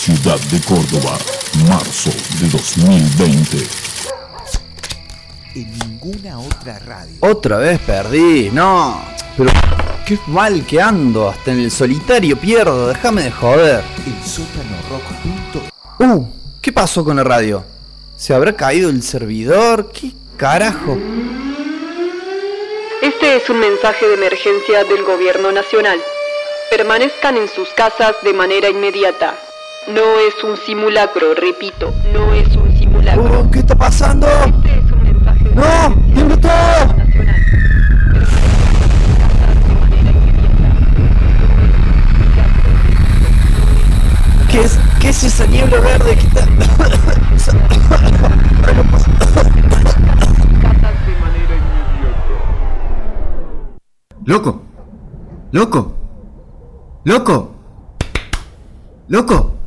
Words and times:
Ciudad 0.00 0.40
de 0.50 0.58
Córdoba, 0.62 1.18
marzo 1.68 2.08
de 2.40 2.48
2020. 2.48 3.58
En 5.54 5.78
ninguna 5.78 6.40
otra 6.40 6.78
radio. 6.78 7.16
Otra 7.20 7.58
vez 7.58 7.78
perdí, 7.80 8.48
no. 8.50 8.98
Pero 9.36 9.50
qué 10.06 10.18
mal 10.28 10.64
que 10.64 10.80
ando, 10.80 11.28
hasta 11.28 11.52
en 11.52 11.60
el 11.60 11.70
solitario 11.70 12.38
pierdo, 12.38 12.88
déjame 12.88 13.24
de 13.24 13.30
joder. 13.30 13.84
El 14.06 14.26
sótano 14.26 14.74
rock. 14.88 16.08
Uh, 16.08 16.26
¿qué 16.62 16.72
pasó 16.72 17.04
con 17.04 17.16
la 17.16 17.24
radio? 17.24 17.62
¿Se 18.16 18.32
habrá 18.32 18.56
caído 18.56 18.88
el 18.88 19.02
servidor? 19.02 19.92
¿Qué 19.92 20.12
carajo? 20.38 20.96
Este 23.02 23.36
es 23.36 23.50
un 23.50 23.60
mensaje 23.60 24.08
de 24.08 24.14
emergencia 24.14 24.82
del 24.84 25.04
gobierno 25.04 25.52
nacional. 25.52 26.00
Permanezcan 26.70 27.36
en 27.36 27.48
sus 27.48 27.68
casas 27.74 28.14
de 28.24 28.32
manera 28.32 28.70
inmediata. 28.70 29.36
No 29.88 30.18
es 30.18 30.44
un 30.44 30.56
simulacro, 30.58 31.34
repito, 31.34 31.92
no 32.12 32.34
es 32.34 32.54
un 32.54 32.76
simulacro. 32.76 33.40
Uh, 33.40 33.50
¿Qué 33.50 33.60
está 33.60 33.74
pasando? 33.74 34.26
Este 34.28 34.78
es 34.78 34.92
un 34.92 35.02
mensaje 35.02 35.44
de 35.44 35.54
¡No! 35.54 35.62
nacional. 35.62 37.36
¿Qué 44.50 44.60
es, 44.60 44.78
¿Qué 45.00 45.08
es 45.08 45.24
esa 45.24 45.46
niebla 45.46 45.80
verde 45.80 46.14
que 46.14 46.26
está.? 46.26 46.46
¡Loco! 54.26 54.62
¡Loco! 55.50 55.96
¡Loco! 57.04 57.50
¡Loco! 59.08 59.59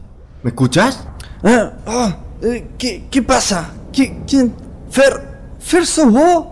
¿Me 0.44 0.50
escuchas? 0.50 1.00
Ah, 1.42 1.72
ah, 1.88 2.18
eh, 2.42 2.68
¿qué, 2.78 3.06
¿Qué 3.10 3.22
pasa? 3.22 3.70
¿Qué, 3.94 4.22
¿Quién? 4.28 4.54
¿Fer? 4.90 5.56
¿Fer 5.60 5.86
sos 5.86 6.12
vos? 6.12 6.48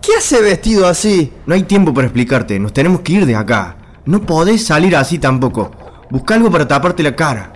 ¿Qué 0.00 0.12
hace 0.16 0.40
vestido 0.40 0.86
así? 0.86 1.30
No 1.44 1.54
hay 1.54 1.64
tiempo 1.64 1.92
para 1.92 2.06
explicarte, 2.06 2.58
nos 2.58 2.72
tenemos 2.72 3.02
que 3.02 3.12
ir 3.12 3.26
de 3.26 3.36
acá. 3.36 3.76
No 4.06 4.22
podés 4.22 4.64
salir 4.64 4.96
así 4.96 5.18
tampoco. 5.18 5.70
Busca 6.08 6.34
algo 6.34 6.50
para 6.50 6.66
taparte 6.66 7.02
la 7.02 7.14
cara. 7.14 7.52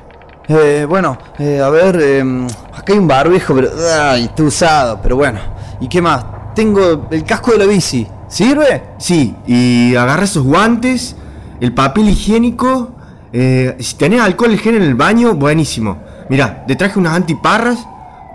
Eh, 0.47 0.84
bueno, 0.87 1.17
eh, 1.39 1.61
a 1.61 1.70
ver, 1.70 1.98
eh, 2.03 2.47
acá 2.75 2.92
hay 2.92 2.98
un 2.98 3.09
barbijo, 3.09 3.55
pero. 3.55 3.70
Ay, 3.98 4.25
está 4.25 4.42
usado, 4.42 5.01
pero 5.03 5.17
bueno. 5.17 5.39
¿Y 5.81 5.89
qué 5.89 6.03
más? 6.03 6.23
Tengo 6.55 7.09
el 7.11 7.25
casco 7.25 7.53
de 7.53 7.59
la 7.59 7.64
bici. 7.64 8.07
¿Sirve? 8.29 8.83
Sí, 8.98 9.34
y 9.47 9.95
agarra 9.95 10.25
esos 10.25 10.45
guantes, 10.45 11.17
el 11.61 11.73
papel 11.73 12.11
higiénico. 12.11 12.97
Eh, 13.33 13.77
si 13.80 13.97
tenés 13.97 14.20
alcohol 14.20 14.52
en 14.52 14.58
gel 14.58 14.77
en 14.77 14.83
el 14.83 14.94
baño, 14.94 15.34
buenísimo. 15.34 16.02
Mirá, 16.28 16.64
te 16.66 16.77
traje 16.77 16.98
unas 16.98 17.14
antiparras, 17.14 17.78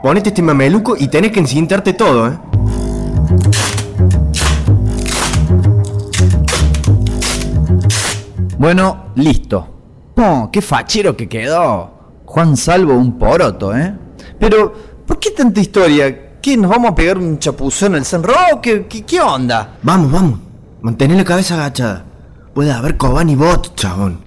ponete 0.02 0.30
este 0.30 0.42
mameluco 0.42 0.95
y 0.98 1.08
tenés 1.08 1.31
que 1.31 1.39
encintarte 1.39 1.94
todo, 1.94 2.28
¿eh? 2.28 2.38
Bueno, 8.58 9.12
listo. 9.16 9.67
Oh, 10.17 10.50
qué 10.52 10.62
fachero 10.64 11.16
que 11.16 11.30
quedó. 11.30 11.92
Juan 12.26 12.58
Salvo 12.58 12.94
un 12.94 13.17
poroto, 13.20 13.76
¿eh? 13.76 13.95
Pero, 14.39 14.73
¿por 15.06 15.20
qué 15.20 15.30
tanta 15.30 15.61
historia? 15.61 16.39
¿Qué, 16.42 16.58
nos 16.58 16.72
vamos 16.72 16.92
a 16.92 16.95
pegar 16.95 17.20
un 17.20 17.38
chapuzón 17.38 17.94
en 17.94 18.00
el 18.00 18.06
San 18.06 18.23
Roque? 18.23 18.88
¿Qué, 18.89 19.04
qué 19.04 19.22
onda? 19.22 19.78
Vamos, 19.84 20.11
vamos. 20.11 20.39
Mantén 20.82 21.16
la 21.16 21.23
cabeza 21.23 21.54
agachada. 21.54 22.04
Puede 22.54 22.72
haber 22.72 22.98
Cobán 22.98 23.30
y 23.30 23.36
Bot, 23.36 23.76
chabón. 23.76 24.27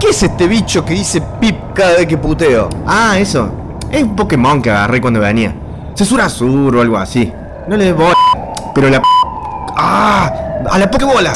¿qué 0.00 0.08
es 0.08 0.22
este 0.22 0.46
bicho 0.48 0.84
que 0.84 0.94
dice 0.94 1.20
pip 1.40 1.56
cada 1.74 1.92
vez 1.98 2.06
que 2.06 2.16
puteo? 2.16 2.68
Ah, 2.86 3.18
eso. 3.18 3.50
Es 3.90 4.02
un 4.02 4.16
Pokémon 4.16 4.60
que 4.62 4.70
agarré 4.70 5.00
cuando 5.00 5.20
venía. 5.20 5.54
Cesura 5.94 6.28
Sur 6.28 6.76
o 6.76 6.80
algo 6.80 6.96
así. 6.96 7.32
No 7.68 7.76
le 7.76 7.84
des 7.86 7.96
bola. 7.96 8.14
Pero 8.74 8.88
la... 8.88 9.00
p- 9.00 9.06
¡Ah! 9.76 10.32
¡A 10.70 10.78
la 10.78 10.90
Pokébola! 10.90 11.32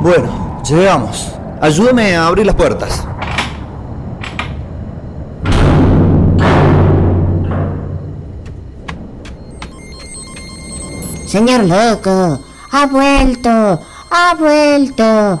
Bueno, 0.00 0.60
llegamos. 0.68 1.32
Ayúdame 1.60 2.16
a 2.16 2.26
abrir 2.26 2.46
las 2.46 2.54
puertas. 2.54 3.04
Señor 11.26 11.64
loco, 11.64 12.40
ha 12.72 12.86
vuelto, 12.86 13.80
ha 14.10 14.34
vuelto. 14.38 15.40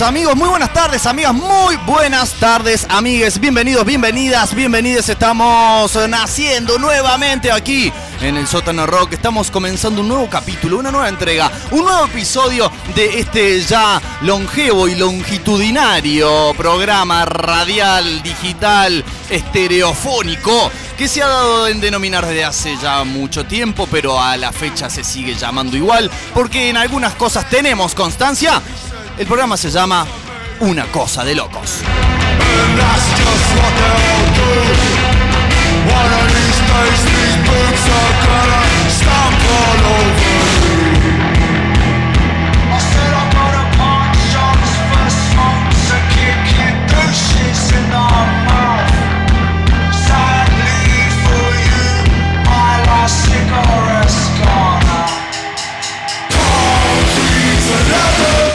Amigos, 0.00 0.34
muy 0.36 0.48
buenas 0.48 0.72
tardes 0.72 1.06
amigas, 1.06 1.34
muy 1.34 1.76
buenas 1.86 2.32
tardes 2.34 2.86
amigues, 2.88 3.38
bienvenidos, 3.38 3.84
bienvenidas, 3.84 4.54
bienvenidos, 4.54 5.08
estamos 5.10 5.94
naciendo 6.08 6.78
nuevamente 6.78 7.52
aquí 7.52 7.92
en 8.22 8.36
el 8.36 8.46
sótano 8.46 8.86
rock, 8.86 9.12
estamos 9.12 9.50
comenzando 9.50 10.00
un 10.00 10.08
nuevo 10.08 10.30
capítulo, 10.30 10.78
una 10.78 10.90
nueva 10.90 11.08
entrega, 11.08 11.50
un 11.72 11.84
nuevo 11.84 12.06
episodio 12.06 12.72
de 12.94 13.18
este 13.18 13.60
ya 13.60 14.00
longevo 14.22 14.88
y 14.88 14.94
longitudinario 14.94 16.54
programa 16.56 17.26
radial, 17.26 18.22
digital, 18.22 19.04
estereofónico 19.28 20.70
que 20.96 21.06
se 21.06 21.22
ha 21.22 21.28
dado 21.28 21.68
en 21.68 21.80
denominar 21.80 22.24
desde 22.24 22.44
hace 22.44 22.76
ya 22.80 23.04
mucho 23.04 23.44
tiempo, 23.44 23.86
pero 23.90 24.20
a 24.20 24.36
la 24.38 24.52
fecha 24.52 24.88
se 24.88 25.04
sigue 25.04 25.34
llamando 25.34 25.76
igual, 25.76 26.10
porque 26.32 26.70
en 26.70 26.78
algunas 26.78 27.14
cosas 27.14 27.48
tenemos 27.50 27.94
constancia. 27.94 28.62
El 29.18 29.26
programa 29.26 29.56
se 29.56 29.70
llama 29.70 30.06
Una 30.60 30.86
cosa 30.86 31.24
de 31.24 31.34
locos. 31.34 31.82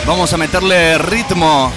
Vamos 0.08 0.32
a 0.32 0.38
meterle 0.38 0.98
ritmo, 0.98 1.70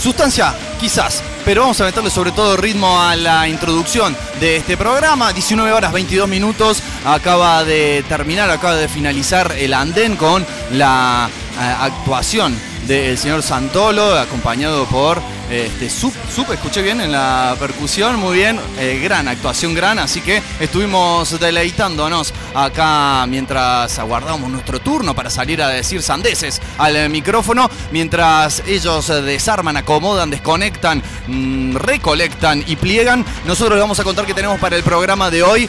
sustancia 0.00 0.54
quizás, 0.80 1.22
pero 1.44 1.60
vamos 1.60 1.78
a 1.82 1.84
meterle 1.84 2.08
sobre 2.08 2.32
todo 2.32 2.56
ritmo 2.56 2.98
a 2.98 3.14
la 3.14 3.46
introducción 3.46 4.16
de 4.40 4.56
este 4.56 4.78
programa. 4.78 5.34
19 5.34 5.70
horas 5.70 5.92
22 5.92 6.26
minutos, 6.26 6.82
acaba 7.04 7.62
de 7.62 8.02
terminar, 8.08 8.48
acaba 8.48 8.76
de 8.76 8.88
finalizar 8.88 9.52
el 9.58 9.74
andén 9.74 10.16
con 10.16 10.46
la 10.72 11.28
eh, 11.60 11.76
actuación 11.78 12.58
del 12.86 13.18
señor 13.18 13.42
Santolo, 13.42 14.18
acompañado 14.18 14.86
por 14.86 15.20
este, 15.50 15.90
Sup, 15.90 16.14
Sup, 16.34 16.50
escuché 16.52 16.82
bien 16.82 17.00
en 17.00 17.12
la 17.12 17.54
percusión, 17.58 18.16
muy 18.18 18.38
bien, 18.38 18.58
eh, 18.78 19.00
gran 19.02 19.28
actuación, 19.28 19.74
gran, 19.74 19.98
así 19.98 20.20
que 20.20 20.42
estuvimos 20.58 21.38
deleitándonos 21.38 22.32
acá 22.54 23.26
mientras 23.28 23.98
aguardamos 23.98 24.50
nuestro 24.50 24.80
turno 24.80 25.14
para 25.14 25.30
salir 25.30 25.62
a 25.62 25.68
decir 25.68 26.02
sandeces 26.02 26.60
al 26.78 26.96
eh, 26.96 27.08
micrófono, 27.08 27.70
mientras 27.90 28.62
ellos 28.66 29.10
eh, 29.10 29.22
desarman, 29.22 29.76
acomodan, 29.76 30.30
desconectan, 30.30 31.02
mm, 31.26 31.76
recolectan 31.76 32.64
y 32.66 32.76
pliegan, 32.76 33.24
nosotros 33.44 33.76
les 33.76 33.82
vamos 33.82 34.00
a 34.00 34.04
contar 34.04 34.26
que 34.26 34.34
tenemos 34.34 34.58
para 34.58 34.76
el 34.76 34.82
programa 34.82 35.30
de 35.30 35.42
hoy. 35.42 35.68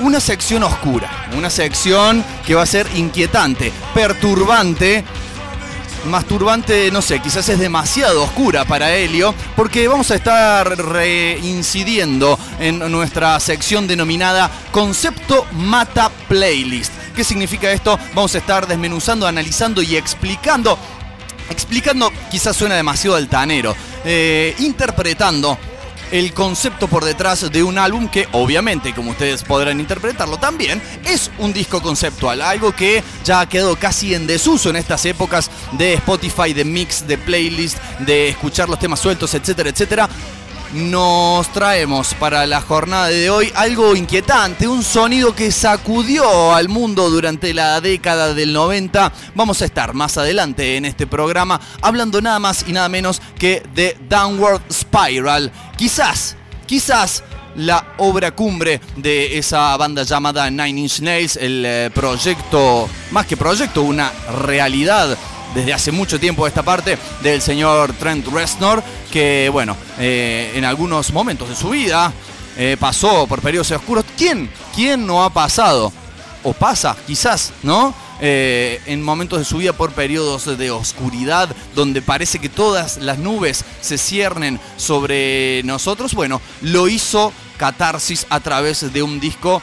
Una 0.00 0.18
sección 0.18 0.62
oscura, 0.62 1.28
una 1.36 1.50
sección 1.50 2.24
que 2.46 2.54
va 2.54 2.62
a 2.62 2.66
ser 2.66 2.86
inquietante, 2.94 3.70
perturbante, 3.92 5.04
masturbante, 6.06 6.90
no 6.90 7.02
sé, 7.02 7.20
quizás 7.20 7.48
es 7.48 7.58
demasiado 7.58 8.24
oscura 8.24 8.64
para 8.64 8.94
Helio, 8.94 9.34
porque 9.56 9.88
vamos 9.88 10.10
a 10.10 10.16
estar 10.16 10.68
reincidiendo 10.76 12.38
en 12.58 12.78
nuestra 12.90 13.38
sección 13.40 13.86
denominada 13.86 14.50
Concepto 14.72 15.46
Mata 15.52 16.10
Playlist. 16.28 16.92
¿Qué 17.14 17.24
significa 17.24 17.70
esto? 17.70 17.98
Vamos 18.14 18.34
a 18.34 18.38
estar 18.38 18.66
desmenuzando, 18.66 19.26
analizando 19.26 19.82
y 19.82 19.96
explicando. 19.96 20.78
Explicando, 21.50 22.12
quizás 22.30 22.56
suena 22.56 22.76
demasiado 22.76 23.16
altanero, 23.16 23.74
eh, 24.04 24.54
interpretando 24.60 25.58
el 26.10 26.32
concepto 26.32 26.88
por 26.88 27.04
detrás 27.04 27.50
de 27.50 27.62
un 27.62 27.78
álbum 27.78 28.08
que 28.08 28.28
obviamente, 28.32 28.94
como 28.94 29.10
ustedes 29.10 29.42
podrán 29.42 29.80
interpretarlo 29.80 30.38
también, 30.38 30.82
es 31.04 31.30
un 31.38 31.52
disco 31.52 31.80
conceptual, 31.80 32.42
algo 32.42 32.72
que 32.72 33.02
ya 33.24 33.40
ha 33.40 33.48
quedado 33.48 33.76
casi 33.76 34.14
en 34.14 34.26
desuso 34.26 34.70
en 34.70 34.76
estas 34.76 35.04
épocas 35.06 35.50
de 35.72 35.94
Spotify, 35.94 36.52
de 36.52 36.64
mix, 36.64 37.06
de 37.06 37.18
playlist, 37.18 37.78
de 38.00 38.28
escuchar 38.28 38.68
los 38.68 38.78
temas 38.78 39.00
sueltos, 39.00 39.34
etcétera, 39.34 39.70
etcétera. 39.70 40.08
Nos 40.72 41.52
traemos 41.52 42.14
para 42.14 42.46
la 42.46 42.60
jornada 42.60 43.08
de 43.08 43.28
hoy 43.28 43.50
algo 43.56 43.96
inquietante, 43.96 44.68
un 44.68 44.84
sonido 44.84 45.34
que 45.34 45.50
sacudió 45.50 46.54
al 46.54 46.68
mundo 46.68 47.10
durante 47.10 47.52
la 47.52 47.80
década 47.80 48.34
del 48.34 48.52
90. 48.52 49.12
Vamos 49.34 49.62
a 49.62 49.64
estar 49.64 49.94
más 49.94 50.16
adelante 50.16 50.76
en 50.76 50.84
este 50.84 51.08
programa 51.08 51.60
hablando 51.82 52.20
nada 52.22 52.38
más 52.38 52.64
y 52.68 52.72
nada 52.72 52.88
menos 52.88 53.20
que 53.36 53.64
de 53.74 53.96
Downward 54.08 54.62
Spiral. 54.70 55.50
Quizás, 55.76 56.36
quizás 56.66 57.24
la 57.56 57.94
obra 57.98 58.30
cumbre 58.30 58.80
de 58.94 59.38
esa 59.38 59.76
banda 59.76 60.04
llamada 60.04 60.48
Nine 60.50 60.82
Inch 60.82 61.00
Nails, 61.00 61.36
el 61.36 61.64
eh, 61.66 61.90
proyecto, 61.92 62.88
más 63.10 63.26
que 63.26 63.36
proyecto, 63.36 63.82
una 63.82 64.12
realidad 64.44 65.18
desde 65.54 65.72
hace 65.72 65.92
mucho 65.92 66.20
tiempo 66.20 66.46
esta 66.46 66.62
parte 66.62 66.98
del 67.22 67.40
señor 67.40 67.92
Trent 67.94 68.26
Reznor, 68.26 68.82
que 69.10 69.48
bueno, 69.52 69.76
eh, 69.98 70.52
en 70.54 70.64
algunos 70.64 71.12
momentos 71.12 71.48
de 71.48 71.56
su 71.56 71.70
vida 71.70 72.12
eh, 72.56 72.76
pasó 72.78 73.26
por 73.26 73.40
periodos 73.40 73.70
oscuros. 73.70 74.04
¿Quién? 74.16 74.50
¿Quién 74.74 75.06
no 75.06 75.24
ha 75.24 75.30
pasado? 75.30 75.92
O 76.42 76.52
pasa, 76.52 76.96
quizás, 77.06 77.52
¿no? 77.62 77.94
Eh, 78.22 78.80
en 78.84 79.02
momentos 79.02 79.38
de 79.38 79.46
su 79.46 79.58
vida 79.58 79.72
por 79.72 79.92
periodos 79.92 80.58
de 80.58 80.70
oscuridad, 80.70 81.48
donde 81.74 82.02
parece 82.02 82.38
que 82.38 82.50
todas 82.50 82.98
las 82.98 83.18
nubes 83.18 83.64
se 83.80 83.96
ciernen 83.96 84.60
sobre 84.76 85.62
nosotros. 85.64 86.12
Bueno, 86.14 86.40
lo 86.60 86.88
hizo 86.88 87.32
Catarsis 87.56 88.26
a 88.30 88.40
través 88.40 88.92
de 88.92 89.02
un 89.02 89.20
disco 89.20 89.62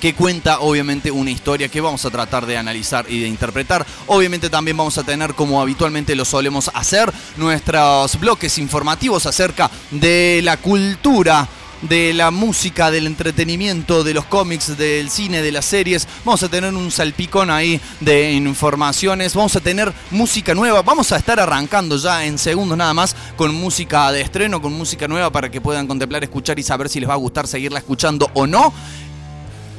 que 0.00 0.14
cuenta 0.14 0.60
obviamente 0.60 1.10
una 1.10 1.30
historia 1.30 1.68
que 1.68 1.80
vamos 1.80 2.04
a 2.04 2.10
tratar 2.10 2.46
de 2.46 2.56
analizar 2.56 3.06
y 3.08 3.20
de 3.20 3.28
interpretar. 3.28 3.86
Obviamente 4.06 4.50
también 4.50 4.76
vamos 4.76 4.98
a 4.98 5.04
tener, 5.04 5.34
como 5.34 5.60
habitualmente 5.60 6.14
lo 6.14 6.24
solemos 6.24 6.70
hacer, 6.74 7.12
nuestros 7.36 8.18
bloques 8.18 8.58
informativos 8.58 9.26
acerca 9.26 9.70
de 9.90 10.40
la 10.42 10.56
cultura 10.56 11.48
de 11.82 12.12
la 12.12 12.30
música, 12.30 12.90
del 12.90 13.06
entretenimiento, 13.06 14.02
de 14.02 14.14
los 14.14 14.24
cómics, 14.24 14.76
del 14.76 15.10
cine, 15.10 15.42
de 15.42 15.52
las 15.52 15.64
series. 15.64 16.06
Vamos 16.24 16.42
a 16.42 16.48
tener 16.48 16.74
un 16.74 16.90
salpicón 16.90 17.50
ahí 17.50 17.80
de 18.00 18.32
informaciones. 18.32 19.34
Vamos 19.34 19.54
a 19.56 19.60
tener 19.60 19.92
música 20.10 20.54
nueva. 20.54 20.82
Vamos 20.82 21.12
a 21.12 21.16
estar 21.16 21.38
arrancando 21.38 21.96
ya 21.96 22.24
en 22.24 22.38
segundos 22.38 22.76
nada 22.76 22.94
más 22.94 23.14
con 23.36 23.54
música 23.54 24.10
de 24.12 24.20
estreno, 24.22 24.60
con 24.60 24.72
música 24.72 25.06
nueva 25.08 25.30
para 25.30 25.50
que 25.50 25.60
puedan 25.60 25.86
contemplar, 25.86 26.22
escuchar 26.24 26.58
y 26.58 26.62
saber 26.62 26.88
si 26.88 27.00
les 27.00 27.08
va 27.08 27.14
a 27.14 27.18
gustar 27.18 27.46
seguirla 27.46 27.78
escuchando 27.78 28.30
o 28.34 28.46
no. 28.46 28.72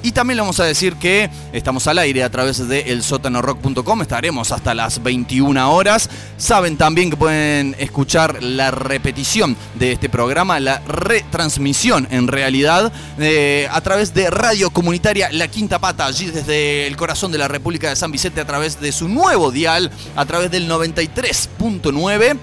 Y 0.01 0.13
también 0.13 0.37
le 0.37 0.41
vamos 0.41 0.59
a 0.61 0.65
decir 0.65 0.95
que 0.95 1.29
estamos 1.51 1.85
al 1.87 1.97
aire 1.97 2.23
a 2.23 2.29
través 2.29 2.65
de 2.67 2.91
elsotanorock.com. 2.91 4.01
Estaremos 4.01 4.51
hasta 4.51 4.73
las 4.73 5.03
21 5.03 5.73
horas. 5.73 6.09
Saben 6.37 6.77
también 6.77 7.09
que 7.09 7.17
pueden 7.17 7.75
escuchar 7.79 8.41
la 8.41 8.71
repetición 8.71 9.57
de 9.75 9.91
este 9.91 10.07
programa, 10.07 10.59
la 10.59 10.79
retransmisión 10.87 12.07
en 12.11 12.27
realidad, 12.27 12.93
eh, 13.17 13.67
a 13.71 13.81
través 13.81 14.13
de 14.13 14.29
Radio 14.29 14.69
Comunitaria 14.69 15.29
La 15.31 15.49
Quinta 15.49 15.79
Pata, 15.79 16.05
allí 16.05 16.27
desde 16.27 16.87
el 16.87 16.95
corazón 16.95 17.31
de 17.31 17.37
la 17.37 17.49
República 17.49 17.89
de 17.89 17.95
San 17.95 18.11
Vicente, 18.11 18.39
a 18.39 18.47
través 18.47 18.79
de 18.79 18.91
su 18.91 19.09
nuevo 19.09 19.51
dial, 19.51 19.91
a 20.15 20.25
través 20.25 20.49
del 20.49 20.69
93.9. 20.69 22.37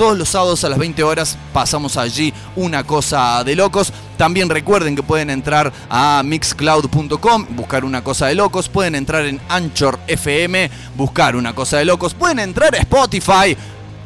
Todos 0.00 0.16
los 0.16 0.30
sábados 0.30 0.64
a 0.64 0.70
las 0.70 0.78
20 0.78 1.02
horas 1.02 1.36
pasamos 1.52 1.98
allí 1.98 2.32
una 2.56 2.84
cosa 2.84 3.44
de 3.44 3.54
locos. 3.54 3.92
También 4.16 4.48
recuerden 4.48 4.96
que 4.96 5.02
pueden 5.02 5.28
entrar 5.28 5.70
a 5.90 6.22
mixcloud.com, 6.24 7.46
buscar 7.50 7.84
una 7.84 8.02
cosa 8.02 8.28
de 8.28 8.34
locos. 8.34 8.70
Pueden 8.70 8.94
entrar 8.94 9.26
en 9.26 9.38
Anchor 9.50 10.00
FM, 10.06 10.70
buscar 10.96 11.36
una 11.36 11.54
cosa 11.54 11.76
de 11.76 11.84
locos. 11.84 12.14
Pueden 12.14 12.38
entrar 12.38 12.74
a 12.74 12.78
Spotify, 12.78 13.54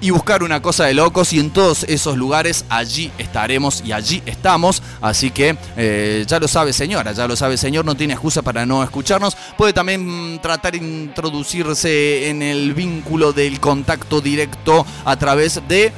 y 0.00 0.10
buscar 0.10 0.42
una 0.42 0.60
cosa 0.60 0.84
de 0.84 0.94
locos 0.94 1.32
y 1.32 1.40
en 1.40 1.50
todos 1.50 1.84
esos 1.84 2.16
lugares 2.16 2.64
allí 2.68 3.10
estaremos 3.18 3.82
y 3.84 3.92
allí 3.92 4.22
estamos. 4.26 4.82
Así 5.00 5.30
que 5.30 5.56
eh, 5.76 6.24
ya 6.26 6.38
lo 6.38 6.48
sabe 6.48 6.72
señora, 6.72 7.12
ya 7.12 7.26
lo 7.26 7.36
sabe 7.36 7.56
señor, 7.56 7.84
no 7.84 7.94
tiene 7.94 8.14
excusa 8.14 8.42
para 8.42 8.66
no 8.66 8.82
escucharnos. 8.82 9.36
Puede 9.56 9.72
también 9.72 10.34
mm, 10.34 10.38
tratar 10.40 10.72
de 10.72 10.78
introducirse 10.78 12.28
en 12.28 12.42
el 12.42 12.74
vínculo 12.74 13.32
del 13.32 13.60
contacto 13.60 14.20
directo 14.20 14.86
a 15.04 15.16
través 15.16 15.60
de 15.68 15.92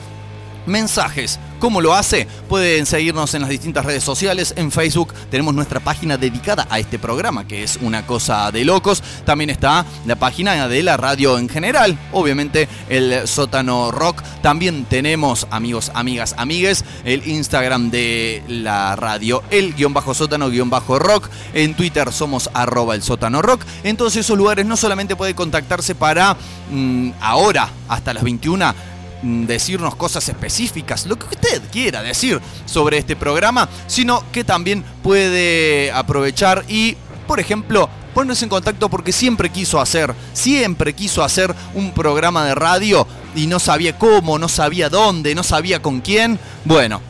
mensajes. 0.67 1.39
¿Cómo 1.59 1.81
lo 1.81 1.95
hace? 1.95 2.29
Pueden 2.49 2.85
seguirnos 2.85 3.35
en 3.35 3.41
las 3.41 3.51
distintas 3.51 3.85
redes 3.85 4.05
sociales. 4.05 4.53
En 4.57 4.71
Facebook 4.71 5.15
tenemos 5.31 5.55
nuestra 5.55 5.81
página 5.81 6.19
dedicada 6.19 6.67
a 6.69 6.79
este 6.79 6.99
programa, 6.99 7.47
que 7.47 7.63
es 7.63 7.79
una 7.81 8.07
cosa 8.07 8.51
de 8.53 8.65
locos. 8.65 9.03
También 9.25 9.49
está 9.49 9.87
la 10.05 10.17
página 10.17 10.69
de 10.69 10.83
la 10.83 10.97
radio 10.99 11.39
en 11.39 11.49
general. 11.49 11.99
Obviamente 12.13 12.69
el 12.89 13.27
sótano 13.27 13.91
rock. 13.91 14.23
También 14.43 14.85
tenemos, 14.85 15.47
amigos, 15.51 15.91
amigas, 15.95 16.35
amigues, 16.37 16.85
el 17.05 17.27
Instagram 17.27 17.91
de 17.91 18.43
la 18.49 18.97
radio, 18.97 19.43
el 19.51 19.75
guion 19.75 19.95
bajo 19.95 20.15
sótano, 20.15 20.51
guion 20.51 20.71
bajo 20.71 20.99
rock. 20.99 21.29
En 21.55 21.75
Twitter 21.75 22.13
somos 22.13 22.51
arroba 22.53 22.95
el 22.95 23.03
sótano 23.03 23.43
rock. 23.43 23.63
En 23.83 23.97
todos 23.97 24.17
esos 24.17 24.37
lugares 24.37 24.67
no 24.67 24.77
solamente 24.77 25.17
puede 25.17 25.35
contactarse 25.35 25.95
para 25.95 26.37
mm, 26.71 27.13
ahora, 27.21 27.71
hasta 27.89 28.15
las 28.15 28.23
21, 28.23 28.73
mm, 28.73 28.96
decirnos 29.23 29.97
cosas 29.97 30.29
específicas, 30.29 31.07
lo 31.07 31.19
que 31.19 31.27
usted 31.27 31.63
quiera 31.71 32.03
decir 32.03 32.41
sobre 32.65 32.99
este 32.99 33.17
programa, 33.17 33.69
sino 33.87 34.23
que 34.33 34.45
también 34.45 34.85
puede 35.03 35.91
aprovechar 35.93 36.65
y, 36.69 36.97
por 37.27 37.41
ejemplo, 37.41 37.89
ponerse 38.15 38.45
en 38.45 38.49
contacto 38.49 38.89
porque 38.89 39.13
siempre 39.13 39.51
quiso 39.51 39.81
hacer, 39.81 40.15
siempre 40.33 40.95
quiso 40.95 41.23
hacer 41.23 41.55
un 41.75 41.93
programa 41.93 42.47
de 42.47 42.55
radio 42.55 43.07
y 43.35 43.47
no 43.47 43.59
sabía 43.59 43.99
cómo, 43.99 44.39
no 44.39 44.49
sabía 44.49 44.89
dónde, 44.89 45.35
no 45.35 45.43
sabía 45.43 45.83
con 45.83 46.01
quién. 46.01 46.39
Bueno, 46.65 47.03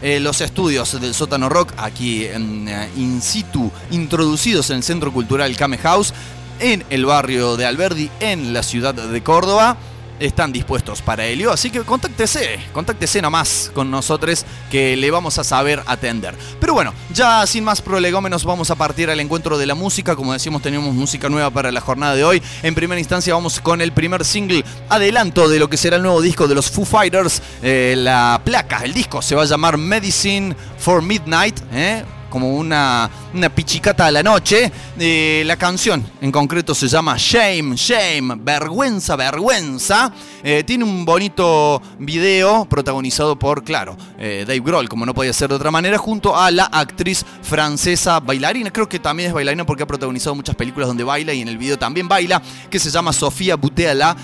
eh, 0.00 0.20
los 0.20 0.40
estudios 0.40 1.00
del 1.00 1.14
sótano 1.14 1.48
rock 1.48 1.72
aquí 1.76 2.24
en, 2.26 2.68
eh, 2.68 2.88
in 2.96 3.20
situ, 3.20 3.70
introducidos 3.90 4.70
en 4.70 4.76
el 4.76 4.82
Centro 4.82 5.12
Cultural 5.12 5.56
Came 5.56 5.78
House, 5.78 6.14
en 6.60 6.84
el 6.90 7.04
barrio 7.06 7.56
de 7.56 7.66
Alberdi, 7.66 8.10
en 8.20 8.52
la 8.52 8.62
ciudad 8.62 8.94
de 8.94 9.22
Córdoba. 9.22 9.76
Están 10.20 10.52
dispuestos 10.52 11.02
para 11.02 11.26
ello, 11.26 11.52
así 11.52 11.70
que 11.70 11.80
contáctese, 11.80 12.60
contáctese 12.72 13.20
nomás 13.20 13.70
con 13.74 13.90
nosotros 13.90 14.44
que 14.70 14.96
le 14.96 15.10
vamos 15.10 15.38
a 15.38 15.44
saber 15.44 15.82
atender. 15.86 16.34
Pero 16.60 16.72
bueno, 16.72 16.94
ya 17.12 17.46
sin 17.46 17.64
más 17.64 17.82
prolegómenos 17.82 18.44
vamos 18.44 18.70
a 18.70 18.76
partir 18.76 19.10
al 19.10 19.20
encuentro 19.20 19.58
de 19.58 19.66
la 19.66 19.74
música. 19.74 20.14
Como 20.14 20.32
decimos, 20.32 20.62
tenemos 20.62 20.94
música 20.94 21.28
nueva 21.28 21.50
para 21.50 21.72
la 21.72 21.80
jornada 21.80 22.14
de 22.14 22.24
hoy. 22.24 22.42
En 22.62 22.74
primera 22.74 23.00
instancia 23.00 23.34
vamos 23.34 23.60
con 23.60 23.80
el 23.80 23.92
primer 23.92 24.24
single, 24.24 24.64
adelanto 24.88 25.48
de 25.48 25.58
lo 25.58 25.68
que 25.68 25.76
será 25.76 25.96
el 25.96 26.02
nuevo 26.02 26.20
disco 26.20 26.46
de 26.46 26.54
los 26.54 26.70
Foo 26.70 26.84
Fighters. 26.84 27.42
Eh, 27.62 27.94
la 27.98 28.40
placa, 28.44 28.84
el 28.84 28.94
disco 28.94 29.20
se 29.20 29.34
va 29.34 29.42
a 29.42 29.46
llamar 29.46 29.78
Medicine 29.78 30.54
for 30.78 31.02
Midnight. 31.02 31.58
¿eh? 31.72 32.04
Como 32.34 32.56
una, 32.56 33.08
una 33.32 33.48
pichicata 33.48 34.06
a 34.06 34.10
la 34.10 34.20
noche. 34.20 34.72
Eh, 34.98 35.44
la 35.46 35.54
canción 35.54 36.04
en 36.20 36.32
concreto 36.32 36.74
se 36.74 36.88
llama 36.88 37.14
Shame, 37.16 37.76
Shame, 37.76 38.34
Vergüenza, 38.40 39.14
Vergüenza. 39.14 40.12
Eh, 40.42 40.64
tiene 40.66 40.82
un 40.82 41.04
bonito 41.04 41.80
video 42.00 42.64
protagonizado 42.64 43.38
por, 43.38 43.62
claro, 43.62 43.96
eh, 44.18 44.44
Dave 44.48 44.58
Grohl, 44.58 44.88
como 44.88 45.06
no 45.06 45.14
podía 45.14 45.32
ser 45.32 45.50
de 45.50 45.54
otra 45.54 45.70
manera, 45.70 45.96
junto 45.96 46.36
a 46.36 46.50
la 46.50 46.64
actriz 46.64 47.24
francesa 47.42 48.18
bailarina. 48.18 48.72
Creo 48.72 48.88
que 48.88 48.98
también 48.98 49.28
es 49.28 49.32
bailarina 49.32 49.64
porque 49.64 49.84
ha 49.84 49.86
protagonizado 49.86 50.34
muchas 50.34 50.56
películas 50.56 50.88
donde 50.88 51.04
baila 51.04 51.32
y 51.32 51.40
en 51.40 51.46
el 51.46 51.56
video 51.56 51.78
también 51.78 52.08
baila, 52.08 52.42
que 52.68 52.80
se 52.80 52.90
llama 52.90 53.12
Sofía 53.12 53.54
Butela. 53.54 54.16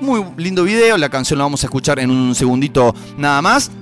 Muy 0.00 0.24
lindo 0.36 0.62
video, 0.62 0.96
la 0.96 1.08
canción 1.08 1.38
la 1.38 1.46
vamos 1.46 1.64
a 1.64 1.66
escuchar 1.66 1.98
en 1.98 2.12
un 2.12 2.32
segundito 2.36 2.94
nada 3.16 3.42
más. 3.42 3.72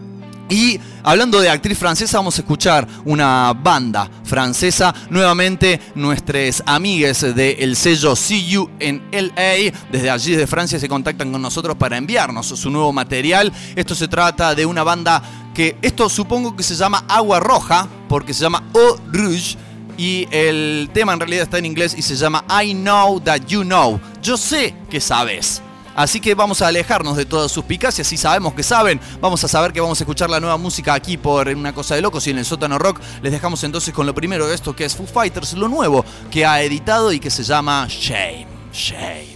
Y 0.52 0.78
hablando 1.02 1.40
de 1.40 1.48
actriz 1.48 1.78
francesa, 1.78 2.18
vamos 2.18 2.36
a 2.36 2.42
escuchar 2.42 2.86
una 3.06 3.54
banda 3.54 4.10
francesa. 4.22 4.94
Nuevamente, 5.08 5.80
nuestros 5.94 6.62
amigues 6.66 7.34
del 7.34 7.74
sello 7.74 8.14
See 8.14 8.46
You 8.46 8.68
en 8.78 9.02
LA, 9.10 9.72
desde 9.90 10.10
allí, 10.10 10.32
desde 10.32 10.46
Francia, 10.46 10.78
se 10.78 10.90
contactan 10.90 11.32
con 11.32 11.40
nosotros 11.40 11.74
para 11.76 11.96
enviarnos 11.96 12.48
su 12.48 12.68
nuevo 12.68 12.92
material. 12.92 13.50
Esto 13.74 13.94
se 13.94 14.08
trata 14.08 14.54
de 14.54 14.66
una 14.66 14.82
banda 14.84 15.22
que, 15.54 15.78
esto 15.80 16.10
supongo 16.10 16.54
que 16.54 16.62
se 16.62 16.74
llama 16.74 17.02
Agua 17.08 17.40
Roja, 17.40 17.88
porque 18.06 18.34
se 18.34 18.42
llama 18.42 18.62
Eau 18.74 18.98
Rouge. 19.10 19.56
Y 19.96 20.28
el 20.30 20.90
tema 20.92 21.14
en 21.14 21.20
realidad 21.20 21.44
está 21.44 21.56
en 21.56 21.64
inglés 21.64 21.94
y 21.96 22.02
se 22.02 22.14
llama 22.14 22.44
I 22.62 22.74
Know 22.74 23.20
That 23.20 23.46
You 23.46 23.62
Know. 23.62 23.98
Yo 24.20 24.36
sé 24.36 24.74
que 24.90 25.00
sabes. 25.00 25.62
Así 25.94 26.20
que 26.20 26.34
vamos 26.34 26.62
a 26.62 26.68
alejarnos 26.68 27.16
de 27.16 27.24
todas 27.24 27.50
sus 27.50 27.64
picacias. 27.64 28.06
Si 28.06 28.16
sabemos 28.16 28.54
que 28.54 28.62
saben, 28.62 29.00
vamos 29.20 29.42
a 29.44 29.48
saber 29.48 29.72
que 29.72 29.80
vamos 29.80 30.00
a 30.00 30.04
escuchar 30.04 30.30
la 30.30 30.40
nueva 30.40 30.56
música 30.56 30.94
aquí 30.94 31.16
por 31.16 31.48
Una 31.48 31.74
Cosa 31.74 31.94
de 31.94 32.02
Locos 32.02 32.26
y 32.26 32.30
en 32.30 32.38
el 32.38 32.44
sótano 32.44 32.78
rock. 32.78 33.00
Les 33.22 33.32
dejamos 33.32 33.62
entonces 33.64 33.92
con 33.92 34.06
lo 34.06 34.14
primero 34.14 34.46
de 34.46 34.54
esto 34.54 34.74
que 34.74 34.84
es 34.84 34.96
Foo 34.96 35.06
Fighters, 35.06 35.54
lo 35.54 35.68
nuevo 35.68 36.04
que 36.30 36.46
ha 36.46 36.62
editado 36.62 37.12
y 37.12 37.20
que 37.20 37.30
se 37.30 37.42
llama 37.42 37.86
Shame. 37.88 38.46
Shame. 38.72 39.32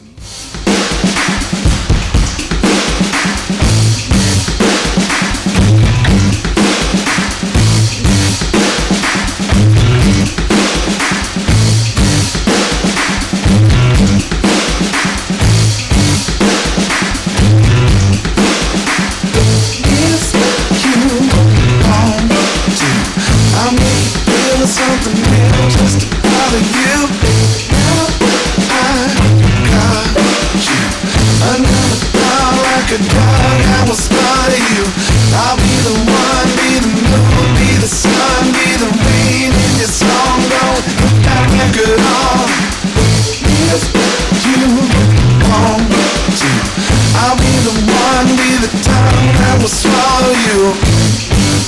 Will 49.66 49.72
swallow 49.72 50.34
you. 50.46 50.74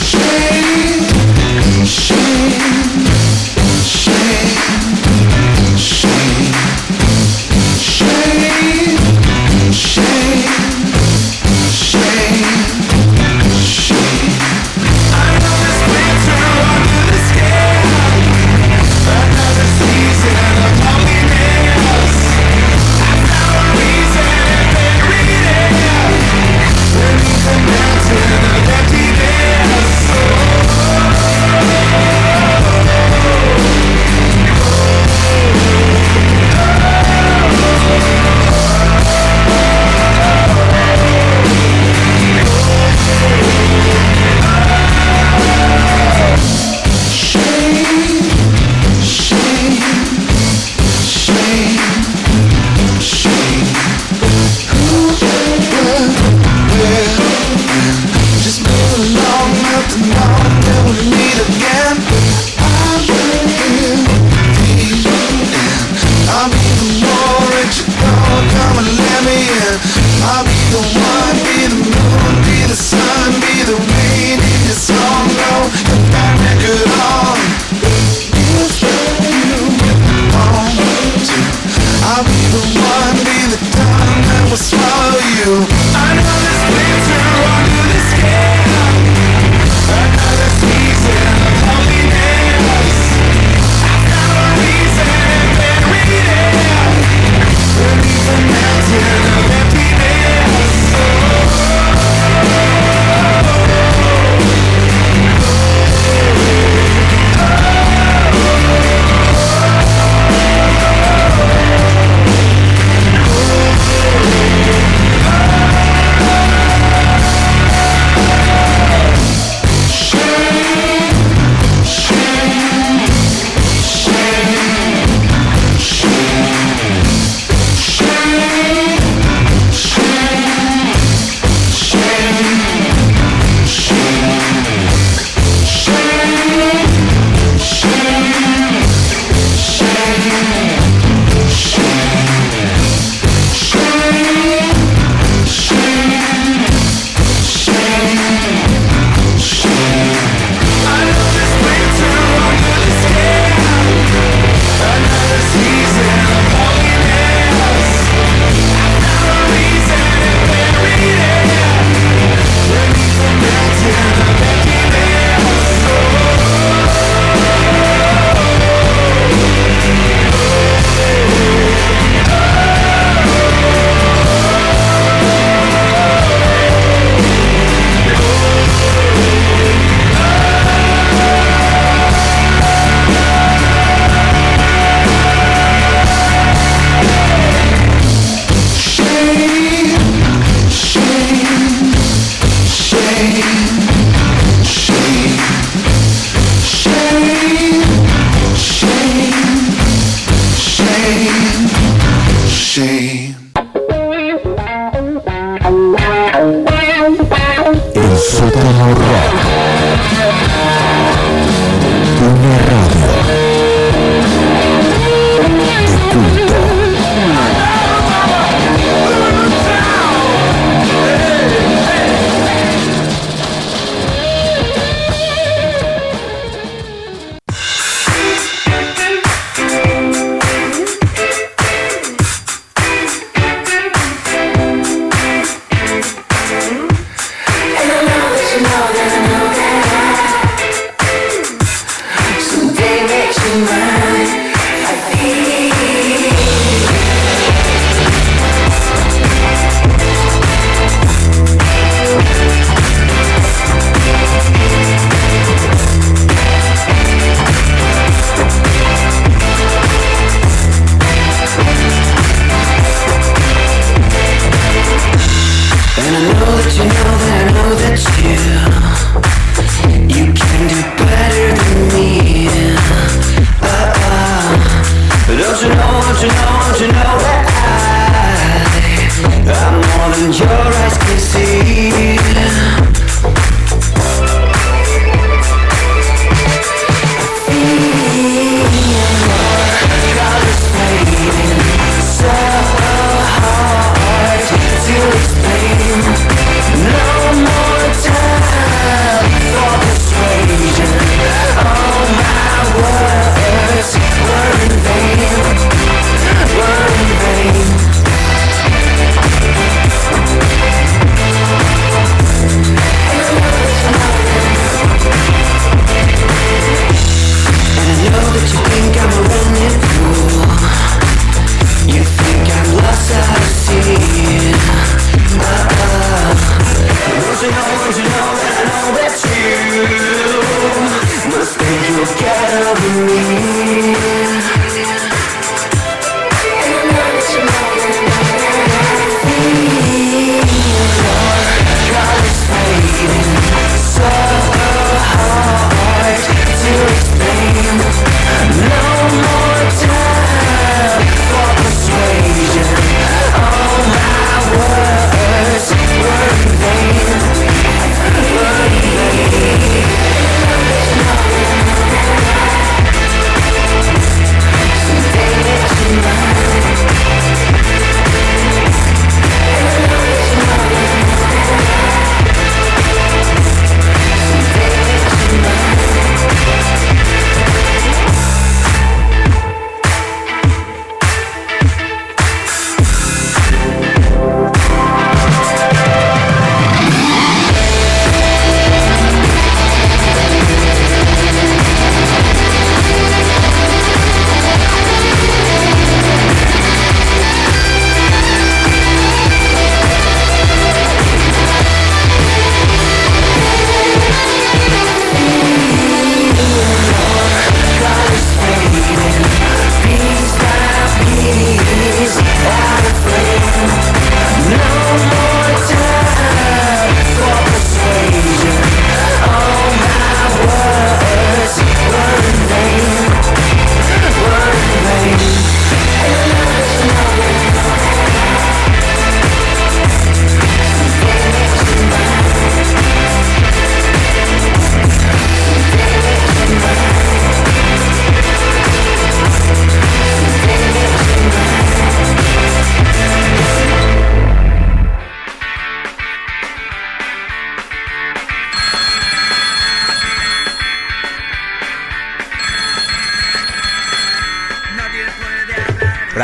Shame, 0.06 1.02
shame, 1.84 3.17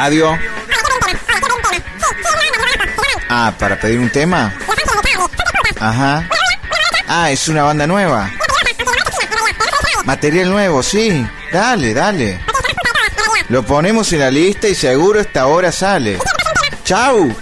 Radio. 0.05 0.39
Ah, 3.31 3.55
para 3.59 3.81
pedir 3.81 3.99
un 3.99 4.11
tema. 4.11 4.53
Ajá. 5.81 6.29
Ah, 7.09 7.31
es 7.31 7.49
una 7.49 7.63
banda 7.63 7.87
nueva. 7.87 8.31
Material 10.05 10.51
nuevo, 10.51 10.83
sí. 10.83 11.27
Dale, 11.51 11.95
dale. 11.95 12.39
Lo 13.49 13.63
ponemos 13.63 14.13
en 14.13 14.21
la 14.21 14.31
lista 14.31 14.69
y 14.69 14.75
seguro 14.75 15.21
esta 15.21 15.47
hora 15.47 15.73
sale. 15.73 16.19
Chau. 16.85 17.35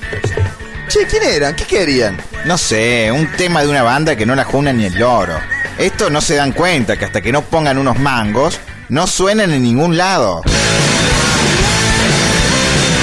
Che, 0.86 1.04
¿quién 1.06 1.24
eran? 1.24 1.56
¿Qué 1.56 1.64
querían? 1.64 2.16
No 2.44 2.56
sé, 2.56 3.10
un 3.10 3.26
tema 3.32 3.62
de 3.62 3.68
una 3.70 3.82
banda 3.82 4.14
que 4.14 4.24
no 4.24 4.36
la 4.36 4.44
juna 4.44 4.72
ni 4.72 4.84
el 4.84 4.94
loro. 5.00 5.36
Estos 5.78 6.12
no 6.12 6.20
se 6.20 6.36
dan 6.36 6.52
cuenta 6.52 6.96
que 6.96 7.06
hasta 7.06 7.20
que 7.20 7.32
no 7.32 7.42
pongan 7.42 7.78
unos 7.78 7.98
mangos, 7.98 8.60
no 8.88 9.08
suenan 9.08 9.50
en 9.50 9.64
ningún 9.64 9.96
lado. 9.96 10.42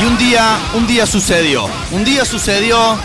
Y 0.00 0.04
un 0.04 0.18
día, 0.18 0.58
un 0.74 0.86
día 0.86 1.06
sucedió. 1.06 1.68
Un 1.92 2.04
día 2.04 2.24
sucedió. 2.24 2.98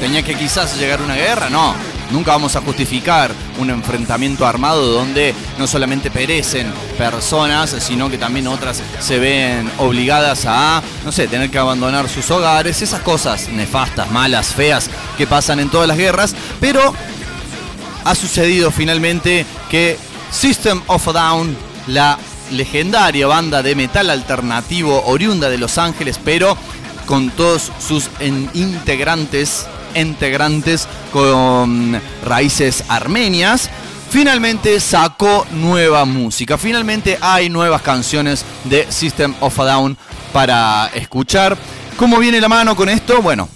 Tenía 0.00 0.22
que 0.22 0.34
quizás 0.34 0.78
llegar 0.78 1.00
una 1.00 1.14
guerra, 1.14 1.48
no. 1.48 1.74
Nunca 2.10 2.32
vamos 2.32 2.54
a 2.56 2.60
justificar 2.60 3.32
un 3.58 3.70
enfrentamiento 3.70 4.46
armado 4.46 4.84
donde 4.92 5.34
no 5.58 5.66
solamente 5.66 6.10
perecen 6.10 6.70
personas, 6.98 7.74
sino 7.78 8.10
que 8.10 8.18
también 8.18 8.48
otras 8.48 8.82
se 9.00 9.18
ven 9.18 9.70
obligadas 9.78 10.44
a, 10.46 10.82
no 11.06 11.12
sé, 11.12 11.26
tener 11.26 11.50
que 11.50 11.58
abandonar 11.58 12.10
sus 12.10 12.30
hogares, 12.30 12.82
esas 12.82 13.00
cosas 13.00 13.48
nefastas, 13.48 14.10
malas, 14.10 14.48
feas 14.48 14.90
que 15.16 15.26
pasan 15.26 15.60
en 15.60 15.70
todas 15.70 15.88
las 15.88 15.96
guerras. 15.96 16.34
Pero 16.60 16.92
ha 18.04 18.14
sucedido 18.14 18.70
finalmente 18.70 19.46
que 19.72 19.96
System 20.30 20.82
of 20.86 21.08
a 21.08 21.12
Down, 21.12 21.56
la 21.86 22.18
legendaria 22.50 23.26
banda 23.26 23.62
de 23.62 23.74
metal 23.74 24.10
alternativo 24.10 25.02
oriunda 25.06 25.48
de 25.48 25.56
Los 25.56 25.78
Ángeles, 25.78 26.20
pero 26.22 26.58
con 27.06 27.30
todos 27.30 27.72
sus 27.80 28.10
integrantes, 28.52 29.66
integrantes 29.94 30.86
con 31.10 31.98
raíces 32.22 32.84
armenias, 32.88 33.70
finalmente 34.10 34.78
sacó 34.78 35.46
nueva 35.52 36.04
música. 36.04 36.58
Finalmente 36.58 37.18
hay 37.22 37.48
nuevas 37.48 37.80
canciones 37.80 38.44
de 38.64 38.86
System 38.92 39.34
of 39.40 39.58
a 39.58 39.64
Down 39.64 39.96
para 40.34 40.90
escuchar. 40.94 41.56
¿Cómo 41.96 42.18
viene 42.18 42.42
la 42.42 42.48
mano 42.50 42.76
con 42.76 42.90
esto? 42.90 43.22
Bueno, 43.22 43.48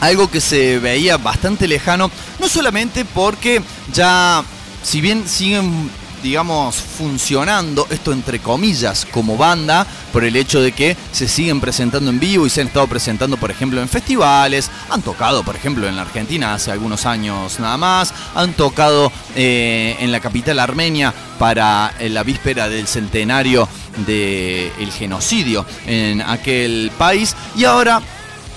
algo 0.00 0.30
que 0.30 0.40
se 0.40 0.78
veía 0.78 1.18
bastante 1.18 1.68
lejano, 1.68 2.10
no 2.40 2.48
solamente 2.48 3.04
porque 3.04 3.60
ya, 3.92 4.42
si 4.82 5.00
bien 5.00 5.26
siguen, 5.28 5.90
digamos, 6.22 6.76
funcionando, 6.76 7.86
esto 7.90 8.12
entre 8.12 8.40
comillas, 8.40 9.06
como 9.10 9.36
banda, 9.36 9.86
por 10.12 10.24
el 10.24 10.36
hecho 10.36 10.60
de 10.60 10.72
que 10.72 10.96
se 11.12 11.28
siguen 11.28 11.60
presentando 11.60 12.10
en 12.10 12.20
vivo 12.20 12.46
y 12.46 12.50
se 12.50 12.60
han 12.60 12.68
estado 12.68 12.86
presentando, 12.86 13.36
por 13.36 13.50
ejemplo, 13.50 13.80
en 13.80 13.88
festivales, 13.88 14.70
han 14.90 15.02
tocado, 15.02 15.42
por 15.42 15.56
ejemplo, 15.56 15.88
en 15.88 15.96
la 15.96 16.02
Argentina 16.02 16.54
hace 16.54 16.70
algunos 16.70 17.06
años 17.06 17.58
nada 17.60 17.76
más, 17.76 18.12
han 18.34 18.52
tocado 18.52 19.10
eh, 19.34 19.96
en 20.00 20.12
la 20.12 20.20
capital 20.20 20.58
armenia 20.58 21.14
para 21.38 21.94
eh, 21.98 22.08
la 22.08 22.22
víspera 22.22 22.68
del 22.68 22.86
centenario 22.86 23.68
del 24.06 24.90
genocidio 24.92 25.66
en 25.86 26.22
aquel 26.22 26.90
país 26.96 27.36
y 27.56 27.64
ahora 27.64 28.00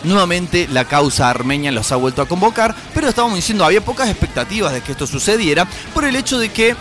Nuevamente 0.06 0.68
la 0.72 0.86
causa 0.86 1.30
armenia 1.30 1.72
los 1.72 1.92
ha 1.92 1.96
vuelto 1.96 2.22
a 2.22 2.28
convocar, 2.28 2.76
pero 2.94 3.10
estábamos 3.10 3.36
diciendo, 3.36 3.66
había 3.66 3.84
pocas 3.84 4.10
expectativas 4.10 4.72
de 4.72 4.82
que 4.82 4.92
esto 4.92 5.08
sucediera 5.08 5.68
por 5.94 6.06
el 6.06 6.16
hecho 6.16 6.38
de 6.38 6.50
que, 6.50 6.76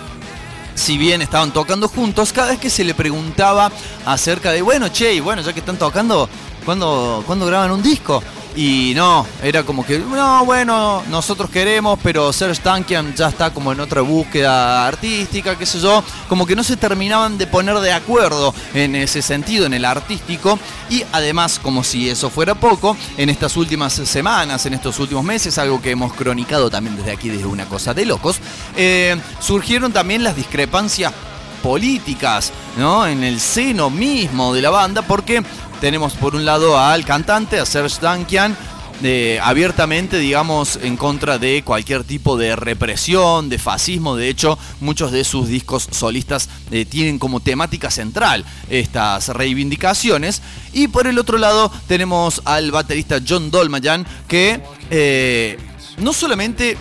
si 0.75 0.99
bien 0.99 1.23
estaban 1.23 1.53
tocando 1.53 1.89
juntos, 1.89 2.33
cada 2.33 2.51
vez 2.51 2.59
que 2.59 2.71
se 2.71 2.85
le 2.85 2.95
preguntaba 2.95 3.73
acerca 4.05 4.53
de, 4.53 4.63
bueno, 4.63 4.89
che, 4.89 5.15
y 5.15 5.21
bueno, 5.21 5.43
ya 5.43 5.53
que 5.53 5.61
están 5.61 5.79
tocando, 5.79 6.29
¿cuándo, 6.65 7.25
¿cuándo 7.27 7.47
graban 7.47 7.71
un 7.71 7.83
disco? 7.83 8.23
Y 8.57 8.93
no, 8.95 9.27
era 9.43 9.65
como 9.65 9.85
que, 9.85 9.99
no, 9.99 10.45
bueno, 10.45 11.03
nosotros 11.11 11.51
queremos, 11.51 11.99
pero 12.01 12.33
Serge 12.33 12.63
Tankian 12.63 13.13
ya 13.15 13.29
está 13.29 13.53
como 13.53 13.73
en 13.73 13.81
otra 13.81 14.01
búsqueda 14.01 14.87
artística, 14.87 15.59
qué 15.59 15.67
sé 15.67 15.81
yo. 15.81 16.05
Como 16.29 16.47
que 16.47 16.55
no 16.55 16.63
se 16.63 16.77
terminaban 16.77 17.37
de 17.37 17.49
poner 17.49 17.77
de 17.81 17.93
acuerdo 17.93 18.55
en 18.73 18.95
ese 18.95 19.23
sentido, 19.23 19.67
en 19.67 19.75
el 19.75 19.85
artístico. 19.85 20.57
Y 20.89 21.03
además, 21.11 21.59
como 21.59 21.83
si 21.83 22.09
eso 22.09 22.31
fuera 22.31 22.55
poco, 22.55 22.97
en 23.17 23.29
estas 23.29 23.57
últimas 23.57 23.93
semanas, 23.93 24.65
en 24.67 24.75
estos 24.75 25.01
últimos 25.01 25.25
meses, 25.25 25.59
algo 25.59 25.83
que 25.83 25.91
hemos 25.91 26.13
cronicado 26.13 26.71
también 26.71 26.97
desde 26.97 27.11
aquí, 27.11 27.31
desde 27.31 27.47
una 27.47 27.65
cosa 27.67 27.93
de 27.93 28.07
locos, 28.07 28.39
eh, 28.77 29.17
surgieron 29.41 29.93
también 29.93 30.23
las 30.23 30.37
discrepancias 30.37 31.13
políticas, 31.61 32.53
¿no? 32.77 33.07
En 33.07 33.25
el 33.25 33.41
seno 33.41 33.91
mismo 33.91 34.55
de 34.55 34.63
la 34.63 34.71
banda, 34.71 35.03
porque 35.03 35.43
tenemos 35.81 36.15
por 36.15 36.35
un 36.35 36.45
lado 36.45 36.79
al 36.79 37.05
cantante, 37.05 37.59
a 37.59 37.67
Serge 37.67 38.01
Tankian, 38.01 38.57
eh, 39.03 39.39
abiertamente, 39.43 40.19
digamos, 40.19 40.79
en 40.83 40.97
contra 40.97 41.39
de 41.39 41.63
cualquier 41.63 42.05
tipo 42.05 42.37
de 42.37 42.57
represión, 42.57 43.49
de 43.49 43.59
fascismo. 43.59 44.17
De 44.17 44.29
hecho, 44.29 44.59
muchos 44.81 45.11
de 45.13 45.25
sus 45.25 45.49
discos 45.49 45.89
solistas 45.91 46.49
eh, 46.71 46.85
tienen 46.85 47.19
como 47.19 47.41
temática 47.41 47.91
central 47.91 48.45
estas 48.71 49.29
reivindicaciones. 49.29 50.43
Y 50.73 50.89
por 50.89 51.07
el 51.07 51.19
otro 51.19 51.39
lado 51.39 51.71
tenemos 51.89 52.41
al 52.45 52.71
baterista 52.71 53.21
John 53.27 53.51
Dolmayan, 53.51 54.07
que 54.29 54.63
eh, 54.91 55.59
no 55.99 56.13
solamente 56.13 56.79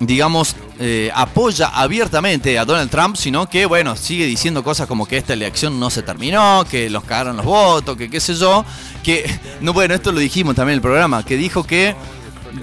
digamos, 0.00 0.56
eh, 0.80 1.10
apoya 1.14 1.68
abiertamente 1.68 2.58
a 2.58 2.64
Donald 2.64 2.90
Trump, 2.90 3.16
sino 3.16 3.48
que, 3.48 3.64
bueno, 3.66 3.96
sigue 3.96 4.26
diciendo 4.26 4.64
cosas 4.64 4.88
como 4.88 5.06
que 5.06 5.16
esta 5.16 5.32
elección 5.32 5.78
no 5.78 5.88
se 5.88 6.02
terminó, 6.02 6.64
que 6.68 6.90
los 6.90 7.04
cagaron 7.04 7.36
los 7.36 7.46
votos, 7.46 7.96
que 7.96 8.10
qué 8.10 8.20
sé 8.20 8.34
yo, 8.34 8.64
que, 9.02 9.38
no, 9.60 9.72
bueno, 9.72 9.94
esto 9.94 10.10
lo 10.10 10.18
dijimos 10.18 10.56
también 10.56 10.74
en 10.74 10.78
el 10.78 10.82
programa, 10.82 11.24
que 11.24 11.36
dijo 11.36 11.64
que 11.64 11.94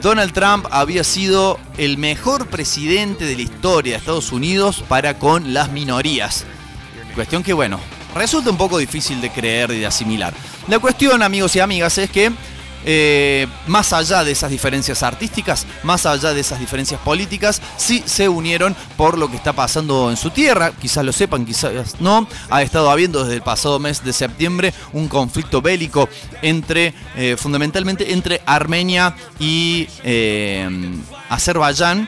Donald 0.02 0.34
Trump 0.34 0.65
había 0.71 1.04
sido 1.04 1.60
el 1.78 1.97
mejor 1.97 2.47
presidente 2.47 3.26
de 3.26 3.36
la 3.36 3.41
historia 3.41 3.93
de 3.93 4.00
Estados 4.00 4.32
Unidos 4.32 4.84
para 4.88 5.17
con 5.17 5.54
las 5.54 5.71
minorías. 5.71 6.45
Cuestión 7.15 7.43
que, 7.43 7.54
bueno, 7.54 7.80
resulta 8.15 8.50
un 8.50 8.58
poco 8.58 8.78
difícil 8.78 9.21
de 9.21 9.30
creer 9.30 9.71
y 9.71 9.80
de 9.80 9.86
asimilar. 9.86 10.34
La 10.67 10.80
cuestión, 10.80 11.24
amigos 11.24 11.56
y 11.56 11.60
amigas, 11.60 11.97
es 11.97 12.10
que 12.10 12.32
eh, 12.86 13.48
más 13.67 13.94
allá 13.94 14.24
de 14.24 14.32
esas 14.32 14.52
diferencias 14.52 15.04
artísticas, 15.04 15.65
más 15.84 16.06
allá 16.06 16.34
de 16.34 16.41
esas 16.41 16.60
diferencias 16.60 17.00
políticas, 17.02 17.62
sí 17.78 18.04
se 18.06 18.28
unieron 18.30 18.76
por 18.98 19.17
lo 19.17 19.30
que 19.30 19.36
está 19.36 19.54
pasando 19.54 20.10
en 20.10 20.17
su 20.17 20.32
tierra. 20.32 20.72
Quizás 20.72 21.06
lo 21.06 21.12
sepan, 21.12 21.46
quizás 21.46 22.00
no. 22.00 22.28
Ha 22.50 22.62
estado 22.62 22.89
habiendo 22.89 23.24
desde 23.24 23.36
el 23.36 23.41
pasado 23.41 23.80
mes 23.80 24.04
de 24.04 24.13
septiembre 24.13 24.74
un 24.94 25.08
conflicto 25.08 25.62
bélico 25.62 26.10
entre, 26.41 26.94
eh, 27.15 27.36
fundamentalmente 27.38 28.13
entre 28.13 28.41
Armenia 28.46 29.15
y 29.39 29.88
eh, 30.04 30.70
Azerbaiyán 31.30 32.08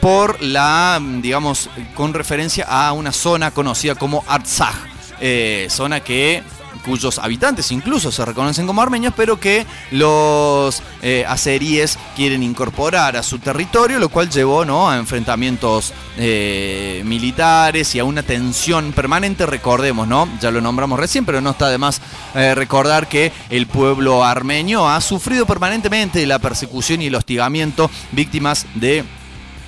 por 0.00 0.40
la, 0.42 1.00
digamos, 1.20 1.70
con 1.94 2.14
referencia 2.14 2.64
a 2.68 2.92
una 2.92 3.12
zona 3.12 3.50
conocida 3.50 3.96
como 3.96 4.24
Artsaj, 4.28 4.74
zona 5.68 5.98
que 5.98 6.44
cuyos 6.78 7.18
habitantes 7.18 7.72
incluso 7.72 8.10
se 8.10 8.24
reconocen 8.24 8.66
como 8.66 8.82
armenios, 8.82 9.14
pero 9.16 9.38
que 9.38 9.66
los 9.90 10.82
eh, 11.02 11.26
quieren 12.16 12.42
incorporar 12.42 13.16
a 13.16 13.22
su 13.22 13.38
territorio, 13.38 13.98
lo 13.98 14.08
cual 14.08 14.30
llevó 14.30 14.64
¿no? 14.64 14.90
a 14.90 14.96
enfrentamientos 14.96 15.92
eh, 16.16 17.02
militares 17.04 17.94
y 17.94 17.98
a 17.98 18.04
una 18.04 18.22
tensión 18.22 18.92
permanente. 18.92 19.46
Recordemos, 19.46 20.06
¿no? 20.06 20.28
Ya 20.40 20.50
lo 20.50 20.60
nombramos 20.60 20.98
recién, 20.98 21.24
pero 21.24 21.40
no 21.40 21.50
está 21.50 21.68
de 21.68 21.78
más 21.78 22.00
eh, 22.34 22.54
recordar 22.54 23.08
que 23.08 23.32
el 23.50 23.66
pueblo 23.66 24.24
armenio 24.24 24.88
ha 24.88 25.00
sufrido 25.00 25.46
permanentemente 25.46 26.26
la 26.26 26.38
persecución 26.38 27.02
y 27.02 27.06
el 27.06 27.14
hostigamiento, 27.14 27.90
víctimas 28.12 28.66
de 28.74 29.04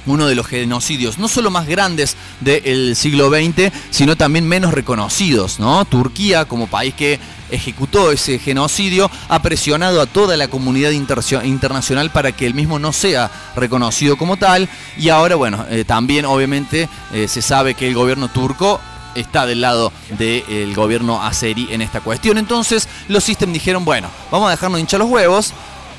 uno 0.07 0.27
de 0.27 0.35
los 0.35 0.47
genocidios 0.47 1.19
no 1.19 1.29
solo 1.29 1.51
más 1.51 1.67
grandes 1.67 2.17
del 2.41 2.97
siglo 2.97 3.31
XX, 3.31 3.73
sino 3.91 4.17
también 4.17 4.47
menos 4.47 4.73
reconocidos. 4.73 5.61
¿no? 5.61 5.85
Turquía, 5.85 6.45
como 6.45 6.67
país 6.67 6.95
que 6.95 7.19
ejecutó 7.51 8.13
ese 8.13 8.39
genocidio, 8.39 9.11
ha 9.29 9.43
presionado 9.43 10.01
a 10.01 10.07
toda 10.07 10.37
la 10.37 10.49
comunidad 10.49 10.93
internacional 10.93 12.11
para 12.11 12.33
que 12.33 12.47
el 12.47 12.55
mismo 12.55 12.79
no 12.79 12.93
sea 12.93 13.31
reconocido 13.57 14.17
como 14.17 14.37
tal. 14.37 14.69
Y 14.97 15.09
ahora, 15.09 15.37
bueno, 15.37 15.65
eh, 15.71 15.85
también 15.85 16.25
obviamente 16.25 16.89
eh, 17.13 17.29
se 17.29 17.43
sabe 17.43 17.75
que 17.75 17.89
el 17.89 17.95
gobierno 17.95 18.29
turco 18.29 18.81
está 19.15 19.45
del 19.45 19.61
lado 19.61 19.93
del 20.19 20.75
gobierno 20.75 21.23
azeri 21.23 21.69
en 21.71 21.83
esta 21.83 22.01
cuestión. 22.01 22.39
Entonces 22.39 22.89
los 23.09 23.25
System 23.25 23.53
dijeron, 23.53 23.85
bueno, 23.85 24.09
vamos 24.31 24.49
a 24.49 24.51
dejarnos 24.53 24.81
hinchar 24.81 25.01
los 25.01 25.11
huevos 25.11 25.53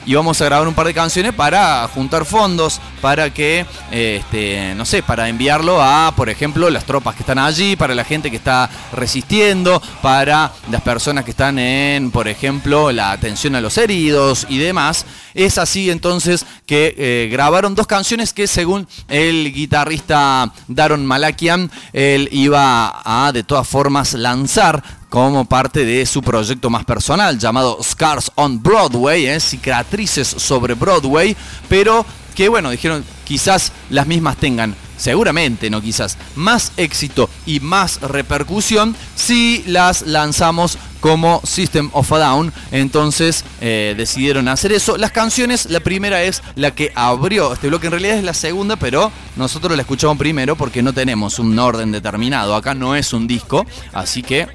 y 0.06 0.14
vamos 0.14 0.42
a 0.42 0.46
grabar 0.46 0.68
un 0.68 0.74
par 0.74 0.88
de 0.88 0.94
canciones 0.94 1.34
para 1.34 1.88
juntar 1.94 2.26
fondos, 2.26 2.80
para 3.02 3.34
que, 3.34 3.66
eh, 3.92 4.18
este, 4.20 4.74
no 4.76 4.86
sé, 4.86 5.04
para 5.04 5.30
enviarlo 5.30 5.82
a, 5.82 6.14
por 6.16 6.30
ejemplo, 6.30 6.70
las 6.70 6.86
tropas 6.86 7.16
que 7.16 7.24
están 7.24 7.40
allí, 7.40 7.76
para 7.76 7.96
la 7.96 8.04
gente 8.04 8.30
que 8.30 8.38
está 8.38 8.70
resistiendo, 8.94 9.82
para 10.02 10.52
las 10.70 10.82
personas 10.82 11.26
que 11.26 11.32
están 11.32 11.60
en, 11.60 12.12
por 12.12 12.28
ejemplo, 12.28 12.92
la 12.92 13.12
atención 13.12 13.56
a 13.56 13.62
los 13.62 13.78
heridos 13.78 14.46
y 14.50 14.58
demás. 14.58 15.06
Es 15.34 15.58
así 15.58 15.90
entonces 15.90 16.46
que 16.66 16.96
eh, 16.98 17.30
grabaron 17.32 17.76
dos 17.76 17.88
canciones 17.88 18.34
que 18.34 18.48
según 18.48 18.88
el 19.08 19.54
guitarrista 19.54 20.52
Daron 20.68 21.06
Malakian, 21.06 21.72
él 21.94 22.28
iba 22.32 23.02
a 23.04 23.32
de 23.32 23.44
todas 23.44 23.68
formas 23.68 24.14
lanzar 24.14 25.01
como 25.12 25.44
parte 25.44 25.84
de 25.84 26.06
su 26.06 26.22
proyecto 26.22 26.70
más 26.70 26.86
personal 26.86 27.38
llamado 27.38 27.78
Scars 27.84 28.32
on 28.36 28.64
Broadway, 28.64 29.26
¿eh? 29.26 29.42
cicatrices 29.42 30.26
sobre 30.26 30.74
Broadway, 30.74 31.36
pero 31.68 32.06
que 32.34 32.48
bueno, 32.48 32.70
dijeron 32.70 33.04
quizás 33.26 33.74
las 33.90 34.08
mismas 34.08 34.38
tengan, 34.38 34.74
seguramente 34.96 35.70
no 35.70 35.82
quizás, 35.82 36.18
más 36.36 36.72
éxito 36.78 37.30
y 37.46 37.60
más 37.60 38.00
repercusión 38.00 38.96
si 39.14 39.66
las 39.68 40.04
lanzamos 40.04 40.78
como 41.02 41.42
System 41.44 41.90
of 41.92 42.10
a 42.14 42.20
Down. 42.20 42.54
Entonces 42.72 43.44
eh, 43.60 43.96
decidieron 43.98 44.48
hacer 44.48 44.72
eso. 44.72 44.96
Las 44.96 45.12
canciones, 45.12 45.70
la 45.70 45.82
primera 45.82 46.24
es 46.24 46.42
la 46.56 46.72
que 46.72 46.94
abrió 46.96 47.52
este 47.52 47.68
bloque, 47.68 47.88
en 47.88 47.92
realidad 47.92 48.18
es 48.18 48.24
la 48.24 48.34
segunda, 48.34 48.78
pero 48.78 49.12
nosotros 49.36 49.76
la 49.76 49.82
escuchamos 49.82 50.18
primero 50.18 50.56
porque 50.56 50.82
no 50.82 50.94
tenemos 50.94 51.38
un 51.40 51.58
orden 51.60 51.92
determinado. 51.92 52.56
Acá 52.56 52.74
no 52.74 52.96
es 52.96 53.12
un 53.12 53.28
disco, 53.28 53.66
así 53.92 54.24
que 54.24 54.48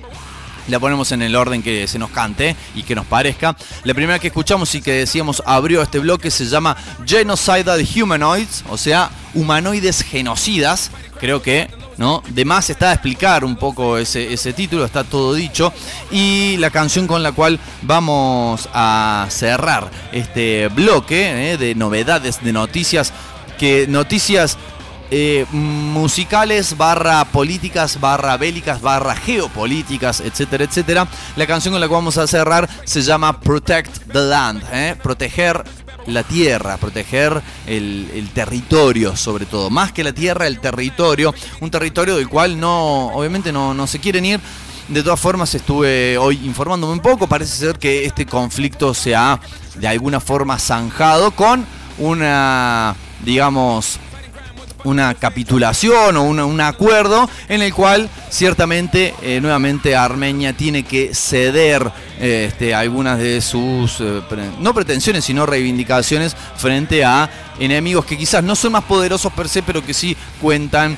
la 0.69 0.81
ponemos 0.81 1.13
en 1.13 1.23
el 1.23 1.37
orden 1.37 1.63
que 1.63 1.87
se 1.87 1.99
nos 1.99 2.11
cante 2.11 2.57
y 2.75 2.83
que 2.83 2.95
nos 2.95 3.07
parezca. 3.07 3.57
La 3.85 3.95
primera 3.95 4.19
que 4.19 4.29
escuchamos 4.29 4.75
y 4.75 4.83
que 4.83 4.93
decíamos 4.93 5.43
abrió 5.47 5.83
este 5.83 5.99
bloque 5.99 6.31
se 6.31 6.47
llama 6.47 6.77
Genocidal 7.07 7.87
Humanoids, 7.97 8.65
o 8.69 8.77
sea, 8.77 9.11
humanoides 9.35 10.03
genocidas. 10.03 10.91
Creo 11.19 11.41
que, 11.41 11.71
¿no? 11.97 12.23
De 12.29 12.45
más 12.45 12.69
está 12.69 12.91
a 12.91 12.93
explicar 12.93 13.45
un 13.45 13.57
poco 13.57 13.97
ese, 13.97 14.33
ese 14.33 14.53
título, 14.53 14.85
está 14.85 15.05
todo 15.05 15.35
dicho. 15.35 15.73
Y 16.11 16.57
la 16.59 16.71
canción 16.71 17.07
con 17.07 17.23
la 17.23 17.33
cual 17.33 17.59
vamos 17.83 18.69
a 18.75 19.27
cerrar 19.31 19.91
este 20.13 20.69
bloque 20.69 21.53
¿eh? 21.53 21.57
de 21.57 21.75
novedades, 21.75 22.43
de 22.43 22.53
noticias, 22.53 23.13
que 23.59 23.87
noticias 23.89 24.59
eh, 25.11 25.47
musicales 25.53 26.77
barra 26.77 27.25
políticas 27.25 28.01
barra 28.01 28.37
bélicas 28.37 28.81
barra 28.81 29.15
geopolíticas 29.15 30.21
etcétera 30.21 30.65
etcétera 30.65 31.09
la 31.37 31.47
canción 31.47 31.73
con 31.73 31.81
la 31.81 31.87
que 31.87 31.95
vamos 31.95 32.19
a 32.19 32.27
cerrar 32.27 32.69
se 32.85 33.03
llama 33.03 33.41
Protect 33.41 34.13
the 34.13 34.21
Land 34.21 34.63
¿eh? 34.73 34.97
proteger 35.03 35.65
la 36.07 36.23
tierra, 36.23 36.77
proteger 36.77 37.43
el, 37.67 38.31
territorio 38.33 39.17
sobre 39.17 39.45
todo, 39.45 39.71
más 39.71 39.91
que 39.91 40.05
la 40.05 40.13
tierra, 40.13 40.47
el 40.47 40.61
territorio, 40.61 41.35
un 41.61 41.69
territorio 41.69 42.15
del 42.15 42.29
cual 42.29 42.61
no, 42.61 43.09
obviamente 43.09 43.53
no, 43.53 43.75
no 43.75 43.89
se 43.89 43.99
quieren 43.99 44.25
ir, 44.25 44.41
de 44.89 45.03
todas 45.03 45.19
formas, 45.19 45.53
estuve 45.55 46.17
hoy 46.17 46.41
informándome 46.45 46.93
un 46.93 47.01
poco. 47.01 47.27
Parece 47.27 47.57
ser 47.57 47.79
que 47.79 48.05
este 48.05 48.25
conflicto 48.25 48.95
se 48.95 49.17
ha 49.17 49.41
de 49.75 49.89
alguna 49.89 50.21
forma 50.21 50.61
zanjado 50.61 51.33
con 51.33 51.67
una, 51.99 52.95
digamos, 53.25 53.99
una 54.87 55.15
capitulación 55.15 56.17
o 56.17 56.23
una- 56.23 56.45
un 56.45 56.61
acuerdo 56.61 57.29
en 57.49 57.63
el 57.63 57.75
cual 57.75 58.09
ciertamente 58.31 59.15
eh, 59.23 59.41
nuevamente 59.41 59.95
Armenia 59.97 60.53
tiene 60.53 60.83
que 60.85 61.15
ceder 61.15 61.91
eh, 62.21 62.47
este, 62.49 62.75
algunas 62.75 63.19
de 63.19 63.41
sus, 63.41 64.01
eh, 64.01 64.23
no 64.61 64.73
pretensiones, 64.75 65.25
sino 65.25 65.45
reivindicaciones 65.47 66.37
frente 66.57 67.05
a 67.05 67.29
enemigos 67.59 68.05
que 68.05 68.17
quizás 68.17 68.43
no 68.45 68.55
son 68.55 68.73
más 68.73 68.85
poderosos 68.85 69.33
per 69.33 69.49
se, 69.49 69.63
pero 69.63 69.85
que 69.85 69.93
sí 69.95 70.17
cuentan 70.41 70.97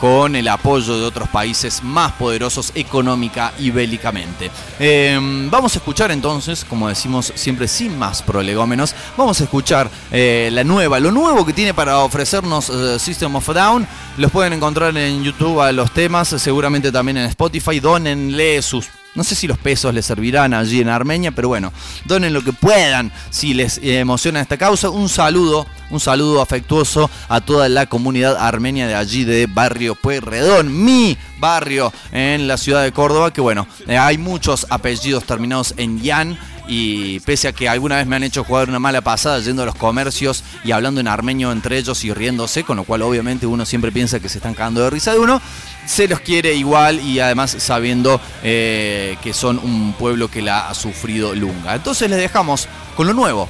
con 0.00 0.36
el 0.36 0.48
apoyo 0.48 0.98
de 0.98 1.04
otros 1.04 1.28
países 1.28 1.82
más 1.82 2.12
poderosos 2.12 2.72
económica 2.74 3.52
y 3.58 3.70
bélicamente. 3.70 4.50
Eh, 4.78 5.18
vamos 5.50 5.74
a 5.74 5.78
escuchar 5.78 6.10
entonces, 6.10 6.64
como 6.64 6.88
decimos 6.88 7.32
siempre 7.34 7.68
sin 7.68 7.98
más 7.98 8.22
prolegómenos, 8.22 8.94
vamos 9.16 9.40
a 9.40 9.44
escuchar 9.44 9.90
eh, 10.10 10.50
la 10.52 10.64
nueva, 10.64 11.00
lo 11.00 11.10
nuevo 11.10 11.44
que 11.44 11.52
tiene 11.52 11.74
para 11.74 11.98
ofrecernos 11.98 12.70
eh, 12.70 12.98
System 12.98 13.34
of 13.34 13.48
Down. 13.48 13.86
Los 14.16 14.30
pueden 14.30 14.52
encontrar 14.52 14.96
en 14.96 15.22
YouTube 15.22 15.60
a 15.60 15.72
los 15.72 15.92
temas, 15.92 16.28
seguramente 16.28 16.92
también 16.92 17.18
en 17.18 17.26
Spotify. 17.26 17.80
Dónenle 17.80 18.62
sus 18.62 18.88
No 19.16 19.24
sé 19.24 19.34
si 19.34 19.48
los 19.48 19.58
pesos 19.58 19.92
les 19.94 20.06
servirán 20.06 20.54
allí 20.54 20.80
en 20.80 20.88
Armenia, 20.88 21.32
pero 21.32 21.48
bueno, 21.48 21.72
donen 22.04 22.32
lo 22.32 22.44
que 22.44 22.52
puedan 22.52 23.10
si 23.30 23.54
les 23.54 23.78
eh, 23.78 23.98
emociona 23.98 24.40
esta 24.40 24.58
causa. 24.58 24.90
Un 24.90 25.08
saludo, 25.08 25.66
un 25.90 26.00
saludo 26.00 26.42
afectuoso 26.42 27.10
a 27.28 27.40
toda 27.40 27.68
la 27.68 27.86
comunidad 27.86 28.36
armenia 28.36 28.86
de 28.86 28.94
allí 28.94 29.24
de 29.24 29.46
Barrio 29.46 29.94
Pueyrredón, 29.94 30.84
mi 30.84 31.16
barrio 31.38 31.92
en 32.12 32.46
la 32.46 32.56
ciudad 32.58 32.82
de 32.82 32.92
Córdoba, 32.92 33.32
que 33.32 33.40
bueno, 33.40 33.66
eh, 33.86 33.96
hay 33.96 34.18
muchos 34.18 34.66
apellidos 34.70 35.24
terminados 35.24 35.74
en 35.76 36.00
Yan 36.00 36.38
y 36.68 37.20
pese 37.20 37.48
a 37.48 37.52
que 37.52 37.68
alguna 37.68 37.96
vez 37.96 38.06
me 38.06 38.16
han 38.16 38.24
hecho 38.24 38.44
jugar 38.44 38.68
una 38.68 38.78
mala 38.78 39.00
pasada 39.00 39.38
yendo 39.40 39.62
a 39.62 39.66
los 39.66 39.76
comercios 39.76 40.42
y 40.64 40.72
hablando 40.72 41.00
en 41.00 41.08
armenio 41.08 41.52
entre 41.52 41.78
ellos 41.78 42.04
y 42.04 42.12
riéndose, 42.12 42.64
con 42.64 42.76
lo 42.76 42.84
cual 42.84 43.02
obviamente 43.02 43.46
uno 43.46 43.64
siempre 43.64 43.92
piensa 43.92 44.20
que 44.20 44.28
se 44.28 44.38
están 44.38 44.54
cagando 44.54 44.82
de 44.82 44.90
risa 44.90 45.12
de 45.12 45.20
uno, 45.20 45.40
se 45.86 46.08
los 46.08 46.20
quiere 46.20 46.54
igual 46.54 47.00
y 47.00 47.20
además 47.20 47.56
sabiendo 47.58 48.20
eh, 48.42 49.16
que 49.22 49.32
son 49.32 49.58
un 49.58 49.94
pueblo 49.94 50.28
que 50.28 50.42
la 50.42 50.68
ha 50.68 50.74
sufrido 50.74 51.34
lunga. 51.34 51.74
Entonces 51.74 52.10
les 52.10 52.18
dejamos 52.18 52.68
con 52.96 53.06
lo 53.06 53.14
nuevo. 53.14 53.48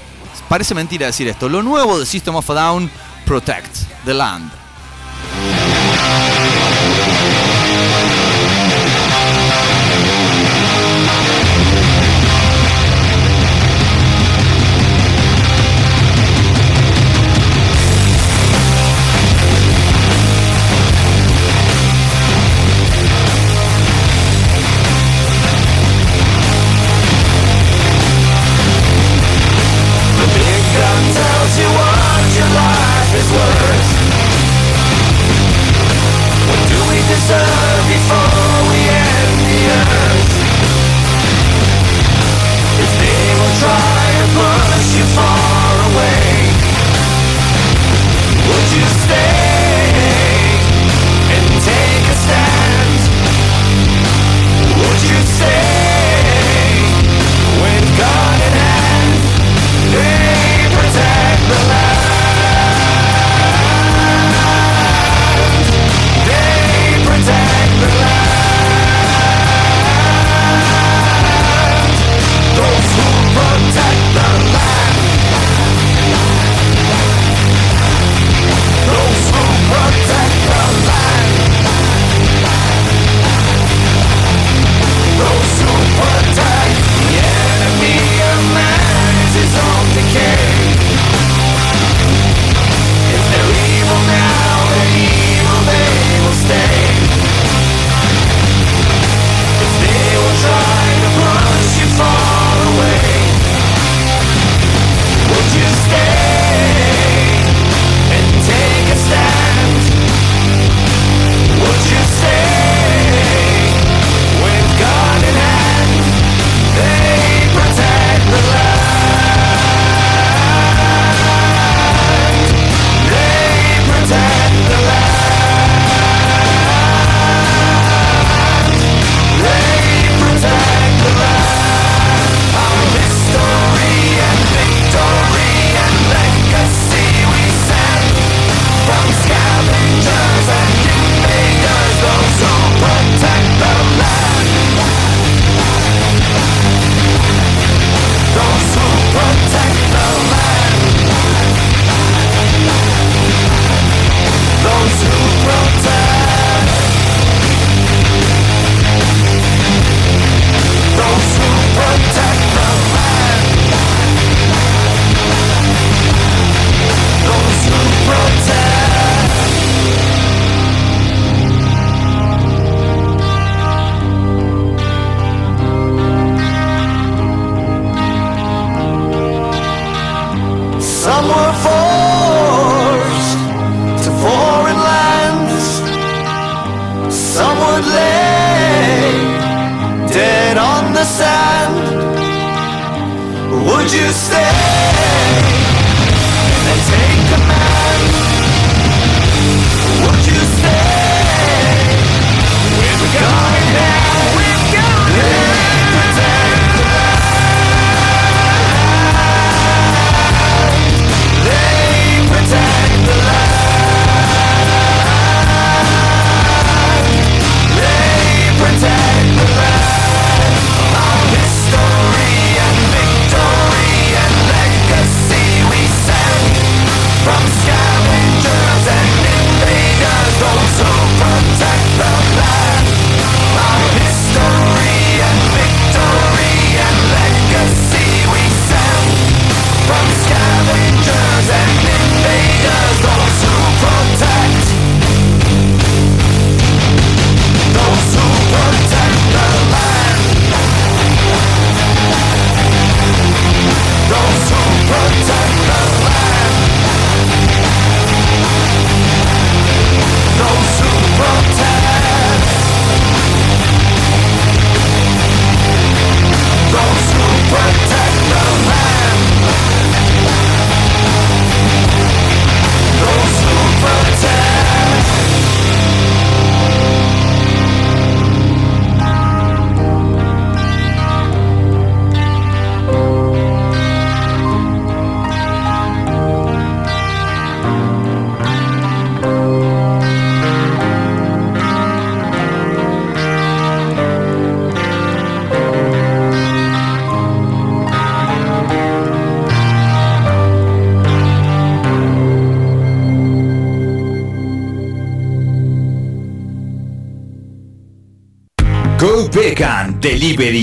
Parece 0.49 0.75
mentira 0.75 1.07
decir 1.07 1.27
esto. 1.29 1.49
Lo 1.49 1.63
nuevo 1.63 1.99
de 1.99 2.07
System 2.07 2.37
of 2.37 2.49
a 2.51 2.55
Down, 2.55 2.91
Protect 3.25 3.75
the 4.05 4.15
Land. 4.15 4.51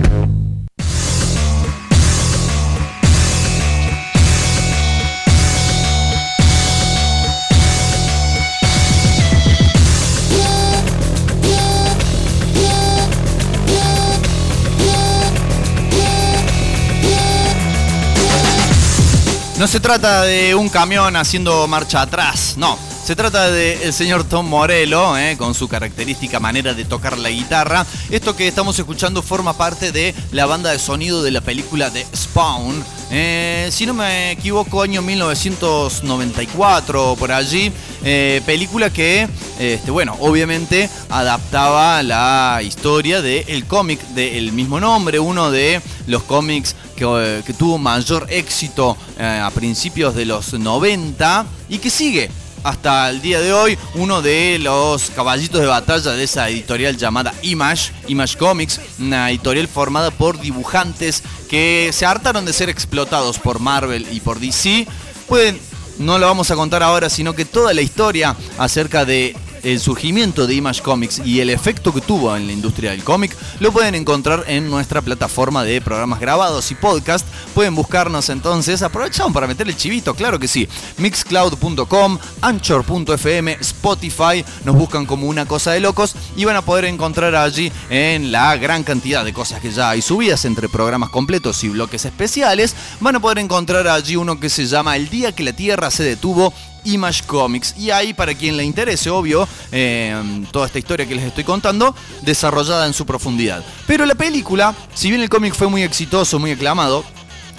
No 19.62 19.68
se 19.68 19.80
trata 19.80 20.24
de 20.24 20.56
un 20.56 20.70
camión 20.70 21.16
haciendo 21.16 21.68
marcha 21.68 22.02
atrás, 22.02 22.56
no. 22.58 22.80
Se 23.06 23.16
trata 23.16 23.52
del 23.52 23.94
señor 23.94 24.24
Tom 24.24 24.48
Morello, 24.48 25.16
eh, 25.20 25.38
con 25.38 25.54
su 25.54 25.68
característica 25.68 26.40
manera 26.40 26.74
de 26.74 26.84
tocar 26.84 27.20
la 27.20 27.30
guitarra. 27.30 27.86
Esto 28.10 28.36
que 28.36 28.48
estamos 28.48 28.80
escuchando 28.80 29.22
forma 29.22 29.54
parte 29.54 29.92
de 29.92 30.16
la 30.32 30.48
banda 30.48 30.72
de 30.72 30.80
sonido 30.80 31.22
de 31.22 31.30
la 31.30 31.42
película 31.42 31.92
de 31.92 32.08
Spawn. 32.16 32.84
Eh, 33.12 33.70
si 33.72 33.86
no 33.86 33.94
me 33.94 34.32
equivoco, 34.32 34.82
año 34.82 35.04
1994 35.04 37.16
por 37.20 37.32
allí. 37.32 37.72
Eh, 38.04 38.42
película 38.48 38.90
que, 38.90 39.28
este, 39.60 39.92
bueno, 39.92 40.18
obviamente 40.22 40.90
adaptaba 41.10 42.02
la 42.02 42.62
historia 42.64 43.22
del 43.22 43.68
cómic 43.68 44.02
del 44.16 44.54
mismo 44.54 44.80
nombre, 44.80 45.20
uno 45.20 45.52
de 45.52 45.84
los 46.08 46.24
cómics 46.24 46.76
que, 47.02 47.40
eh, 47.40 47.44
que 47.44 47.54
tuvo 47.54 47.80
mayor 47.80 48.28
éxito 48.30 48.96
eh, 49.18 49.42
a 49.44 49.50
principios 49.50 50.14
de 50.14 50.26
los 50.26 50.54
90 50.54 51.46
y 51.70 51.80
que 51.80 51.90
sigue 51.90 52.30
hasta 52.64 53.10
el 53.10 53.24
día 53.24 53.42
de 53.42 53.52
hoy 53.52 53.76
uno 53.96 54.22
de 54.22 54.60
los 54.60 55.10
caballitos 55.10 55.62
de 55.62 55.66
batalla 55.66 56.12
de 56.12 56.24
esa 56.24 56.48
editorial 56.48 56.98
llamada 56.98 57.34
Image, 57.42 57.92
Image 58.08 58.38
Comics, 58.38 58.80
una 59.00 59.32
editorial 59.32 59.68
formada 59.68 60.12
por 60.12 60.40
dibujantes 60.40 61.24
que 61.50 61.90
se 61.92 62.06
hartaron 62.06 62.46
de 62.46 62.54
ser 62.54 62.70
explotados 62.70 63.40
por 63.40 63.60
Marvel 63.60 64.06
y 64.12 64.20
por 64.20 64.40
DC. 64.40 64.88
Pueden, 65.28 65.60
no 65.98 66.20
lo 66.20 66.28
vamos 66.28 66.52
a 66.52 66.56
contar 66.56 66.84
ahora, 66.84 67.10
sino 67.10 67.34
que 67.34 67.46
toda 67.46 67.74
la 67.74 67.82
historia 67.82 68.36
acerca 68.60 69.06
de 69.06 69.36
el 69.64 69.80
surgimiento 69.80 70.48
de 70.48 70.56
Image 70.56 70.82
Comics 70.82 71.22
y 71.26 71.40
el 71.40 71.50
efecto 71.50 71.94
que 71.94 72.02
tuvo 72.02 72.36
en 72.36 72.48
la 72.48 72.54
industria 72.54 72.92
del 72.92 73.04
cómic 73.04 73.36
lo 73.60 73.72
pueden 73.72 73.96
encontrar 73.96 74.46
en 74.48 74.70
nuestra 74.70 75.02
plataforma 75.02 75.64
de 75.64 75.82
programas 75.82 76.20
grabados 76.20 76.72
y 76.72 76.76
podcast. 76.76 77.28
Pueden 77.54 77.76
buscarnos 77.76 78.30
entonces, 78.30 78.82
aprovechamos 78.82 79.34
para 79.34 79.48
meter 79.48 79.68
el 79.68 79.76
chivito, 79.76 80.14
claro 80.14 80.40
que 80.40 80.48
sí. 80.48 80.68
Mixcloud.com, 80.98 82.18
Anchor.fm, 82.42 83.58
Spotify, 83.60 84.46
nos 84.66 84.76
buscan 84.76 85.06
como 85.06 85.28
una 85.28 85.46
cosa 85.46 85.72
de 85.72 85.80
locos 85.80 86.16
y 86.36 86.46
van 86.46 86.56
a 86.56 86.62
poder 86.62 86.86
encontrar 86.86 87.36
allí 87.36 87.72
en 87.90 88.32
la 88.32 88.56
gran 88.58 88.84
cantidad 88.84 89.26
de 89.26 89.34
cosas 89.34 89.62
que 89.62 89.72
ya 89.72 89.90
hay 89.90 90.02
subidas 90.02 90.46
entre 90.46 90.70
programas 90.70 91.10
completos 91.10 91.64
y 91.64 91.70
bloques 91.70 92.06
especiales. 92.06 92.76
Van 93.00 93.16
a 93.16 93.20
poder 93.20 93.40
encontrar 93.40 93.88
allí 93.88 94.16
uno 94.16 94.40
que 94.40 94.50
se 94.50 94.66
llama 94.66 94.96
El 94.96 95.10
día 95.10 95.34
que 95.34 95.44
la 95.44 95.54
Tierra 95.54 95.92
se 95.92 96.04
detuvo 96.04 96.54
Image 96.84 97.24
Comics. 97.26 97.76
Y 97.78 97.92
ahí, 97.92 98.14
para 98.14 98.34
quien 98.34 98.58
le 98.58 98.64
interese, 98.64 99.10
obvio, 99.10 99.48
eh, 99.72 100.16
toda 100.52 100.68
esta 100.68 100.80
historia 100.80 101.06
que 101.06 101.16
les 101.16 101.26
estoy 101.26 101.44
contando, 101.44 101.96
desarrollada 102.22 102.88
en 102.88 102.94
su 102.94 103.06
profundidad. 103.06 103.64
Pero 103.88 104.06
la 104.06 104.16
película, 104.16 104.76
si 104.94 105.10
bien 105.10 105.22
el 105.22 105.30
cómic 105.30 105.54
fue 105.54 105.68
muy 105.68 105.84
exitoso, 105.84 106.40
muy 106.40 106.52
aclamado, 106.52 107.04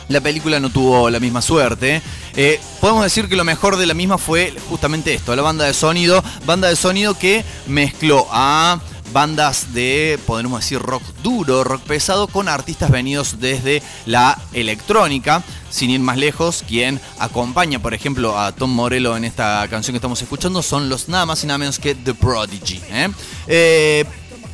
la 0.09 0.20
película 0.20 0.61
no 0.61 0.70
tuvo 0.70 1.11
la 1.11 1.20
misma 1.20 1.43
suerte. 1.43 2.03
Eh, 2.37 2.61
podemos 2.81 3.03
decir 3.03 3.29
que 3.29 3.37
lo 3.37 3.45
mejor 3.45 3.77
de 3.77 3.87
la 3.87 3.95
misma 3.95 4.18
fue 4.18 4.55
justamente 4.68 5.14
esto, 5.14 5.35
la 5.35 5.43
banda 5.43 5.64
de 5.64 5.75
sonido. 5.75 6.23
Banda 6.45 6.68
de 6.68 6.77
sonido 6.77 7.14
que 7.18 7.45
mezcló 7.66 8.27
a 8.31 8.81
bandas 9.12 9.72
de, 9.74 10.18
podemos 10.26 10.60
decir, 10.60 10.78
rock 10.78 11.02
duro, 11.22 11.64
rock 11.64 11.82
pesado, 11.82 12.26
con 12.26 12.48
artistas 12.48 12.90
venidos 12.90 13.40
desde 13.40 13.82
la 14.06 14.38
electrónica. 14.52 15.42
Sin 15.70 15.90
ir 15.90 16.00
más 16.00 16.18
lejos, 16.18 16.64
quien 16.66 17.00
acompaña, 17.18 17.80
por 17.80 17.94
ejemplo, 17.94 18.38
a 18.38 18.52
Tom 18.52 18.70
Morello 18.70 19.16
en 19.16 19.24
esta 19.24 19.66
canción 19.70 19.94
que 19.94 19.98
estamos 19.98 20.20
escuchando 20.20 20.62
son 20.62 20.88
los 20.88 21.08
nada 21.08 21.24
más 21.24 21.42
y 21.44 21.46
nada 21.46 21.58
menos 21.58 21.78
que 21.78 21.94
The 21.94 22.14
Prodigy. 22.14 22.80
¿eh? 22.90 23.08
Eh, 23.46 24.04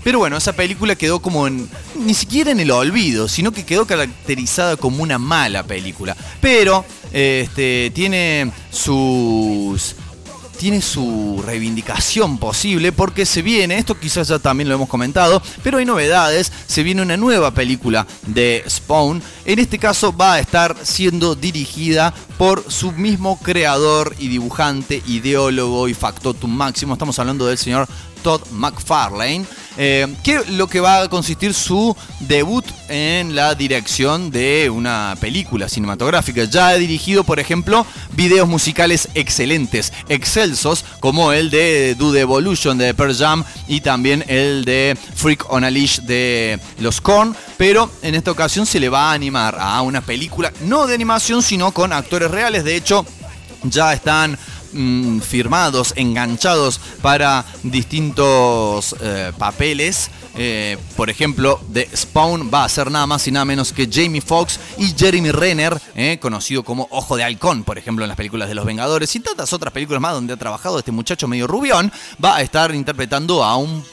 pero 0.04 0.20
bueno, 0.20 0.36
esa 0.36 0.52
película 0.52 0.94
quedó 0.94 1.20
como 1.20 1.46
en, 1.46 1.68
ni 1.96 2.14
siquiera 2.14 2.50
en 2.50 2.60
el 2.60 2.70
olvido, 2.70 3.28
sino 3.28 3.52
que 3.52 3.66
quedó 3.66 3.86
caracterizada 3.86 4.76
como 4.76 5.02
una 5.02 5.18
mala 5.18 5.64
película. 5.64 6.16
Pero 6.40 6.84
este, 7.12 7.90
tiene 7.94 8.52
sus 8.70 9.96
tiene 10.58 10.82
su 10.82 11.42
reivindicación 11.46 12.36
posible 12.36 12.92
porque 12.92 13.24
se 13.24 13.42
viene, 13.42 13.78
esto 13.78 13.98
quizás 13.98 14.28
ya 14.28 14.38
también 14.38 14.68
lo 14.68 14.74
hemos 14.74 14.88
comentado, 14.88 15.40
pero 15.62 15.78
hay 15.78 15.84
novedades, 15.84 16.52
se 16.66 16.82
viene 16.82 17.00
una 17.00 17.16
nueva 17.16 17.52
película 17.52 18.06
de 18.26 18.64
Spawn, 18.68 19.22
en 19.44 19.58
este 19.60 19.78
caso 19.78 20.14
va 20.14 20.34
a 20.34 20.40
estar 20.40 20.76
siendo 20.82 21.36
dirigida 21.36 22.12
por 22.36 22.70
su 22.70 22.92
mismo 22.92 23.38
creador 23.40 24.14
y 24.18 24.28
dibujante, 24.28 25.02
ideólogo 25.06 25.88
y 25.88 25.94
factotum 25.94 26.50
máximo, 26.50 26.94
estamos 26.94 27.18
hablando 27.18 27.46
del 27.46 27.56
señor 27.56 27.88
Todd 28.22 28.42
McFarlane, 28.52 29.44
eh, 29.76 30.06
que 30.22 30.40
lo 30.50 30.66
que 30.66 30.80
va 30.80 31.02
a 31.02 31.08
consistir 31.08 31.54
su 31.54 31.96
debut 32.20 32.64
en 32.88 33.34
la 33.34 33.54
dirección 33.54 34.30
de 34.30 34.70
una 34.70 35.16
película 35.20 35.68
cinematográfica. 35.68 36.44
Ya 36.44 36.68
ha 36.68 36.74
dirigido, 36.74 37.24
por 37.24 37.38
ejemplo, 37.38 37.86
videos 38.12 38.48
musicales 38.48 39.08
excelentes, 39.14 39.92
excelsos, 40.08 40.84
como 41.00 41.32
el 41.32 41.50
de 41.50 41.94
Do 41.94 42.12
the 42.12 42.20
Evolution 42.20 42.76
de 42.78 42.94
Pearl 42.94 43.16
Jam 43.16 43.44
y 43.66 43.80
también 43.80 44.24
el 44.28 44.64
de 44.64 44.96
Freak 45.14 45.46
on 45.52 45.64
a 45.64 45.70
Leash 45.70 46.00
de 46.00 46.58
los 46.80 47.00
Korn, 47.00 47.36
pero 47.56 47.90
en 48.02 48.14
esta 48.14 48.30
ocasión 48.30 48.66
se 48.66 48.80
le 48.80 48.88
va 48.88 49.10
a 49.10 49.14
animar 49.14 49.56
a 49.58 49.80
una 49.82 50.00
película 50.00 50.52
no 50.62 50.86
de 50.86 50.94
animación, 50.94 51.42
sino 51.42 51.72
con 51.72 51.92
actores 51.92 52.30
reales. 52.30 52.64
De 52.64 52.76
hecho, 52.76 53.04
ya 53.64 53.92
están 53.92 54.38
mm, 54.72 55.20
firmados, 55.20 55.92
enganchados 55.96 56.80
para 57.02 57.44
distintos 57.62 58.94
eh, 59.00 59.32
papeles. 59.38 60.10
Eh, 60.36 60.78
por 60.96 61.10
ejemplo, 61.10 61.60
de 61.68 61.88
Spawn 61.96 62.48
va 62.52 62.64
a 62.64 62.68
ser 62.68 62.90
nada 62.90 63.06
más 63.06 63.26
y 63.26 63.32
nada 63.32 63.44
menos 63.44 63.72
que 63.72 63.88
Jamie 63.90 64.20
Foxx 64.20 64.60
y 64.78 64.94
Jeremy 64.96 65.32
Renner, 65.32 65.80
eh, 65.96 66.18
conocido 66.20 66.62
como 66.62 66.86
Ojo 66.90 67.16
de 67.16 67.24
Halcón, 67.24 67.64
por 67.64 67.76
ejemplo, 67.76 68.04
en 68.04 68.08
las 68.08 68.16
películas 68.16 68.48
de 68.48 68.54
Los 68.54 68.64
Vengadores 68.64 69.14
y 69.16 69.20
tantas 69.20 69.52
otras 69.52 69.72
películas 69.72 70.00
más 70.00 70.12
donde 70.12 70.34
ha 70.34 70.36
trabajado 70.36 70.78
este 70.78 70.92
muchacho 70.92 71.26
medio 71.26 71.48
rubión, 71.48 71.92
va 72.24 72.36
a 72.36 72.42
estar 72.42 72.72
interpretando 72.74 73.42
a 73.42 73.56
un 73.56 73.84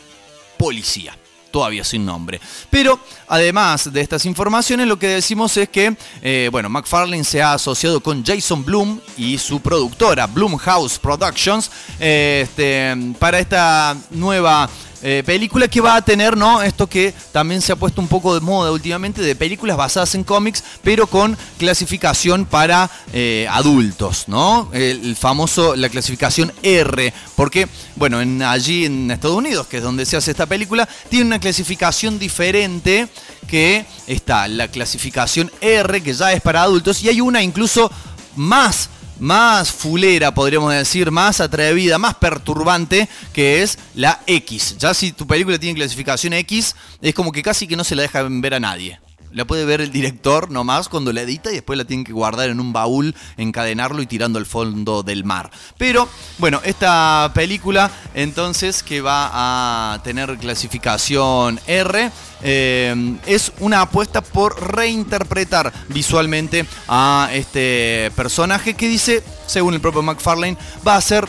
policía 0.58 1.18
todavía 1.56 1.86
sin 1.86 2.06
nombre. 2.06 2.41
Pero 2.70 2.99
además 3.30 3.93
de 3.93 4.01
estas 4.01 4.26
informaciones, 4.26 4.88
lo 4.88 4.99
que 4.99 5.08
decimos 5.08 5.56
es 5.56 5.70
que, 5.70 5.95
eh, 6.22 6.49
bueno, 6.51 6.68
McFarlane 6.68 7.24
se 7.24 7.41
ha 7.41 7.53
asociado 7.53 8.01
con 8.01 8.26
Jason 8.26 8.66
Bloom 8.66 8.99
y 9.16 9.38
su 9.38 9.62
productora, 9.62 10.28
Bloomhouse 10.28 10.99
Productions, 10.99 11.72
eh, 11.97 12.41
este, 12.43 12.93
para 13.18 13.39
esta 13.39 13.95
nueva 14.12 14.70
eh, 15.02 15.24
película 15.26 15.68
que 15.68 15.82
va 15.82 15.96
a 15.96 16.02
tener, 16.02 16.38
¿no? 16.38 16.62
Esto 16.62 16.88
que 16.88 17.14
también 17.32 17.62
se 17.62 17.72
ha 17.72 17.76
puesto 17.76 18.02
un 18.02 18.08
poco 18.08 18.34
de 18.34 18.41
moda 18.41 18.72
últimamente, 18.72 19.22
de 19.22 19.36
películas 19.36 19.78
basadas 19.78 20.16
en 20.16 20.24
cómics, 20.24 20.64
pero 20.84 21.08
con 21.08 21.38
clasificación 21.58 22.46
para 22.46 22.89
eh, 23.14 23.48
adultos, 23.50 24.26
¿no? 24.28 24.70
El, 24.74 25.16
famoso, 25.16 25.76
la 25.76 25.89
clasificación 25.89 26.52
R, 26.64 27.14
porque, 27.36 27.68
bueno, 27.96 28.22
en, 28.22 28.41
allí 28.41 28.86
en 28.86 29.12
Estados 29.12 29.38
Unidos, 29.38 29.68
que 29.68 29.78
es 29.78 29.84
donde 29.84 30.06
se 30.06 30.18
hace 30.18 30.32
esta 30.32 30.46
película, 30.46 30.88
tiene 31.10 31.26
una 31.26 31.39
clasificación 31.39 32.20
diferente 32.20 33.08
que 33.48 33.86
está 34.08 34.48
la 34.48 34.68
clasificación 34.68 35.52
R, 35.62 36.02
que 36.02 36.14
ya 36.14 36.34
es 36.34 36.41
para 36.41 36.64
adultos, 36.64 37.04
y 37.04 37.10
hay 37.10 37.22
una 37.22 37.43
incluso 37.43 37.91
más 38.36 38.89
más 39.20 39.72
fulera, 39.72 40.34
podríamos 40.34 40.74
decir, 40.74 41.11
más 41.11 41.39
atrevida, 41.39 41.97
más 41.97 42.16
perturbante, 42.16 43.07
que 43.34 43.61
es 43.61 43.78
la 43.93 44.22
X. 44.28 44.78
Ya 44.78 44.93
si 44.93 45.11
tu 45.11 45.26
película 45.28 45.59
tiene 45.59 45.76
clasificación 45.76 46.34
X, 46.34 46.76
es 47.01 47.13
como 47.13 47.32
que 47.32 47.43
casi 47.43 47.68
que 47.68 47.76
no 47.76 47.84
se 47.84 47.95
la 47.95 48.03
dejan 48.03 48.41
ver 48.41 48.55
a 48.55 48.59
nadie. 48.59 48.99
La 49.36 49.44
puede 49.44 49.66
ver 49.66 49.82
el 49.82 49.92
director 49.92 50.50
nomás 50.50 50.88
cuando 50.88 51.12
la 51.12 51.22
edita 51.22 51.52
y 51.52 51.56
después 51.56 51.78
la 51.78 51.84
tienen 51.84 52.06
que 52.06 52.14
guardar 52.14 52.50
en 52.50 52.62
un 52.62 52.72
baúl, 52.72 53.14
encadenarlo 53.36 54.02
y 54.02 54.06
tirando 54.06 54.40
al 54.40 54.46
fondo 54.46 55.04
del 55.04 55.26
mar. 55.26 55.52
Pero 55.78 56.08
bueno, 56.38 56.62
esta 56.64 57.30
película 57.34 57.92
entonces 58.14 58.82
que 58.82 59.02
va 59.02 59.94
a 59.94 60.02
tener 60.04 60.38
clasificación 60.38 61.60
R. 61.68 62.12
eh, 62.44 63.18
es 63.26 63.52
una 63.60 63.82
apuesta 63.82 64.22
por 64.22 64.74
reinterpretar 64.74 65.74
visualmente 65.90 66.66
a 66.88 67.28
este 67.34 68.12
personaje 68.16 68.74
que 68.74 68.88
dice, 68.88 69.22
según 69.48 69.74
el 69.74 69.82
propio 69.82 70.02
McFarlane, 70.02 70.58
va 70.88 70.96
a 70.96 71.02
ser 71.02 71.28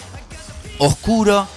oscuro 0.79 1.49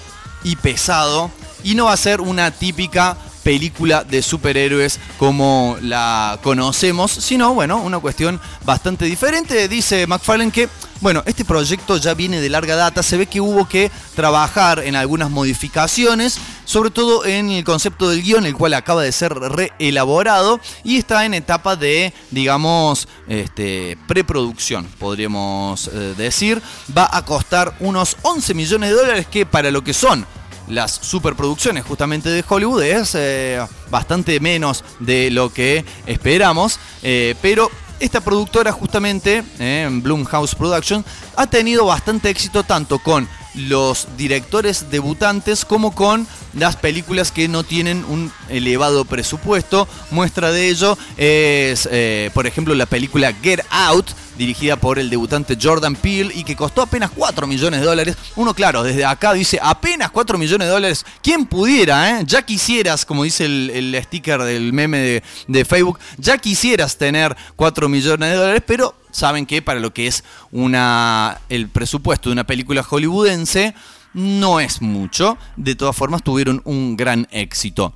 y 0.43 0.55
pesado 0.55 1.29
y 1.63 1.75
no 1.75 1.85
va 1.85 1.93
a 1.93 1.97
ser 1.97 2.21
una 2.21 2.49
típica 2.49 3.17
película 3.49 4.03
de 4.03 4.21
superhéroes 4.21 4.99
como 5.17 5.75
la 5.81 6.37
conocemos, 6.43 7.09
sino 7.09 7.55
bueno, 7.55 7.81
una 7.81 7.97
cuestión 7.97 8.39
bastante 8.63 9.05
diferente. 9.05 9.67
Dice 9.67 10.05
McFarlane 10.05 10.51
que, 10.51 10.69
bueno, 11.01 11.23
este 11.25 11.43
proyecto 11.43 11.97
ya 11.97 12.13
viene 12.13 12.41
de 12.41 12.49
larga 12.49 12.75
data, 12.75 13.01
se 13.01 13.17
ve 13.17 13.25
que 13.25 13.41
hubo 13.41 13.67
que 13.67 13.89
trabajar 14.13 14.83
en 14.85 14.95
algunas 14.95 15.31
modificaciones, 15.31 16.39
sobre 16.63 16.91
todo 16.91 17.25
en 17.25 17.49
el 17.49 17.63
concepto 17.63 18.11
del 18.11 18.21
guion, 18.21 18.45
el 18.45 18.53
cual 18.53 18.75
acaba 18.75 19.01
de 19.01 19.11
ser 19.11 19.33
reelaborado 19.33 20.59
y 20.83 20.97
está 20.97 21.25
en 21.25 21.33
etapa 21.33 21.75
de, 21.75 22.13
digamos, 22.29 23.07
este, 23.27 23.97
preproducción, 24.07 24.85
podríamos 24.99 25.87
eh, 25.87 26.13
decir. 26.15 26.61
Va 26.95 27.09
a 27.11 27.25
costar 27.25 27.73
unos 27.79 28.15
11 28.21 28.53
millones 28.53 28.91
de 28.91 28.95
dólares 28.95 29.25
que 29.25 29.47
para 29.47 29.71
lo 29.71 29.83
que 29.83 29.95
son 29.95 30.27
las 30.69 30.91
superproducciones 30.91 31.83
justamente 31.83 32.29
de 32.29 32.43
Hollywood 32.47 32.83
es 32.83 33.15
eh, 33.15 33.59
bastante 33.91 34.39
menos 34.39 34.83
de 34.99 35.31
lo 35.31 35.51
que 35.51 35.83
esperamos, 36.05 36.79
eh, 37.03 37.35
pero 37.41 37.69
esta 37.99 38.21
productora 38.21 38.71
justamente, 38.71 39.43
eh, 39.59 39.87
Blumhouse 39.91 40.55
Production, 40.55 41.03
ha 41.35 41.47
tenido 41.47 41.85
bastante 41.85 42.29
éxito 42.29 42.63
tanto 42.63 42.99
con 42.99 43.27
los 43.55 44.07
directores 44.15 44.89
debutantes 44.89 45.65
como 45.65 45.93
con 45.93 46.27
las 46.53 46.75
películas 46.75 47.31
que 47.31 47.47
no 47.47 47.63
tienen 47.63 48.05
un 48.05 48.31
elevado 48.47 49.05
presupuesto. 49.05 49.87
Muestra 50.11 50.51
de 50.51 50.69
ello 50.69 50.97
es, 51.17 51.89
eh, 51.91 52.31
por 52.33 52.47
ejemplo, 52.47 52.73
la 52.73 52.85
película 52.85 53.33
Get 53.33 53.65
Out, 53.69 54.11
dirigida 54.39 54.77
por 54.77 54.97
el 54.99 55.09
debutante 55.09 55.57
Jordan 55.61 55.95
Peele 55.95 56.33
y 56.33 56.45
que 56.45 56.55
costó 56.55 56.81
apenas 56.81 57.11
4 57.13 57.45
millones 57.45 57.81
de 57.81 57.85
dólares. 57.85 58.17
Uno, 58.37 58.53
claro, 58.53 58.83
desde 58.83 59.03
acá 59.03 59.33
dice 59.33 59.59
apenas 59.61 60.11
4 60.11 60.37
millones 60.37 60.67
de 60.67 60.73
dólares. 60.73 61.05
¿Quién 61.21 61.45
pudiera, 61.45 62.21
eh? 62.21 62.23
Ya 62.25 62.41
quisieras, 62.41 63.05
como 63.05 63.25
dice 63.25 63.45
el, 63.45 63.99
sticker 64.01 64.41
del 64.43 64.71
meme 64.71 64.97
de, 64.99 65.23
de 65.47 65.65
Facebook, 65.65 65.99
ya 66.17 66.37
quisieras 66.37 66.97
tener 66.97 67.35
4 67.57 67.89
millones 67.89 68.29
de 68.29 68.35
dólares, 68.37 68.63
pero 68.65 68.95
saben 69.11 69.45
que 69.45 69.61
para 69.61 69.81
lo 69.81 69.93
que 69.93 70.07
es 70.07 70.23
una 70.51 71.41
el 71.49 71.67
presupuesto 71.67 72.29
de 72.29 72.33
una 72.33 72.45
película 72.45 72.81
hollywoodense 72.81 73.75
no 74.13 74.61
es 74.61 74.81
mucho. 74.81 75.37
De 75.57 75.75
todas 75.75 75.95
formas, 75.95 76.23
tuvieron 76.23 76.61
un 76.63 76.95
gran 76.95 77.27
éxito. 77.31 77.93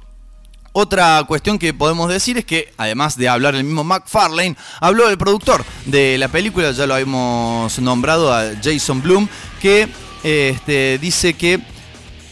Otra 0.75 1.23
cuestión 1.27 1.59
que 1.59 1.71
podemos 1.71 2.09
decir 2.09 2.39
es 2.39 2.45
que, 2.45 2.73
además 2.77 3.15
de 3.15 3.29
hablar 3.29 3.53
el 3.53 3.63
mismo 3.63 3.83
McFarlane, 3.83 4.57
habló 4.79 5.07
el 5.07 5.19
productor 5.19 5.63
de 5.85 6.17
la 6.17 6.29
película, 6.29 6.71
ya 6.71 6.87
lo 6.87 6.97
hemos 6.97 7.77
nombrado 7.77 8.33
a 8.33 8.53
Jason 8.61 8.99
Bloom, 9.03 9.27
que 9.61 9.87
este, 10.23 10.97
dice 10.97 11.35
que 11.35 11.59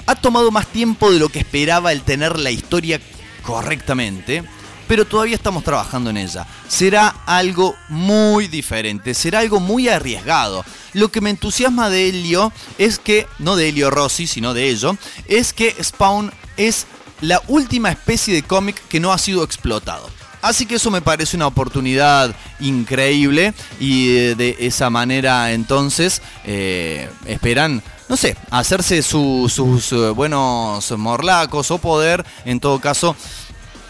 ha 0.07 0.15
tomado 0.15 0.49
más 0.49 0.65
tiempo 0.65 1.11
de 1.11 1.19
lo 1.19 1.29
que 1.29 1.37
esperaba 1.37 1.91
el 1.91 2.01
tener 2.01 2.39
la 2.39 2.49
historia 2.49 2.99
correctamente, 3.43 4.43
pero 4.87 5.05
todavía 5.05 5.35
estamos 5.35 5.63
trabajando 5.63 6.09
en 6.09 6.17
ella. 6.17 6.47
Será 6.67 7.09
algo 7.27 7.75
muy 7.89 8.47
diferente, 8.47 9.13
será 9.13 9.39
algo 9.39 9.59
muy 9.59 9.87
arriesgado. 9.87 10.65
Lo 10.93 11.11
que 11.11 11.21
me 11.21 11.29
entusiasma 11.29 11.91
de 11.91 12.09
Helio 12.09 12.51
es 12.79 12.97
que, 12.97 13.27
no 13.37 13.55
de 13.55 13.69
Helio 13.69 13.91
Rossi, 13.91 14.25
sino 14.25 14.55
de 14.55 14.67
ello, 14.67 14.97
es 15.27 15.53
que 15.53 15.75
Spawn 15.81 16.33
es 16.57 16.87
la 17.22 17.41
última 17.47 17.89
especie 17.91 18.34
de 18.34 18.43
cómic 18.43 18.76
que 18.89 18.99
no 18.99 19.13
ha 19.13 19.17
sido 19.17 19.43
explotado. 19.43 20.09
Así 20.41 20.65
que 20.65 20.76
eso 20.76 20.89
me 20.89 21.01
parece 21.03 21.36
una 21.38 21.45
oportunidad 21.45 22.36
increíble 22.59 23.53
y 23.80 24.07
de, 24.07 24.36
de 24.36 24.55
esa 24.61 24.89
manera 24.89 25.51
entonces 25.51 26.22
eh, 26.45 27.07
esperan, 27.28 27.84
no 28.09 28.17
sé, 28.17 28.36
hacerse 28.49 29.03
su- 29.03 29.51
sus 29.53 29.91
eh, 29.91 30.09
buenos 30.09 30.89
morlacos 30.97 31.69
o 31.69 31.78
poder, 31.78 32.26
en 32.45 32.59
todo 32.59 32.80
caso, 32.80 33.15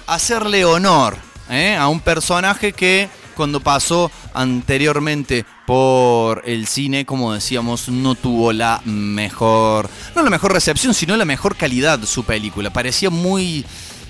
hacerle 0.08 0.66
honor 0.66 1.16
¿eh? 1.50 1.76
a 1.78 1.88
un 1.88 2.02
personaje 2.02 2.74
que 2.74 3.08
cuando 3.36 3.60
pasó 3.60 4.12
anteriormente 4.34 5.46
por 5.66 6.44
el 6.46 6.68
cine, 6.68 7.06
como 7.06 7.34
decíamos, 7.34 7.90
no 7.90 8.16
tuvo 8.16 8.54
la 8.54 8.82
mejor, 8.86 9.90
no 10.16 10.24
la 10.24 10.30
mejor 10.30 10.54
recepción, 10.54 10.94
sino 10.94 11.18
la 11.18 11.26
mejor 11.26 11.56
calidad 11.56 12.02
su 12.04 12.24
película. 12.24 12.72
Parecía 12.72 13.10
muy 13.10 13.66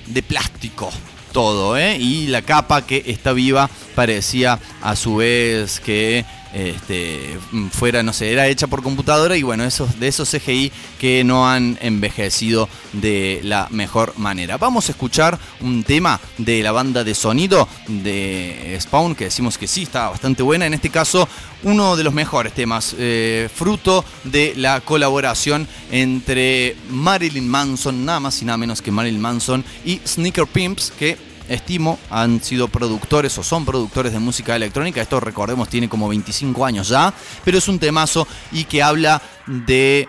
de 0.07 0.24
plástico 0.24 0.89
todo, 1.32 1.78
¿eh? 1.78 1.97
Y 1.97 2.28
la 2.28 2.41
capa 2.41 2.86
que 2.86 3.03
está 3.07 3.34
viva 3.34 3.69
parecía 3.95 4.59
a 4.82 4.95
su 4.95 5.17
vez 5.17 5.80
que 5.80 6.26
este, 6.53 7.37
fuera, 7.71 8.03
no 8.03 8.13
sé, 8.13 8.31
era 8.31 8.47
hecha 8.47 8.67
por 8.67 8.83
computadora 8.83 9.37
y 9.37 9.43
bueno, 9.43 9.63
esos, 9.63 9.99
de 9.99 10.07
esos 10.07 10.29
CGI 10.29 10.71
que 10.99 11.23
no 11.23 11.49
han 11.49 11.77
envejecido 11.81 12.69
de 12.93 13.41
la 13.43 13.67
mejor 13.71 14.17
manera. 14.17 14.57
Vamos 14.57 14.89
a 14.89 14.91
escuchar 14.91 15.39
un 15.61 15.83
tema 15.83 16.19
de 16.37 16.61
la 16.63 16.71
banda 16.71 17.03
de 17.03 17.15
sonido 17.15 17.67
de 17.87 18.77
Spawn, 18.79 19.15
que 19.15 19.25
decimos 19.25 19.57
que 19.57 19.67
sí, 19.67 19.83
está 19.83 20.09
bastante 20.09 20.43
buena. 20.43 20.65
En 20.65 20.73
este 20.73 20.89
caso, 20.89 21.27
uno 21.63 21.95
de 21.95 22.03
los 22.03 22.13
mejores 22.13 22.53
temas, 22.53 22.95
eh, 22.97 23.49
fruto 23.53 24.03
de 24.23 24.53
la 24.57 24.81
colaboración 24.81 25.67
entre 25.91 26.75
Marilyn 26.89 27.47
Manson, 27.47 28.05
nada 28.05 28.19
más 28.19 28.41
y 28.41 28.45
nada 28.45 28.57
menos 28.57 28.81
que 28.81 28.91
Marilyn 28.91 29.21
Manson, 29.21 29.63
y 29.85 30.01
Sneaker 30.05 30.47
Pimps, 30.47 30.91
que 30.97 31.30
estimo 31.51 31.99
han 32.09 32.41
sido 32.41 32.67
productores 32.67 33.37
o 33.37 33.43
son 33.43 33.65
productores 33.65 34.13
de 34.13 34.19
música 34.19 34.55
electrónica. 34.55 35.01
Esto 35.01 35.19
recordemos 35.19 35.69
tiene 35.69 35.89
como 35.89 36.07
25 36.07 36.65
años 36.65 36.87
ya, 36.89 37.13
pero 37.43 37.57
es 37.57 37.67
un 37.67 37.79
temazo 37.79 38.27
y 38.51 38.63
que 38.63 38.81
habla 38.81 39.21
de 39.45 40.07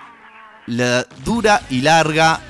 la 0.66 1.05
dura 1.24 1.62
y 1.70 1.80
larga 1.80 2.40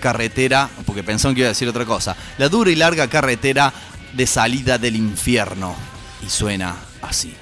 carretera, 0.00 0.68
porque 0.86 1.02
pensaron 1.02 1.34
que 1.34 1.40
iba 1.40 1.48
a 1.48 1.50
decir 1.50 1.68
otra 1.68 1.84
cosa, 1.84 2.16
la 2.38 2.48
dura 2.48 2.70
y 2.70 2.76
larga 2.76 3.08
carretera 3.08 3.72
de 4.12 4.26
salida 4.26 4.78
del 4.78 4.96
infierno. 4.96 5.74
Y 6.24 6.30
suena 6.30 6.76
así. 7.02 7.34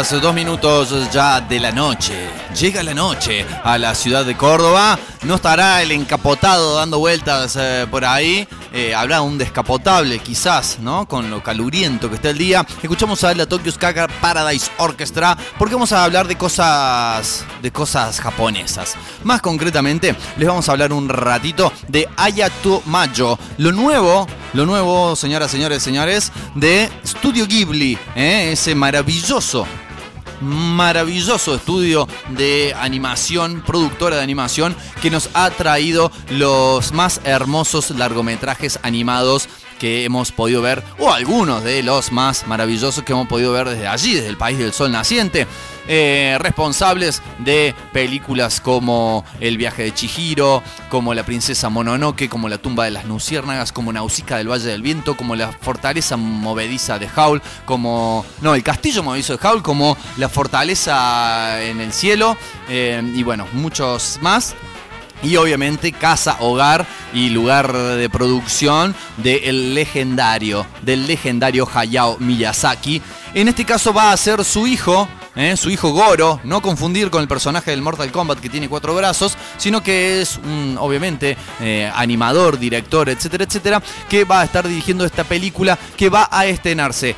20 0.00 0.16
horas, 0.16 0.22
2 0.22 0.34
minutos 0.34 1.12
ya 1.12 1.40
de 1.42 1.60
la 1.60 1.72
noche. 1.72 2.14
Llega 2.58 2.82
la 2.82 2.94
noche 2.94 3.44
a 3.62 3.76
la 3.76 3.94
ciudad 3.94 4.24
de 4.24 4.34
Córdoba. 4.34 4.98
No 5.24 5.34
estará 5.34 5.82
el 5.82 5.92
encapotado 5.92 6.76
dando 6.76 6.98
vueltas 6.98 7.56
eh, 7.60 7.86
por 7.90 8.06
ahí. 8.06 8.48
Eh, 8.72 8.94
habrá 8.94 9.20
un 9.20 9.36
descapotable 9.36 10.18
quizás, 10.20 10.78
¿no? 10.80 11.06
Con 11.06 11.28
lo 11.28 11.42
caluriento 11.42 12.08
que 12.08 12.14
está 12.16 12.30
el 12.30 12.38
día. 12.38 12.66
Escuchamos 12.82 13.22
a 13.24 13.34
la 13.34 13.44
Tokyo 13.46 13.70
Skaka 13.70 14.08
Paradise 14.22 14.70
Orchestra 14.78 15.36
porque 15.58 15.74
vamos 15.74 15.92
a 15.92 16.04
hablar 16.04 16.26
de 16.26 16.36
cosas 16.36 17.44
de 17.60 17.70
cosas 17.70 18.20
japonesas. 18.20 18.96
Más 19.22 19.42
concretamente, 19.42 20.14
les 20.38 20.48
vamos 20.48 20.68
a 20.68 20.72
hablar 20.72 20.94
un 20.94 21.10
ratito 21.10 21.72
de 21.88 22.08
Ayato 22.16 22.82
Majo, 22.86 23.38
lo 23.58 23.72
nuevo, 23.72 24.26
lo 24.54 24.64
nuevo, 24.64 25.14
señoras, 25.14 25.50
señores, 25.50 25.82
señores, 25.82 26.32
de 26.54 26.90
Studio 27.04 27.46
Ghibli, 27.46 27.98
¿eh? 28.14 28.50
ese 28.52 28.74
maravilloso 28.74 29.66
maravilloso 30.40 31.54
estudio 31.54 32.08
de 32.30 32.74
animación, 32.78 33.62
productora 33.66 34.16
de 34.16 34.22
animación, 34.22 34.76
que 35.02 35.10
nos 35.10 35.30
ha 35.34 35.50
traído 35.50 36.10
los 36.30 36.92
más 36.92 37.20
hermosos 37.24 37.90
largometrajes 37.90 38.78
animados 38.82 39.48
que 39.80 40.04
hemos 40.04 40.30
podido 40.30 40.60
ver, 40.60 40.84
o 40.98 41.10
algunos 41.10 41.64
de 41.64 41.82
los 41.82 42.12
más 42.12 42.46
maravillosos 42.46 43.02
que 43.02 43.12
hemos 43.12 43.26
podido 43.26 43.50
ver 43.50 43.68
desde 43.68 43.88
allí, 43.88 44.14
desde 44.14 44.28
el 44.28 44.36
país 44.36 44.58
del 44.58 44.72
sol 44.72 44.92
naciente. 44.92 45.46
Eh, 45.88 46.36
responsables 46.38 47.22
de 47.38 47.74
películas 47.92 48.60
como 48.60 49.24
El 49.40 49.56
viaje 49.56 49.84
de 49.84 49.94
Chihiro, 49.94 50.62
como 50.88 51.14
La 51.14 51.24
princesa 51.24 51.70
Mononoke, 51.70 52.28
como 52.28 52.48
La 52.48 52.58
tumba 52.58 52.84
de 52.84 52.90
las 52.92 53.06
luciérnagas, 53.06 53.72
como 53.72 53.92
Nausicaa 53.92 54.36
del 54.36 54.48
Valle 54.48 54.68
del 54.68 54.82
Viento, 54.82 55.16
como 55.16 55.34
La 55.34 55.50
fortaleza 55.50 56.16
movediza 56.16 56.98
de 56.98 57.08
Howl, 57.16 57.42
como... 57.64 58.24
No, 58.42 58.54
El 58.54 58.62
castillo 58.62 59.02
movedizo 59.02 59.36
de 59.36 59.48
Howl, 59.48 59.62
como 59.62 59.96
La 60.18 60.28
fortaleza 60.28 61.60
en 61.62 61.80
el 61.80 61.92
cielo, 61.92 62.36
eh, 62.68 63.02
y 63.14 63.22
bueno, 63.22 63.48
muchos 63.54 64.18
más 64.20 64.54
y 65.22 65.36
obviamente 65.36 65.92
casa, 65.92 66.36
hogar 66.40 66.86
y 67.12 67.30
lugar 67.30 67.72
de 67.72 68.08
producción 68.08 68.94
del 69.18 69.74
legendario, 69.74 70.66
del 70.82 71.06
legendario 71.06 71.68
Hayao 71.72 72.16
Miyazaki. 72.18 73.02
En 73.34 73.48
este 73.48 73.64
caso 73.64 73.92
va 73.92 74.12
a 74.12 74.16
ser 74.16 74.44
su 74.44 74.66
hijo, 74.66 75.08
¿eh? 75.36 75.56
su 75.56 75.70
hijo 75.70 75.92
Goro, 75.92 76.40
no 76.44 76.60
confundir 76.62 77.10
con 77.10 77.22
el 77.22 77.28
personaje 77.28 77.70
del 77.70 77.82
Mortal 77.82 78.10
Kombat 78.10 78.40
que 78.40 78.48
tiene 78.48 78.68
cuatro 78.68 78.94
brazos, 78.94 79.36
sino 79.56 79.82
que 79.82 80.20
es 80.20 80.38
un, 80.44 80.76
obviamente, 80.78 81.36
eh, 81.60 81.90
animador, 81.94 82.58
director, 82.58 83.08
etcétera, 83.08 83.44
etcétera, 83.44 83.82
que 84.08 84.24
va 84.24 84.40
a 84.40 84.44
estar 84.44 84.66
dirigiendo 84.66 85.04
esta 85.04 85.24
película 85.24 85.78
que 85.96 86.08
va 86.08 86.28
a 86.30 86.46
estrenarse 86.46 87.14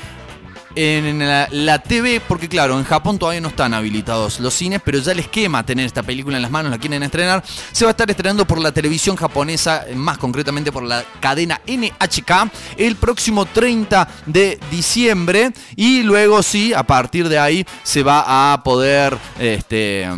en 0.74 1.18
la, 1.18 1.78
TV, 1.82 2.20
porque 2.20 2.48
claro, 2.48 2.78
en 2.78 2.84
Japón 2.84 3.18
todavía 3.18 3.40
no 3.40 3.48
están 3.48 3.74
habilitados 3.74 4.40
los 4.40 4.54
cines, 4.54 4.80
pero 4.84 4.98
ya 4.98 5.12
el 5.12 5.20
esquema 5.20 5.64
tener 5.64 5.86
esta 5.86 6.02
película 6.02 6.36
en 6.36 6.42
las 6.42 6.50
manos, 6.50 6.70
la 6.70 6.78
quieren 6.78 7.02
estrenar, 7.02 7.42
se 7.72 7.84
va 7.84 7.90
a 7.90 7.92
estar 7.92 8.10
estrenando 8.10 8.46
por 8.46 8.60
la 8.60 8.72
televisión 8.72 9.16
japonesa, 9.16 9.84
más 9.94 10.18
concretamente 10.18 10.72
por 10.72 10.82
la 10.82 11.04
cadena 11.20 11.60
NHK, 11.66 12.50
el 12.76 12.96
próximo 12.96 13.46
30 13.46 14.08
de 14.26 14.58
diciembre, 14.70 15.52
y 15.76 16.02
luego 16.02 16.42
sí, 16.42 16.72
a 16.72 16.82
partir 16.82 17.28
de 17.28 17.38
ahí 17.38 17.66
se 17.82 18.02
va 18.02 18.52
a 18.52 18.62
poder, 18.62 19.16
este 19.38 20.08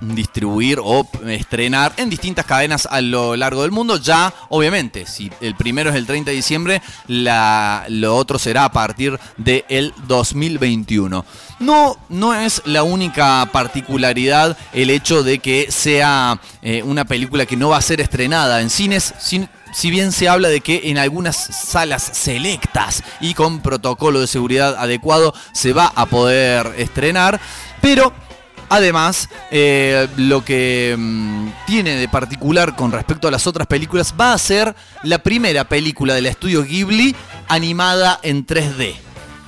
distribuir 0.00 0.78
o 0.82 1.06
estrenar 1.26 1.92
en 1.96 2.10
distintas 2.10 2.46
cadenas 2.46 2.86
a 2.90 3.00
lo 3.00 3.36
largo 3.36 3.62
del 3.62 3.70
mundo. 3.70 3.96
Ya, 3.96 4.32
obviamente, 4.48 5.06
si 5.06 5.30
el 5.40 5.54
primero 5.54 5.90
es 5.90 5.96
el 5.96 6.06
30 6.06 6.30
de 6.30 6.36
diciembre, 6.36 6.82
la, 7.06 7.84
lo 7.88 8.16
otro 8.16 8.38
será 8.38 8.64
a 8.64 8.72
partir 8.72 9.18
del 9.36 9.92
2021. 10.06 11.24
No, 11.60 11.98
no 12.08 12.34
es 12.34 12.62
la 12.64 12.82
única 12.82 13.48
particularidad 13.52 14.56
el 14.72 14.90
hecho 14.90 15.22
de 15.22 15.40
que 15.40 15.70
sea 15.70 16.40
eh, 16.62 16.82
una 16.82 17.04
película 17.04 17.46
que 17.46 17.56
no 17.56 17.68
va 17.68 17.76
a 17.76 17.82
ser 17.82 18.00
estrenada 18.00 18.60
en 18.62 18.70
cines. 18.70 19.14
si 19.20 19.90
bien 19.90 20.12
se 20.12 20.28
habla 20.28 20.48
de 20.48 20.62
que 20.62 20.82
en 20.84 20.98
algunas 20.98 21.36
salas 21.36 22.02
selectas 22.02 23.04
y 23.20 23.34
con 23.34 23.60
protocolo 23.60 24.20
de 24.20 24.26
seguridad 24.26 24.76
adecuado 24.76 25.34
se 25.52 25.72
va 25.72 25.92
a 25.94 26.06
poder 26.06 26.74
estrenar, 26.78 27.40
pero 27.80 28.12
Además, 28.70 29.28
eh, 29.50 30.06
lo 30.16 30.44
que 30.44 30.94
mm, 30.96 31.48
tiene 31.66 31.96
de 31.96 32.08
particular 32.08 32.76
con 32.76 32.92
respecto 32.92 33.26
a 33.26 33.30
las 33.32 33.48
otras 33.48 33.66
películas 33.66 34.14
va 34.18 34.32
a 34.32 34.38
ser 34.38 34.76
la 35.02 35.18
primera 35.18 35.64
película 35.64 36.14
del 36.14 36.26
estudio 36.26 36.62
Ghibli 36.62 37.16
animada 37.48 38.20
en 38.22 38.46
3D. 38.46 38.94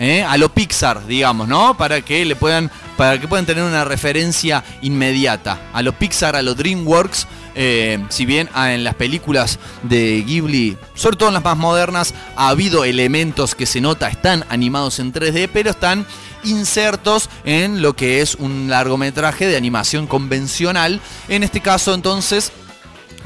¿eh? 0.00 0.24
A 0.24 0.36
lo 0.36 0.48
Pixar, 0.48 1.06
digamos, 1.06 1.46
¿no? 1.46 1.76
Para 1.76 2.00
que 2.00 2.24
le 2.24 2.34
puedan, 2.34 2.68
para 2.96 3.20
que 3.20 3.28
puedan 3.28 3.46
tener 3.46 3.62
una 3.62 3.84
referencia 3.84 4.64
inmediata. 4.82 5.60
A 5.72 5.82
lo 5.82 5.92
Pixar, 5.92 6.34
a 6.34 6.42
lo 6.42 6.56
DreamWorks. 6.56 7.28
Eh, 7.54 8.02
si 8.08 8.24
bien 8.24 8.48
ah, 8.54 8.72
en 8.72 8.82
las 8.82 8.94
películas 8.94 9.58
de 9.82 10.24
Ghibli, 10.26 10.76
sobre 10.94 11.16
todo 11.16 11.28
en 11.28 11.34
las 11.34 11.44
más 11.44 11.56
modernas, 11.56 12.14
ha 12.34 12.48
habido 12.48 12.84
elementos 12.84 13.54
que 13.54 13.66
se 13.66 13.80
nota 13.80 14.08
están 14.08 14.44
animados 14.48 14.98
en 14.98 15.12
3D, 15.12 15.50
pero 15.52 15.70
están 15.70 16.06
insertos 16.44 17.28
en 17.44 17.82
lo 17.82 17.94
que 17.94 18.20
es 18.20 18.34
un 18.34 18.68
largometraje 18.68 19.46
de 19.46 19.56
animación 19.56 20.06
convencional. 20.06 21.00
En 21.28 21.42
este 21.42 21.60
caso 21.60 21.94
entonces 21.94 22.52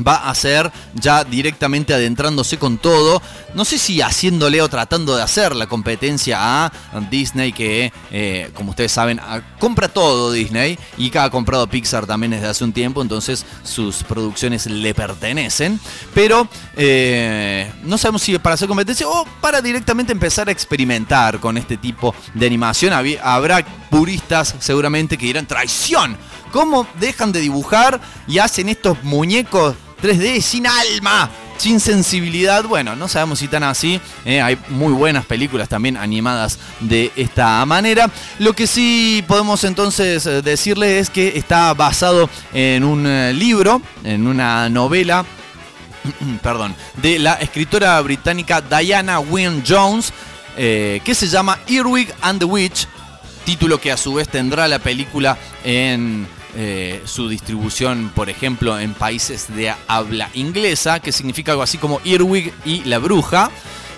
va 0.07 0.29
a 0.29 0.35
ser 0.35 0.71
ya 0.95 1.25
directamente 1.25 1.95
adentrándose 1.95 2.59
con 2.59 2.79
todo. 2.79 3.23
No 3.55 3.65
sé 3.65 3.79
si 3.79 4.01
haciéndole 4.01 4.61
o 4.63 4.69
tratando 4.69 5.17
de 5.17 5.23
hacer 5.23 5.55
la 5.55 5.67
competencia 5.67 6.67
a 6.67 6.73
Disney, 7.11 7.53
que 7.53 7.93
eh, 8.11 8.51
como 8.55 8.71
ustedes 8.71 8.93
saben, 8.93 9.21
compra 9.59 9.89
todo 9.89 10.33
Disney 10.33 10.79
y 10.97 11.11
que 11.11 11.19
ha 11.19 11.31
comprado 11.31 11.67
Pixar 11.67 12.07
también 12.07 12.33
desde 12.33 12.47
hace 12.47 12.65
un 12.65 12.73
tiempo, 12.73 13.03
entonces 13.03 13.45
sus 13.63 14.03
producciones 14.03 14.67
le 14.67 14.95
pertenecen. 14.95 15.81
Pero 16.15 16.49
eh, 16.77 17.71
no 17.85 17.99
sabemos 17.99 18.23
si 18.23 18.39
para 18.39 18.55
hacer 18.55 18.69
competencia 18.69 19.09
o 19.09 19.27
para 19.41 19.61
directamente 19.61 20.13
empezar 20.13 20.49
a 20.49 20.53
experimentar 20.53 21.41
con 21.41 21.57
este 21.57 21.77
tipo 21.77 22.15
de 22.35 22.47
animación. 22.47 22.93
Habrá 23.23 23.65
puristas 23.91 24.55
seguramente 24.59 25.17
que 25.17 25.27
dirán 25.27 25.47
traición. 25.47 26.17
¿Cómo 26.53 26.87
dejan 27.01 27.33
de 27.33 27.41
dibujar 27.41 28.01
y 28.27 28.39
hacen 28.39 28.69
estos 28.69 29.03
muñecos 29.03 29.75
3D 30.07 30.41
sin 30.41 30.69
alma, 30.69 31.29
sin 31.57 31.81
sensibilidad. 31.81 32.63
Bueno, 32.63 32.95
no 32.95 33.09
sabemos 33.09 33.41
si 33.41 33.49
tan 33.49 33.65
así. 33.65 34.01
¿eh? 34.25 34.41
hay 34.41 34.57
muy 34.69 34.93
buenas 34.93 35.25
películas 35.27 35.69
también 35.69 35.97
animadas 35.97 36.61
de 36.79 37.11
esta 37.17 37.65
manera. 37.67 38.09
Lo 38.39 38.53
que 38.53 38.69
sí 38.69 39.25
podemos 39.27 39.65
entonces 39.65 40.25
eh, 40.27 40.43
decirle 40.43 41.01
es 41.01 41.11
que 41.11 41.37
está 41.37 41.75
basado 41.75 42.31
en 42.53 42.85
un 42.85 43.05
eh, 43.05 43.33
libro, 43.33 43.83
en 44.05 44.29
una 44.29 44.69
novela. 44.69 45.25
Perdón, 46.41 46.77
de 47.03 47.19
la 47.19 47.35
escritora 47.35 48.01
británica 48.01 48.61
Diana 48.61 49.19
Wynne 49.19 49.65
Jones, 49.67 50.13
que 50.57 51.15
se 51.15 51.27
llama 51.27 51.59
Earwig 51.67 52.15
and 52.23 52.39
the 52.39 52.47
Witch, 52.47 52.87
título 53.45 53.79
que 53.79 53.93
a 53.93 53.97
su 53.99 54.15
vez 54.15 54.29
tendrá 54.29 54.69
la 54.69 54.79
película 54.79 55.37
en 55.65 56.27
eh, 56.57 57.03
su 57.05 57.29
distribución, 57.29 58.11
por 58.15 58.31
ejemplo, 58.31 58.79
en 58.79 58.95
países 58.95 59.55
de 59.55 59.75
habla 59.87 60.31
inglesa, 60.35 61.01
que 61.01 61.13
significa 61.13 61.53
algo 61.53 61.63
así 61.63 61.77
como 61.79 62.01
Earwig 62.05 62.53
y 62.65 62.83
la 62.85 62.99
bruja. 62.99 63.51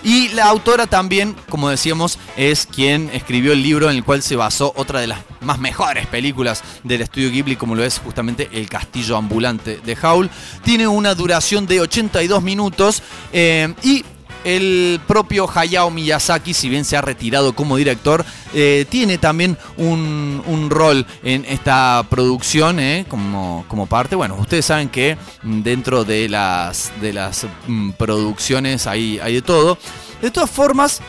Y 0.03 0.29
la 0.29 0.45
autora 0.45 0.87
también, 0.87 1.35
como 1.49 1.69
decíamos, 1.69 2.19
es 2.37 2.65
quien 2.65 3.09
escribió 3.13 3.51
el 3.51 3.61
libro 3.61 3.89
en 3.89 3.97
el 3.97 4.03
cual 4.03 4.21
se 4.21 4.35
basó 4.35 4.73
otra 4.75 5.01
de 5.01 5.07
las 5.07 5.19
más 5.41 5.59
mejores 5.59 6.07
películas 6.07 6.63
del 6.83 7.01
estudio 7.01 7.31
Ghibli, 7.31 7.57
como 7.57 7.75
lo 7.75 7.83
es 7.83 7.99
justamente 7.99 8.49
El 8.53 8.69
Castillo 8.69 9.17
Ambulante 9.17 9.79
de 9.83 9.97
Howl. 10.01 10.29
Tiene 10.63 10.87
una 10.87 11.15
duración 11.15 11.65
de 11.65 11.81
82 11.81 12.41
minutos 12.43 13.03
eh, 13.33 13.73
y 13.83 14.05
el 14.43 14.99
propio 15.07 15.49
Hayao 15.53 15.91
Miyazaki, 15.91 16.53
si 16.53 16.69
bien 16.69 16.85
se 16.85 16.97
ha 16.97 17.01
retirado 17.01 17.53
como 17.53 17.77
director, 17.77 18.25
eh, 18.53 18.85
tiene 18.89 19.17
también 19.17 19.57
un, 19.77 20.67
rol 20.69 21.05
en 21.23 21.45
esta 21.45 22.05
producción 22.09 22.79
eh, 22.79 23.05
como, 23.07 23.65
como, 23.67 23.87
parte. 23.87 24.15
Bueno, 24.15 24.35
ustedes 24.39 24.65
saben 24.65 24.89
que 24.89 25.17
dentro 25.41 26.03
de 26.05 26.29
las, 26.29 26.91
de 27.01 27.13
las 27.13 27.47
mm, 27.67 27.91
producciones 27.91 28.87
hay, 28.87 29.19
hay 29.19 29.35
de 29.35 29.41
todo. 29.41 29.77
De 30.21 30.31
todas 30.31 30.49
formas, 30.49 31.01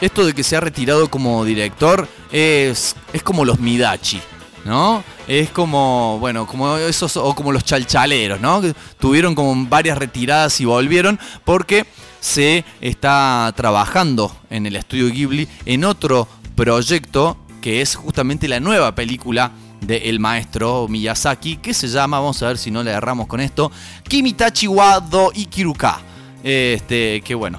esto 0.00 0.24
de 0.24 0.34
que 0.34 0.42
se 0.42 0.56
ha 0.56 0.60
retirado 0.60 1.10
como 1.10 1.44
director 1.44 2.08
es, 2.30 2.96
es 3.12 3.22
como 3.22 3.44
los 3.44 3.58
Midachi. 3.58 4.20
¿no? 4.64 5.02
Es 5.26 5.50
como, 5.50 6.18
bueno, 6.20 6.46
como 6.46 6.76
esos, 6.76 7.16
o 7.16 7.34
como 7.34 7.52
los 7.52 7.64
chalchaleros, 7.64 8.40
¿no? 8.40 8.62
Tuvieron 8.98 9.34
como 9.34 9.66
varias 9.66 9.98
retiradas 9.98 10.60
y 10.60 10.64
volvieron 10.64 11.18
porque 11.44 11.84
se 12.22 12.64
está 12.80 13.52
trabajando 13.56 14.34
en 14.48 14.64
el 14.64 14.76
estudio 14.76 15.10
Ghibli 15.10 15.48
en 15.66 15.84
otro 15.84 16.28
proyecto 16.54 17.36
que 17.60 17.80
es 17.82 17.96
justamente 17.96 18.46
la 18.46 18.60
nueva 18.60 18.94
película 18.94 19.50
del 19.80 20.20
maestro 20.20 20.86
Miyazaki, 20.88 21.56
que 21.56 21.74
se 21.74 21.88
llama, 21.88 22.20
vamos 22.20 22.40
a 22.42 22.46
ver 22.48 22.58
si 22.58 22.70
no 22.70 22.82
le 22.84 22.90
agarramos 22.90 23.26
con 23.26 23.40
esto, 23.40 23.72
Kimitachi 24.08 24.68
wa 24.68 25.00
do 25.00 25.32
Ikiruka. 25.34 26.00
Este, 26.44 27.20
que 27.22 27.34
bueno, 27.34 27.58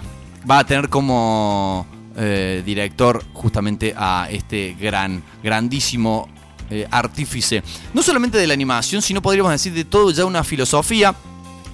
va 0.49 0.59
a 0.59 0.65
tener 0.65 0.87
como 0.87 1.85
eh, 2.15 2.63
director 2.65 3.23
justamente 3.33 3.93
a 3.97 4.27
este 4.31 4.75
gran, 4.79 5.23
grandísimo 5.43 6.29
eh, 6.69 6.87
artífice, 6.89 7.63
no 7.93 8.01
solamente 8.01 8.37
de 8.37 8.47
la 8.47 8.53
animación, 8.53 9.01
sino 9.01 9.21
podríamos 9.21 9.51
decir 9.51 9.73
de 9.73 9.83
todo 9.83 10.11
ya 10.11 10.23
una 10.23 10.43
filosofía. 10.43 11.13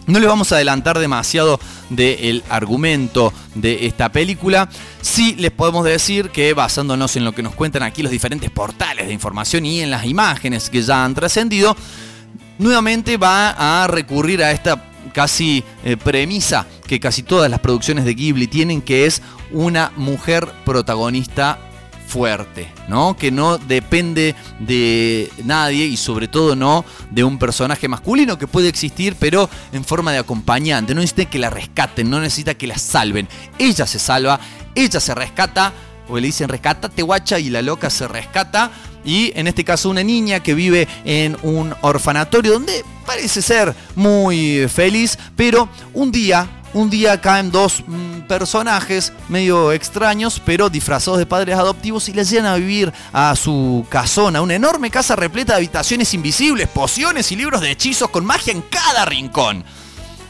No 0.10 0.20
le 0.20 0.26
vamos 0.26 0.52
a 0.52 0.56
adelantar 0.56 0.98
demasiado 0.98 1.60
del 1.92 2.44
argumento 2.50 3.32
de 3.54 3.86
esta 3.86 4.12
película. 4.12 4.68
Sí 5.04 5.36
les 5.38 5.52
podemos 5.52 5.86
decir 5.86 6.32
que 6.32 6.56
basándonos 6.56 7.16
en 7.16 7.26
lo 7.26 7.34
que 7.34 7.44
nos 7.44 7.54
cuentan 7.54 7.84
aquí 7.84 8.02
los 8.02 8.12
diferentes 8.12 8.50
portales 8.50 9.06
de 9.06 9.14
información 9.14 9.68
y 9.68 9.82
en 9.82 9.92
las 9.92 10.06
imágenes 10.06 10.72
que 10.72 10.82
ya 10.82 11.06
han 11.06 11.14
trascendido, 11.14 11.78
nuevamente 12.58 13.18
va 13.18 13.84
a 13.84 13.86
recurrir 13.86 14.44
a 14.44 14.52
esta 14.52 14.84
casi 15.14 15.64
eh, 15.84 15.96
premisa 15.96 16.66
que 16.88 17.00
casi 17.00 17.22
todas 17.22 17.52
las 17.52 17.60
producciones 17.60 18.04
de 18.04 18.16
Ghibli 18.16 18.48
tienen, 18.48 18.82
que 18.82 19.06
es 19.06 19.22
una 19.52 19.92
mujer 19.96 20.52
protagonista 20.66 21.69
fuerte, 22.10 22.74
¿no? 22.88 23.16
Que 23.16 23.30
no 23.30 23.60
depende 23.60 24.36
de 24.60 25.32
nadie 25.44 25.86
y 25.86 25.96
sobre 25.96 26.28
todo 26.28 26.56
no 26.56 26.84
de 27.12 27.24
un 27.24 27.38
personaje 27.38 27.88
masculino 27.88 28.38
que 28.38 28.48
puede 28.48 28.68
existir, 28.68 29.16
pero 29.20 29.48
en 29.72 29.86
forma 29.86 30.12
de 30.12 30.18
acompañante. 30.18 30.96
No 30.96 31.02
necesita 31.02 31.30
que 31.30 31.38
la 31.38 31.52
rescaten, 31.52 32.10
no 32.10 32.20
necesita 32.20 32.56
que 32.56 32.66
la 32.66 32.80
salven. 32.80 33.30
Ella 33.60 33.86
se 33.86 34.00
salva, 34.00 34.40
ella 34.74 35.00
se 35.00 35.14
rescata, 35.14 35.72
o 36.10 36.18
le 36.18 36.26
dicen 36.26 36.50
rescatate 36.50 37.04
guacha 37.04 37.38
y 37.38 37.52
la 37.52 37.62
loca 37.62 37.92
se 37.92 38.08
rescata. 38.08 38.72
Y 39.04 39.32
en 39.36 39.48
este 39.48 39.64
caso 39.64 39.90
una 39.90 40.04
niña 40.04 40.42
que 40.42 40.54
vive 40.54 40.88
en 41.06 41.38
un 41.44 41.74
orfanatorio 41.82 42.54
donde 42.54 42.84
parece 43.06 43.42
ser 43.42 43.74
muy 43.96 44.68
feliz, 44.68 45.18
pero 45.36 45.70
un 45.94 46.12
día 46.12 46.48
un 46.74 46.90
día 46.90 47.20
caen 47.20 47.52
dos 47.52 47.84
mm, 47.86 48.28
personajes 48.28 49.12
medio 49.28 49.72
extraños, 49.72 50.40
pero 50.46 50.70
disfrazados 50.70 51.18
de 51.18 51.26
padres 51.26 51.58
adoptivos 51.58 52.08
y 52.10 52.14
les 52.14 52.30
llevan 52.30 52.46
a 52.46 52.56
vivir 52.56 52.94
a 53.12 53.36
su 53.36 53.86
casona, 53.90 54.42
una 54.42 54.56
enorme 54.56 54.92
casa 54.92 55.16
repleta 55.16 55.54
de 55.54 55.58
habitaciones 55.58 56.14
invisibles, 56.14 56.68
pociones 56.68 57.32
y 57.32 57.36
libros 57.36 57.62
de 57.62 57.72
hechizos 57.72 58.10
con 58.10 58.26
magia 58.26 58.54
en 58.54 58.62
cada 58.62 59.06
rincón. 59.06 59.64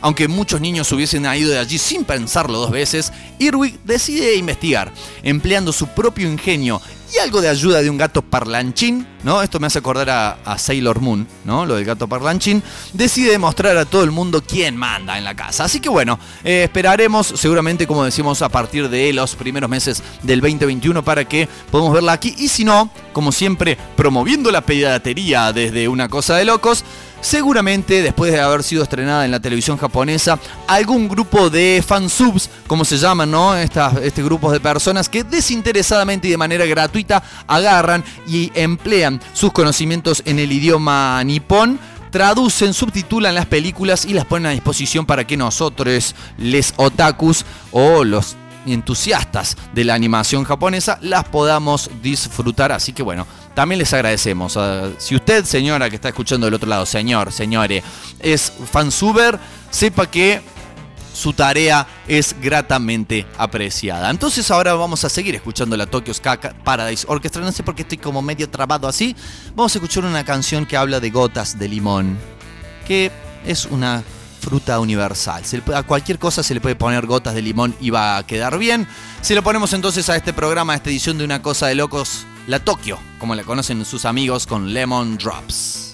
Aunque 0.02 0.30
muchos 0.30 0.62
niños 0.62 0.90
hubiesen 0.94 1.26
ido 1.36 1.52
de 1.52 1.60
allí 1.60 1.78
sin 1.78 2.06
pensarlo 2.06 2.58
dos 2.60 2.72
veces, 2.72 3.12
Irwig 3.38 3.78
decide 3.84 4.38
investigar, 4.38 4.94
empleando 5.24 5.74
su 5.74 5.88
propio 5.88 6.32
ingenio 6.32 6.82
y 7.14 7.18
algo 7.20 7.42
de 7.42 7.50
ayuda 7.50 7.82
de 7.82 7.90
un 7.90 7.98
gato 7.98 8.22
parlanchín, 8.22 9.08
¿no? 9.24 9.42
Esto 9.42 9.60
me 9.60 9.68
hace 9.68 9.80
acordar 9.80 10.10
a, 10.10 10.58
Sailor 10.58 11.00
Moon, 11.00 11.28
¿no? 11.46 11.66
Lo 11.66 11.76
del 11.76 11.86
gato 11.86 12.08
parlanchín. 12.08 12.62
Decide 12.94 13.32
demostrar 13.32 13.78
a 13.78 13.86
todo 13.86 14.04
el 14.04 14.12
mundo 14.12 14.44
quién 14.46 14.76
manda 14.76 15.18
en 15.18 15.24
la 15.24 15.36
casa. 15.36 15.64
Así 15.64 15.80
que 15.80 15.90
bueno, 15.90 16.20
eh, 16.44 16.64
esperaremos 16.64 17.28
seguramente, 17.28 17.88
como 17.88 18.04
decimos, 18.04 18.42
a 18.42 18.50
partir 18.50 18.90
de 18.90 19.14
los 19.14 19.36
primeros 19.36 19.70
meses 19.70 20.04
del 20.24 20.42
2021 20.42 21.04
para 21.04 21.26
que 21.26 21.48
podamos 21.72 21.94
verla 21.94 22.14
aquí. 22.14 22.36
Y 22.38 22.48
si 22.48 22.64
no, 22.64 22.90
como 23.14 23.32
siempre, 23.32 23.78
promoviendo 23.96 24.52
la 24.52 24.62
pediatría 24.62 25.52
desde 25.54 25.88
una 25.88 26.10
cosa 26.10 26.36
de 26.36 26.46
locos. 26.46 26.84
Seguramente 27.22 28.02
después 28.02 28.32
de 28.32 28.40
haber 28.40 28.64
sido 28.64 28.84
estrenada 28.84 29.26
en 29.26 29.32
la 29.32 29.40
televisión 29.40 29.78
japonesa, 29.78 30.40
algún 30.68 31.10
grupo 31.10 31.50
de 31.50 31.84
fansubs, 31.86 32.50
como 32.66 32.86
se 32.86 32.98
llaman, 32.98 33.30
¿no? 33.30 33.56
Estas, 33.56 33.98
este 33.98 34.24
grupo 34.24 34.52
de 34.52 34.60
personas 34.60 35.10
que 35.10 35.24
desinteresadamente 35.24 36.28
y 36.28 36.32
de 36.32 36.38
manera 36.38 36.66
gratuita 36.66 37.22
agarran 37.46 38.04
y 38.26 38.52
emplean 38.56 39.22
sus 39.34 39.52
conocimientos 39.52 40.24
en 40.26 40.40
el 40.40 40.52
idioma 40.52 41.22
nipón 41.24 41.80
traducen, 42.10 42.74
subtitulan 42.74 43.36
las 43.36 43.46
películas 43.46 44.06
y 44.06 44.14
las 44.14 44.26
ponen 44.26 44.48
a 44.48 44.52
disposición 44.52 45.06
para 45.06 45.28
que 45.28 45.38
nosotros, 45.38 46.16
les 46.38 46.74
otakus 46.78 47.46
o 47.72 48.04
los 48.04 48.36
entusiastas 48.66 49.58
de 49.74 49.84
la 49.84 49.94
animación 49.94 50.44
japonesa, 50.44 50.98
las 51.02 51.26
podamos 51.26 51.90
disfrutar. 52.02 52.72
Así 52.72 52.94
que 52.94 53.04
bueno, 53.04 53.26
también 53.54 53.80
les 53.80 53.94
agradecemos. 53.94 54.58
Si 54.98 55.16
usted, 55.16 55.46
señora 55.46 55.90
que 55.90 55.96
está 55.96 56.10
escuchando 56.10 56.46
del 56.46 56.54
otro 56.54 56.70
lado, 56.70 56.86
señor, 56.86 57.32
señore, 57.32 57.84
es 58.20 58.54
fansuber, 58.72 59.40
sepa 59.70 60.10
que 60.10 60.42
su 61.14 61.34
tarea 61.34 61.86
es 62.08 62.36
gratamente 62.40 63.26
apreciada. 63.38 64.10
Entonces 64.10 64.50
ahora 64.52 64.74
vamos 64.76 65.04
a 65.04 65.10
seguir 65.10 65.36
escuchando 65.36 65.76
la 65.76 65.86
Tokyo 65.86 66.14
Ska 66.14 66.40
Paradise 66.64 67.06
Orchestra. 67.10 67.42
No 67.42 67.52
sé 67.52 67.64
por 67.64 67.76
qué 67.76 67.82
estoy 67.82 67.98
como 67.98 68.22
medio 68.22 68.50
trabado 68.50 68.88
así. 68.88 69.16
Vamos 69.56 69.76
a 69.76 69.80
escuchar 69.80 70.06
una 70.06 70.24
canción 70.24 70.66
que 70.66 70.78
habla 70.78 71.00
de 71.00 71.10
gotas 71.10 71.60
de 71.60 71.68
limón, 71.68 72.18
que 72.88 73.12
es 73.46 73.66
una 73.66 74.04
fruta 74.40 74.80
universal. 74.80 75.46
Se 75.46 75.62
a 75.76 75.84
cualquier 75.84 76.18
cosa 76.18 76.42
se 76.42 76.54
le 76.54 76.62
puede 76.62 76.76
poner 76.76 77.06
gotas 77.06 77.36
de 77.36 77.42
limón 77.42 77.76
y 77.80 77.90
va 77.90 78.18
a 78.18 78.26
quedar 78.26 78.58
bien. 78.58 78.88
Si 79.22 79.36
lo 79.36 79.44
ponemos 79.44 79.74
entonces 79.74 80.10
a 80.10 80.16
este 80.16 80.34
programa, 80.34 80.74
a 80.74 80.76
esta 80.78 80.90
edición 80.90 81.18
de 81.18 81.26
Una 81.26 81.42
Cosa 81.42 81.68
de 81.68 81.76
Locos, 81.76 82.26
la 82.48 82.60
Tokio, 82.60 82.98
como 83.20 83.36
la 83.36 83.44
conocen 83.44 83.86
sus 83.86 84.06
amigos 84.06 84.48
con 84.48 84.74
Lemon 84.74 85.18
Drops. 85.18 85.94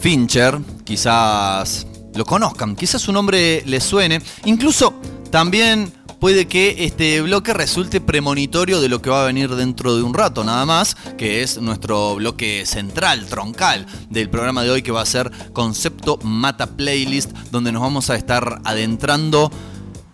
Fincher, 0.00 0.58
quizás 0.84 1.86
lo 2.14 2.24
conozcan, 2.24 2.74
quizás 2.74 3.02
su 3.02 3.12
nombre 3.12 3.62
les 3.66 3.84
suene, 3.84 4.20
incluso 4.44 4.94
también 5.30 5.92
puede 6.18 6.46
que 6.46 6.84
este 6.84 7.20
bloque 7.22 7.54
resulte 7.54 8.00
premonitorio 8.00 8.80
de 8.80 8.88
lo 8.88 9.00
que 9.02 9.10
va 9.10 9.22
a 9.22 9.26
venir 9.26 9.50
dentro 9.50 9.96
de 9.96 10.02
un 10.02 10.14
rato 10.14 10.42
nada 10.42 10.66
más, 10.66 10.96
que 11.16 11.42
es 11.42 11.60
nuestro 11.60 12.16
bloque 12.16 12.64
central, 12.66 13.26
troncal 13.26 13.86
del 14.10 14.28
programa 14.30 14.62
de 14.62 14.70
hoy 14.70 14.82
que 14.82 14.92
va 14.92 15.02
a 15.02 15.06
ser 15.06 15.30
Concepto 15.52 16.18
Mata 16.22 16.66
Playlist, 16.66 17.32
donde 17.50 17.72
nos 17.72 17.82
vamos 17.82 18.10
a 18.10 18.16
estar 18.16 18.60
adentrando 18.64 19.50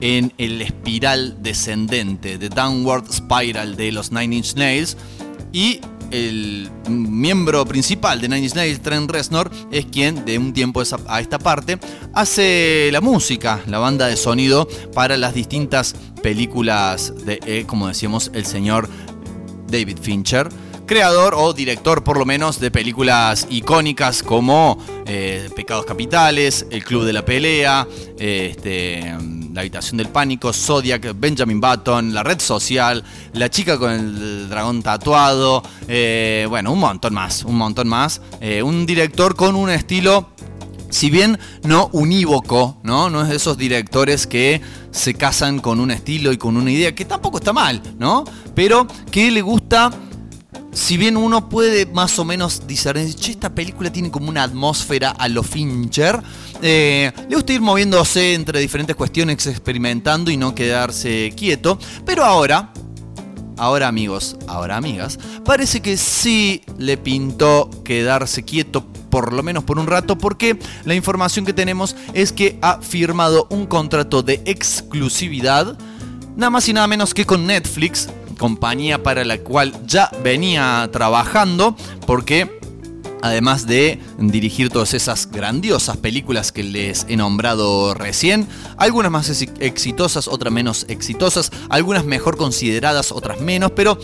en 0.01 0.33
el 0.39 0.63
espiral 0.63 1.43
descendente, 1.43 2.39
de 2.39 2.49
Downward 2.49 3.11
Spiral 3.13 3.77
de 3.77 3.93
los 3.93 4.13
Nine 4.13 4.37
Inch 4.37 4.55
Nails 4.55 4.97
y 5.53 5.81
el 6.11 6.71
miembro 6.89 7.65
principal 7.65 8.21
de 8.21 8.29
Nine 8.29 8.43
Inch 8.45 8.55
Nails, 8.55 8.81
Trent 8.81 9.11
Reznor, 9.11 9.51
es 9.71 9.87
quien 9.87 10.25
de 10.25 10.39
un 10.39 10.53
tiempo 10.53 10.83
a 11.09 11.21
esta 11.21 11.39
parte 11.39 11.79
hace 12.15 12.91
la 12.93 13.01
música, 13.01 13.61
la 13.67 13.79
banda 13.79 14.07
de 14.07 14.17
sonido 14.17 14.69
para 14.95 15.17
las 15.17 15.35
distintas 15.35 15.95
películas 16.23 17.13
de, 17.25 17.41
eh, 17.47 17.65
como 17.67 17.89
decíamos, 17.89 18.31
el 18.35 18.47
señor 18.47 18.89
David 19.69 19.99
Fincher, 20.01 20.49
creador 20.87 21.35
o 21.37 21.53
director 21.53 22.03
por 22.05 22.17
lo 22.19 22.25
menos 22.25 22.61
de 22.61 22.71
películas 22.71 23.47
icónicas 23.51 24.23
como 24.23 24.79
eh, 25.05 25.51
Pecados 25.55 25.85
Capitales, 25.85 26.67
El 26.71 26.85
Club 26.85 27.05
de 27.05 27.13
la 27.13 27.25
Pelea, 27.25 27.87
este, 28.19 29.15
La 29.53 29.61
Habitación 29.61 29.99
del 29.99 30.09
Pánico, 30.09 30.53
Zodiac, 30.53 31.15
Benjamin 31.19 31.61
Button, 31.61 32.15
La 32.15 32.23
Red 32.23 32.41
Social, 32.41 33.03
La 33.33 33.51
Chica 33.51 33.79
con 33.79 33.91
el 33.91 34.49
Dragón 34.49 34.83
Tatuado, 34.83 35.63
eh, 35.89 36.47
bueno, 36.49 36.73
un 36.73 36.79
montón 36.79 37.13
más, 37.15 37.45
un 37.45 37.57
montón 37.57 37.89
más. 37.89 38.23
Eh, 38.41 38.63
un 38.63 38.87
director 38.87 39.35
con 39.35 39.57
un 39.57 39.71
estilo 39.71 40.29
si 40.89 41.11
bien 41.11 41.39
no 41.65 41.91
unívoco, 41.93 42.79
¿no? 42.83 43.11
No 43.11 43.23
es 43.23 43.29
de 43.29 43.37
esos 43.37 43.59
directores 43.59 44.27
que 44.27 44.61
se 44.93 45.15
casan 45.15 45.59
con 45.59 45.81
un 45.81 45.91
estilo 45.91 46.33
y 46.33 46.39
con 46.39 46.57
una 46.57 46.71
idea, 46.71 46.95
que 46.95 47.05
tampoco 47.05 47.39
está 47.39 47.53
mal, 47.53 47.83
¿no? 47.99 48.25
Pero 48.55 48.87
que 49.11 49.31
le 49.31 49.43
gusta, 49.43 49.91
si 50.77 50.99
bien 50.99 51.17
uno 51.17 51.49
puede 51.49 51.87
más 51.87 52.19
o 52.19 52.25
menos 52.27 52.67
discernir, 52.67 53.07
esta 53.07 53.55
película 53.55 53.91
tiene 53.91 54.11
como 54.11 54.29
una 54.29 54.43
atmósfera 54.43 55.11
a 55.11 55.27
lo 55.27 55.43
Fincher, 55.43 56.23
eh, 56.61 57.11
le 57.31 57.35
gusta 57.35 57.55
ir 57.55 57.63
moviéndose 57.63 58.35
entre 58.35 58.61
diferentes 58.61 58.95
cuestiones, 58.95 59.47
experimentando 59.47 60.31
y 60.31 60.37
no 60.37 60.55
quedarse 60.55 61.33
quieto, 61.35 61.79
pero 62.05 62.25
ahora, 62.25 62.73
Ahora 63.59 63.89
amigos, 63.89 64.37
ahora 64.49 64.77
amigas, 64.77 65.19
parece 65.43 65.81
que 65.81 65.97
sí 65.97 66.61
le 66.77 66.99
pintó 66.99 67.71
quedarse 67.85 68.43
quieto 68.43 68.85
por 69.09 69.33
lo 69.33 69.43
menos 69.43 69.65
por 69.65 69.79
un 69.79 69.87
rato 69.87 70.19
porque 70.19 70.59
la 70.85 70.95
información 70.95 71.47
que 71.47 71.55
tenemos 71.55 71.97
es 72.13 72.33
que 72.33 72.59
ha 72.61 72.83
firmado 72.83 73.47
un 73.49 73.65
contrato 73.65 74.23
de 74.23 74.43
exclusividad 74.45 75.79
nada 76.37 76.51
más 76.51 76.69
y 76.69 76.75
nada 76.75 76.87
menos 76.87 77.15
que 77.15 77.25
con 77.25 77.47
Netflix, 77.47 78.11
compañía 78.39 79.03
para 79.03 79.25
la 79.25 79.39
cual 79.39 79.73
ya 79.87 80.11
venía 80.23 80.89
trabajando 80.93 81.77
porque 82.07 82.59
además 83.23 83.67
de 83.67 83.99
dirigir 84.19 84.69
todas 84.69 84.95
esas 84.95 85.31
grandiosas 85.31 85.97
películas 85.97 86.53
que 86.53 86.63
les 86.63 87.07
he 87.09 87.17
nombrado 87.17 87.95
recién, 87.95 88.47
algunas 88.77 89.11
más 89.11 89.29
ex- 89.31 89.53
exitosas, 89.59 90.29
otras 90.29 90.53
menos 90.53 90.85
exitosas, 90.89 91.51
algunas 91.69 92.05
mejor 92.05 92.37
consideradas, 92.37 93.11
otras 93.13 93.41
menos, 93.41 93.73
pero 93.73 93.99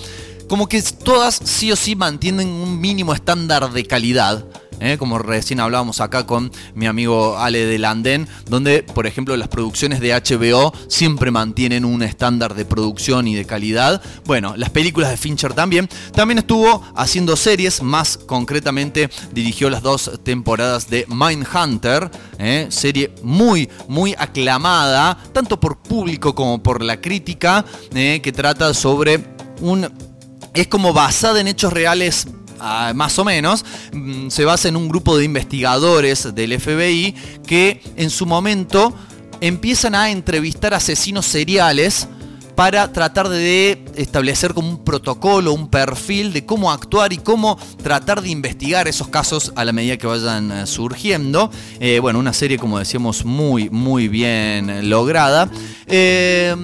como 0.49 0.69
que 0.69 0.83
todas 0.83 1.37
sí 1.45 1.71
o 1.71 1.77
sí 1.77 1.95
mantienen 1.95 2.49
un 2.49 2.81
mínimo 2.81 3.15
estándar 3.15 3.71
de 3.71 3.85
calidad. 3.85 4.45
¿Eh? 4.81 4.97
Como 4.99 5.19
recién 5.19 5.61
hablábamos 5.61 6.01
acá 6.01 6.27
con 6.27 6.51
mi 6.75 6.87
amigo 6.87 7.39
Ale 7.39 7.65
de 7.65 7.79
Landén, 7.79 8.29
donde, 8.49 8.83
por 8.83 9.07
ejemplo, 9.07 9.37
las 9.37 9.49
producciones 9.49 10.01
de 10.01 10.13
HBO 10.13 10.73
siempre 10.89 11.31
mantienen 11.31 11.85
un 11.85 12.03
estándar 12.03 12.55
de 12.55 12.65
producción 12.65 13.29
y 13.29 13.35
de 13.35 13.45
calidad. 13.45 14.03
Bueno, 14.25 14.55
las 14.57 14.71
películas 14.71 15.11
de 15.11 15.17
Fincher 15.17 15.55
también. 15.55 15.89
También 16.15 16.39
estuvo 16.39 16.85
haciendo 16.97 17.37
series, 17.37 17.83
más 17.83 18.17
concretamente 18.17 19.11
dirigió 19.33 19.71
las 19.71 19.83
dos 19.83 20.11
temporadas 20.23 20.89
de 20.89 21.07
Mindhunter, 21.09 22.11
¿eh? 22.39 22.67
serie 22.71 23.15
muy, 23.23 23.69
muy 23.89 24.15
aclamada, 24.19 25.17
tanto 25.33 25.59
por 25.59 25.79
público 25.79 26.35
como 26.35 26.63
por 26.63 26.83
la 26.83 27.01
crítica, 27.01 27.65
¿eh? 27.95 28.21
que 28.23 28.33
trata 28.33 28.75
sobre 28.75 29.25
un 29.61 29.89
es 30.55 30.67
como 30.67 30.93
basada 30.93 31.41
en 31.41 31.49
hechos 31.49 31.73
reales. 31.73 32.27
Ah, 32.63 32.93
más 32.95 33.19
o 33.19 33.25
menos, 33.25 33.65
Mm, 33.93 34.31
se 34.31 34.45
basa 34.45 34.69
en 34.69 34.77
un 34.77 34.89
grupo 34.89 35.17
de 35.17 35.25
investigadores 35.25 36.35
del 36.35 36.59
FBI 36.59 37.15
que 37.47 37.83
en 37.97 38.11
su 38.11 38.27
momento 38.27 38.95
empiezan 39.41 39.95
a 39.95 40.11
entrevistar 40.11 40.73
asesinos 40.73 41.27
seriales 41.27 42.09
para 42.55 42.93
tratar 42.93 43.29
de 43.29 43.83
establecer 43.97 44.55
como 44.55 44.69
un 44.69 44.85
protocolo, 44.85 45.53
un 45.53 45.69
perfil 45.69 46.33
de 46.33 46.45
cómo 46.45 46.71
actuar 46.71 47.13
y 47.13 47.19
cómo 47.19 47.59
tratar 47.83 48.23
de 48.23 48.31
investigar 48.31 48.89
esos 48.89 49.09
casos 49.09 49.53
a 49.57 49.65
la 49.65 49.73
medida 49.73 49.97
que 49.97 50.07
vayan 50.07 50.53
eh, 50.53 50.67
surgiendo. 50.67 51.51
Eh, 51.81 51.99
bueno, 51.99 52.19
una 52.19 52.33
serie, 52.33 52.59
como 52.59 52.79
decíamos, 52.79 53.25
muy, 53.25 53.71
muy 53.71 54.09
bien 54.09 54.89
lograda. 54.89 55.51
Eh, 55.87 56.55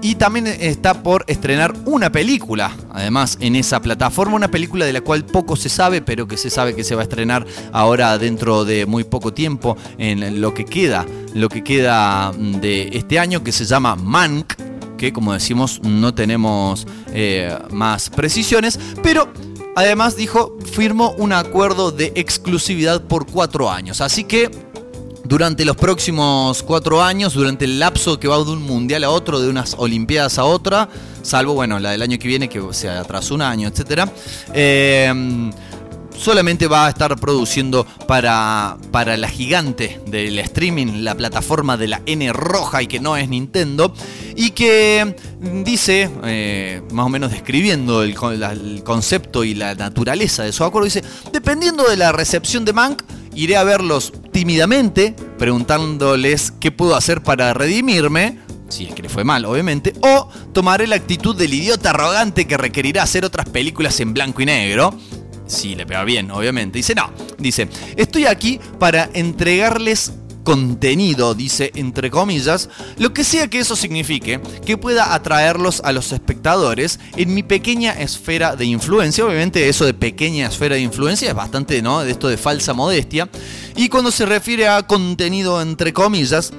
y 0.00 0.14
también 0.14 0.46
está 0.46 1.02
por 1.02 1.24
estrenar 1.26 1.74
una 1.84 2.10
película, 2.10 2.72
además, 2.92 3.36
en 3.40 3.56
esa 3.56 3.80
plataforma. 3.80 4.36
Una 4.36 4.50
película 4.50 4.84
de 4.86 4.92
la 4.92 5.00
cual 5.00 5.24
poco 5.24 5.56
se 5.56 5.68
sabe, 5.68 6.02
pero 6.02 6.28
que 6.28 6.36
se 6.36 6.50
sabe 6.50 6.74
que 6.74 6.84
se 6.84 6.94
va 6.94 7.02
a 7.02 7.04
estrenar 7.04 7.46
ahora 7.72 8.16
dentro 8.18 8.64
de 8.64 8.86
muy 8.86 9.04
poco 9.04 9.32
tiempo, 9.32 9.76
en 9.98 10.40
lo 10.40 10.54
que 10.54 10.64
queda, 10.64 11.06
lo 11.34 11.48
que 11.48 11.64
queda 11.64 12.32
mm, 12.32 12.60
de 12.60 12.90
este 12.92 13.18
año, 13.18 13.42
que 13.42 13.52
se 13.52 13.64
llama 13.64 13.96
Mank, 13.96 14.54
que 14.96 15.12
como 15.12 15.32
decimos 15.32 15.80
no 15.82 16.14
tenemos 16.14 16.86
eh, 17.12 17.56
más 17.70 18.10
precisiones, 18.10 18.78
pero 19.02 19.32
además 19.76 20.16
dijo, 20.16 20.56
firmó 20.72 21.12
un 21.12 21.32
acuerdo 21.32 21.90
de 21.92 22.12
exclusividad 22.16 23.02
por 23.02 23.26
cuatro 23.26 23.70
años. 23.70 24.00
Así 24.00 24.24
que 24.24 24.50
durante 25.28 25.66
los 25.66 25.76
próximos 25.76 26.62
cuatro 26.62 27.02
años, 27.02 27.34
durante 27.34 27.66
el 27.66 27.78
lapso 27.78 28.18
que 28.18 28.26
va 28.26 28.38
de 28.38 28.50
un 28.50 28.62
mundial 28.62 29.04
a 29.04 29.10
otro, 29.10 29.40
de 29.40 29.50
unas 29.50 29.74
olimpiadas 29.76 30.38
a 30.38 30.44
otra, 30.44 30.88
salvo, 31.20 31.52
bueno, 31.52 31.78
la 31.78 31.90
del 31.90 32.00
año 32.00 32.18
que 32.18 32.26
viene, 32.26 32.48
que 32.48 32.62
se 32.70 32.88
atrasó 32.88 33.34
un 33.34 33.42
año, 33.42 33.68
etcétera, 33.68 34.10
eh, 34.54 35.50
solamente 36.16 36.66
va 36.66 36.86
a 36.86 36.88
estar 36.88 37.14
produciendo 37.16 37.86
para, 38.06 38.78
para 38.90 39.18
la 39.18 39.28
gigante 39.28 40.00
del 40.06 40.38
streaming, 40.38 41.04
la 41.04 41.14
plataforma 41.14 41.76
de 41.76 41.88
la 41.88 42.02
N 42.06 42.32
roja 42.32 42.82
y 42.82 42.86
que 42.86 42.98
no 42.98 43.14
es 43.14 43.28
Nintendo, 43.28 43.92
y 44.34 44.52
que 44.52 45.14
dice, 45.62 46.10
eh, 46.24 46.80
más 46.90 47.04
o 47.04 47.10
menos 47.10 47.32
describiendo 47.32 48.02
el, 48.02 48.16
el 48.40 48.82
concepto 48.82 49.44
y 49.44 49.54
la 49.54 49.74
naturaleza 49.74 50.44
de 50.44 50.52
su 50.52 50.64
acuerdo, 50.64 50.86
dice, 50.86 51.04
dependiendo 51.32 51.84
de 51.84 51.98
la 51.98 52.12
recepción 52.12 52.64
de 52.64 52.72
Mank, 52.72 53.02
iré 53.38 53.56
a 53.56 53.62
verlos 53.62 54.12
tímidamente, 54.32 55.14
preguntándoles 55.38 56.52
qué 56.58 56.72
puedo 56.72 56.96
hacer 56.96 57.22
para 57.22 57.54
redimirme, 57.54 58.40
si 58.68 58.86
es 58.86 58.94
que 58.94 59.02
le 59.02 59.08
fue 59.08 59.22
mal, 59.22 59.44
obviamente, 59.44 59.92
o 60.00 60.28
tomaré 60.52 60.88
la 60.88 60.96
actitud 60.96 61.36
del 61.36 61.54
idiota 61.54 61.90
arrogante 61.90 62.46
que 62.46 62.56
requerirá 62.56 63.04
hacer 63.04 63.24
otras 63.24 63.48
películas 63.48 64.00
en 64.00 64.12
blanco 64.12 64.42
y 64.42 64.46
negro. 64.46 64.92
Si 65.46 65.76
le 65.76 65.86
pega 65.86 66.04
bien, 66.04 66.30
obviamente. 66.30 66.78
Dice, 66.78 66.94
no, 66.94 67.10
dice, 67.38 67.68
estoy 67.96 68.26
aquí 68.26 68.60
para 68.78 69.08
entregarles 69.14 70.12
contenido, 70.44 71.34
dice 71.34 71.70
entre 71.74 72.10
comillas, 72.10 72.68
lo 72.98 73.12
que 73.12 73.24
sea 73.24 73.48
que 73.48 73.58
eso 73.58 73.76
signifique, 73.76 74.40
que 74.64 74.76
pueda 74.76 75.14
atraerlos 75.14 75.80
a 75.84 75.92
los 75.92 76.12
espectadores 76.12 76.98
en 77.16 77.34
mi 77.34 77.42
pequeña 77.42 77.92
esfera 77.92 78.56
de 78.56 78.64
influencia. 78.66 79.24
Obviamente 79.24 79.68
eso 79.68 79.84
de 79.84 79.94
pequeña 79.94 80.46
esfera 80.46 80.76
de 80.76 80.82
influencia 80.82 81.28
es 81.28 81.34
bastante, 81.34 81.82
¿no? 81.82 82.00
De 82.00 82.10
esto 82.10 82.28
de 82.28 82.36
falsa 82.36 82.72
modestia. 82.72 83.28
Y 83.76 83.88
cuando 83.88 84.10
se 84.10 84.26
refiere 84.26 84.68
a 84.68 84.82
contenido 84.82 85.60
entre 85.60 85.92
comillas, 85.92 86.52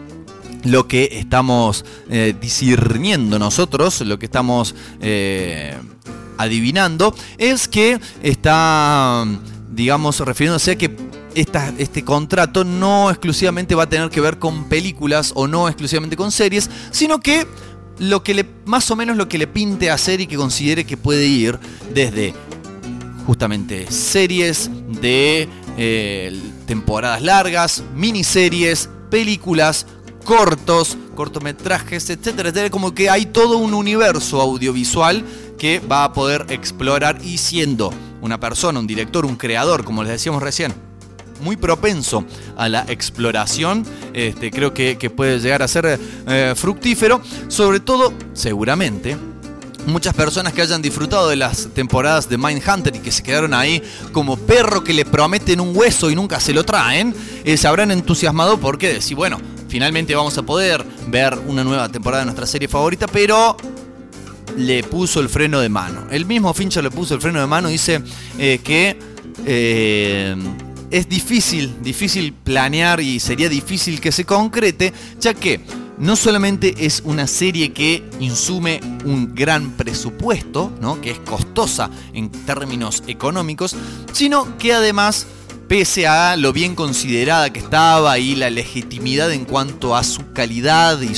lo 0.63 0.87
que 0.87 1.09
estamos 1.13 1.85
eh, 2.09 2.35
discerniendo 2.39 3.39
nosotros, 3.39 4.01
lo 4.01 4.19
que 4.19 4.25
estamos 4.25 4.75
eh, 5.01 5.75
adivinando, 6.37 7.15
es 7.37 7.67
que 7.67 7.99
está, 8.23 9.25
digamos, 9.71 10.19
refiriéndose 10.19 10.71
a 10.71 10.77
que 10.77 11.08
este 11.35 12.03
contrato 12.03 12.63
no 12.63 13.09
exclusivamente 13.09 13.75
va 13.75 13.83
a 13.83 13.89
tener 13.89 14.09
que 14.09 14.21
ver 14.21 14.39
con 14.39 14.65
películas 14.67 15.31
o 15.35 15.47
no 15.47 15.67
exclusivamente 15.67 16.17
con 16.17 16.31
series, 16.31 16.69
sino 16.91 17.19
que 17.19 17.45
lo 17.99 18.23
que 18.23 18.33
le, 18.33 18.45
más 18.65 18.89
o 18.91 18.95
menos 18.95 19.17
lo 19.17 19.27
que 19.27 19.37
le 19.37 19.47
pinte 19.47 19.91
hacer 19.91 20.21
y 20.21 20.27
que 20.27 20.37
considere 20.37 20.85
que 20.85 20.97
puede 20.97 21.27
ir 21.27 21.59
desde 21.93 22.33
justamente 23.25 23.91
series 23.91 24.69
de 25.01 25.47
eh, 25.77 26.41
temporadas 26.65 27.21
largas, 27.21 27.83
miniseries, 27.93 28.89
películas, 29.09 29.85
cortos, 30.23 30.97
cortometrajes, 31.15 32.09
etcétera, 32.09 32.49
etcétera. 32.49 32.69
Como 32.69 32.93
que 32.93 33.09
hay 33.09 33.25
todo 33.25 33.57
un 33.57 33.73
universo 33.73 34.41
audiovisual 34.41 35.23
que 35.57 35.79
va 35.79 36.05
a 36.05 36.13
poder 36.13 36.45
explorar 36.49 37.19
y 37.23 37.37
siendo 37.37 37.93
una 38.21 38.39
persona, 38.39 38.79
un 38.79 38.87
director, 38.87 39.25
un 39.25 39.35
creador, 39.35 39.83
como 39.83 40.03
les 40.03 40.13
decíamos 40.13 40.41
recién, 40.41 40.73
muy 41.39 41.57
propenso 41.57 42.25
a 42.57 42.69
la 42.69 42.85
exploración. 42.87 43.85
Este, 44.13 44.51
creo 44.51 44.73
que, 44.73 44.95
puede 45.15 45.39
llegar 45.39 45.61
a 45.61 45.67
ser 45.67 45.99
eh, 46.27 46.53
fructífero. 46.55 47.21
Sobre 47.47 47.79
todo, 47.79 48.13
seguramente, 48.33 49.17
muchas 49.85 50.13
personas 50.13 50.53
que 50.53 50.61
hayan 50.61 50.81
disfrutado 50.81 51.29
de 51.29 51.35
las 51.35 51.69
temporadas 51.73 52.29
de 52.29 52.37
Mindhunter 52.37 52.95
y 52.95 52.99
que 52.99 53.11
se 53.11 53.23
quedaron 53.23 53.53
ahí 53.53 53.81
como 54.11 54.37
perro 54.37 54.83
que 54.83 54.93
le 54.93 55.05
prometen 55.05 55.59
un 55.59 55.75
hueso 55.75 56.09
y 56.09 56.15
nunca 56.15 56.39
se 56.39 56.53
lo 56.53 56.63
traen, 56.63 57.13
eh, 57.43 57.57
se 57.57 57.67
habrán 57.67 57.91
entusiasmado 57.91 58.59
porque 58.59 58.93
decir, 58.93 59.17
bueno, 59.17 59.39
finalmente 59.67 60.15
vamos 60.15 60.37
a 60.37 60.43
poder 60.43 60.85
ver 61.07 61.37
una 61.47 61.63
nueva 61.63 61.89
temporada 61.89 62.21
de 62.21 62.25
nuestra 62.25 62.45
serie 62.45 62.67
favorita, 62.67 63.07
pero 63.07 63.57
le 64.57 64.83
puso 64.83 65.19
el 65.19 65.29
freno 65.29 65.59
de 65.59 65.69
mano. 65.69 66.07
El 66.11 66.25
mismo 66.25 66.53
Fincher 66.53 66.83
le 66.83 66.91
puso 66.91 67.15
el 67.15 67.21
freno 67.21 67.39
de 67.39 67.47
mano, 67.47 67.69
dice 67.69 68.01
eh, 68.37 68.59
que 68.63 68.97
es 70.91 71.07
difícil, 71.07 71.81
difícil 71.81 72.33
planear 72.33 72.99
y 72.99 73.19
sería 73.19 73.49
difícil 73.49 73.99
que 73.99 74.11
se 74.11 74.25
concrete, 74.25 74.93
ya 75.19 75.33
que 75.33 75.59
no 75.97 76.15
solamente 76.15 76.73
es 76.85 77.01
una 77.03 77.27
serie 77.27 77.73
que 77.73 78.03
insume 78.19 78.79
un 79.05 79.35
gran 79.35 79.71
presupuesto, 79.71 80.71
¿no? 80.81 81.01
que 81.01 81.11
es 81.11 81.19
costosa 81.19 81.89
en 82.13 82.29
términos 82.29 83.03
económicos, 83.07 83.75
sino 84.13 84.57
que 84.57 84.73
además 84.73 85.27
pese 85.67 86.07
a 86.07 86.35
lo 86.35 86.51
bien 86.51 86.73
considerada 86.73 87.53
que 87.53 87.59
estaba 87.59 88.17
y 88.17 88.35
la 88.35 88.49
legitimidad 88.49 89.31
en 89.31 89.45
cuanto 89.45 89.95
a 89.95 90.03
su 90.03 90.31
calidad 90.31 90.99
y 91.01 91.13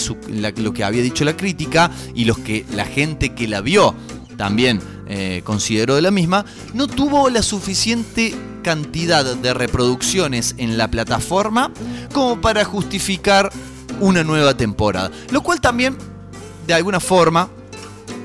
lo 0.62 0.74
que 0.74 0.84
había 0.84 1.02
dicho 1.02 1.24
la 1.24 1.38
crítica 1.38 1.90
y 2.14 2.26
los 2.26 2.38
que 2.40 2.66
la 2.74 2.84
gente 2.84 3.34
que 3.34 3.48
la 3.48 3.62
vio 3.62 3.96
también 4.36 4.82
eh, 5.08 5.42
consideró 5.46 5.96
de 5.96 6.02
la 6.02 6.12
misma, 6.12 6.44
no 6.74 6.88
tuvo 6.88 7.30
la 7.30 7.44
suficiente 7.44 8.34
cantidad 8.62 9.24
de 9.36 9.54
reproducciones 9.54 10.56
en 10.58 10.78
la 10.78 10.90
plataforma 10.90 11.72
como 12.14 12.40
para 12.42 12.64
justificar 12.64 13.52
una 14.00 14.24
nueva 14.24 14.56
temporada. 14.56 15.12
Lo 15.32 15.42
cual 15.42 15.62
también, 15.62 15.98
de 16.68 16.74
alguna 16.74 17.00
forma, 17.00 17.50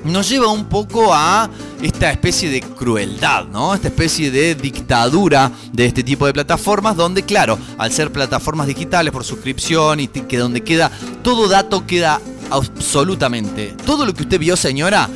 nos 0.04 0.28
lleva 0.28 0.48
un 0.48 0.66
poco 0.66 1.12
a 1.12 1.50
esta 1.82 2.10
especie 2.10 2.48
de 2.48 2.60
crueldad, 2.60 3.46
¿no? 3.46 3.74
Esta 3.74 3.88
especie 3.88 4.30
de 4.30 4.54
dictadura 4.54 5.50
de 5.72 5.86
este 5.86 6.02
tipo 6.02 6.26
de 6.26 6.32
plataformas 6.32 6.96
donde, 6.96 7.22
claro, 7.22 7.58
al 7.76 7.92
ser 7.92 8.12
plataformas 8.12 8.66
digitales 8.66 9.12
por 9.12 9.24
suscripción 9.24 10.00
y 10.00 10.08
que 10.08 10.38
donde 10.38 10.62
queda 10.62 10.90
todo 11.22 11.48
dato 11.48 11.86
queda 11.86 12.20
absolutamente. 12.50 13.74
Todo 13.84 14.06
lo 14.06 14.14
que 14.14 14.22
usted 14.22 14.38
vio, 14.38 14.56
señora, 14.56 15.08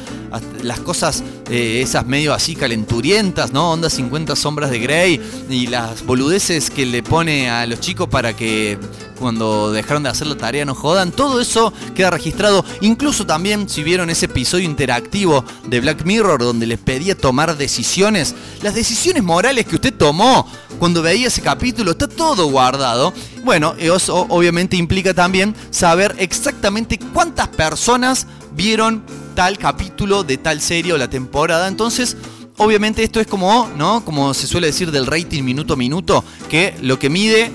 las 0.63 0.81
cosas 0.81 1.23
eh, 1.51 1.81
esas 1.83 2.07
medio 2.07 2.33
así 2.33 2.55
calenturientas, 2.55 3.53
¿no? 3.53 3.73
Onda 3.73 3.91
50 3.91 4.37
sombras 4.37 4.71
de 4.71 4.79
Grey 4.79 5.21
y 5.49 5.67
las 5.67 6.05
boludeces 6.05 6.71
que 6.71 6.87
le 6.87 7.03
pone 7.03 7.51
a 7.51 7.67
los 7.67 7.81
chicos 7.81 8.09
para 8.09 8.37
que 8.37 8.79
cuando 9.19 9.71
dejaron 9.71 10.03
de 10.03 10.09
hacer 10.09 10.27
la 10.27 10.37
tarea 10.37 10.65
no 10.65 10.75
jodan, 10.75 11.13
todo 11.13 11.41
eso 11.41 11.73
queda 11.95 12.11
registrado. 12.11 12.65
Incluso 12.81 13.27
también 13.27 13.69
si 13.69 13.83
vieron 13.83 14.11
ese 14.11 14.27
episodio 14.27 14.65
interactivo 14.65 15.45
de 15.67 15.81
Black 15.81 16.05
Mirror 16.05 16.41
donde 16.41 16.67
les 16.67 16.79
pedía 16.79 17.15
tomar 17.15 17.57
decisiones, 17.57 18.35
las 18.63 18.75
decisiones 18.75 19.23
morales 19.23 19.67
que 19.67 19.75
usted 19.75 19.93
tomó 19.93 20.47
cuando 20.79 21.03
veía 21.03 21.29
ese 21.29 21.43
capítulo, 21.43 21.93
está 21.93 22.09
todo 22.09 22.47
guardado. 22.51 23.13
Bueno, 23.45 23.75
eso 23.79 24.27
obviamente 24.31 24.77
implica 24.77 25.13
también 25.13 25.55
saber 25.71 26.15
exactamente 26.19 26.99
cuántas 27.13 27.49
personas 27.49 28.27
vieron 28.53 29.03
tal 29.41 29.57
capítulo 29.57 30.23
de 30.23 30.37
tal 30.37 30.61
serie 30.61 30.93
o 30.93 30.99
la 30.99 31.09
temporada. 31.09 31.67
Entonces, 31.67 32.15
obviamente 32.59 33.03
esto 33.03 33.21
es 33.21 33.27
como, 33.27 33.71
¿no? 33.75 34.05
Como 34.05 34.35
se 34.35 34.47
suele 34.47 34.67
decir 34.67 34.91
del 34.91 35.07
rating 35.07 35.43
minuto 35.43 35.73
a 35.73 35.77
minuto, 35.79 36.23
que 36.51 36.75
lo 36.83 36.99
que 36.99 37.09
mide 37.09 37.51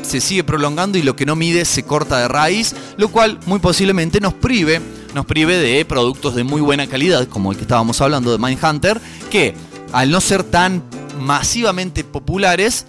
se 0.00 0.22
sigue 0.22 0.44
prolongando 0.44 0.96
y 0.96 1.02
lo 1.02 1.16
que 1.16 1.26
no 1.26 1.36
mide 1.36 1.66
se 1.66 1.82
corta 1.82 2.20
de 2.20 2.28
raíz, 2.28 2.74
lo 2.96 3.10
cual 3.10 3.38
muy 3.44 3.58
posiblemente 3.58 4.18
nos 4.18 4.32
prive, 4.32 4.80
nos 5.14 5.26
prive 5.26 5.58
de 5.58 5.84
productos 5.84 6.34
de 6.34 6.42
muy 6.42 6.62
buena 6.62 6.86
calidad, 6.86 7.28
como 7.28 7.50
el 7.50 7.58
que 7.58 7.64
estábamos 7.64 8.00
hablando 8.00 8.32
de 8.32 8.38
Mindhunter, 8.38 8.98
que 9.30 9.54
al 9.92 10.10
no 10.10 10.22
ser 10.22 10.42
tan 10.42 10.82
masivamente 11.20 12.02
populares, 12.02 12.86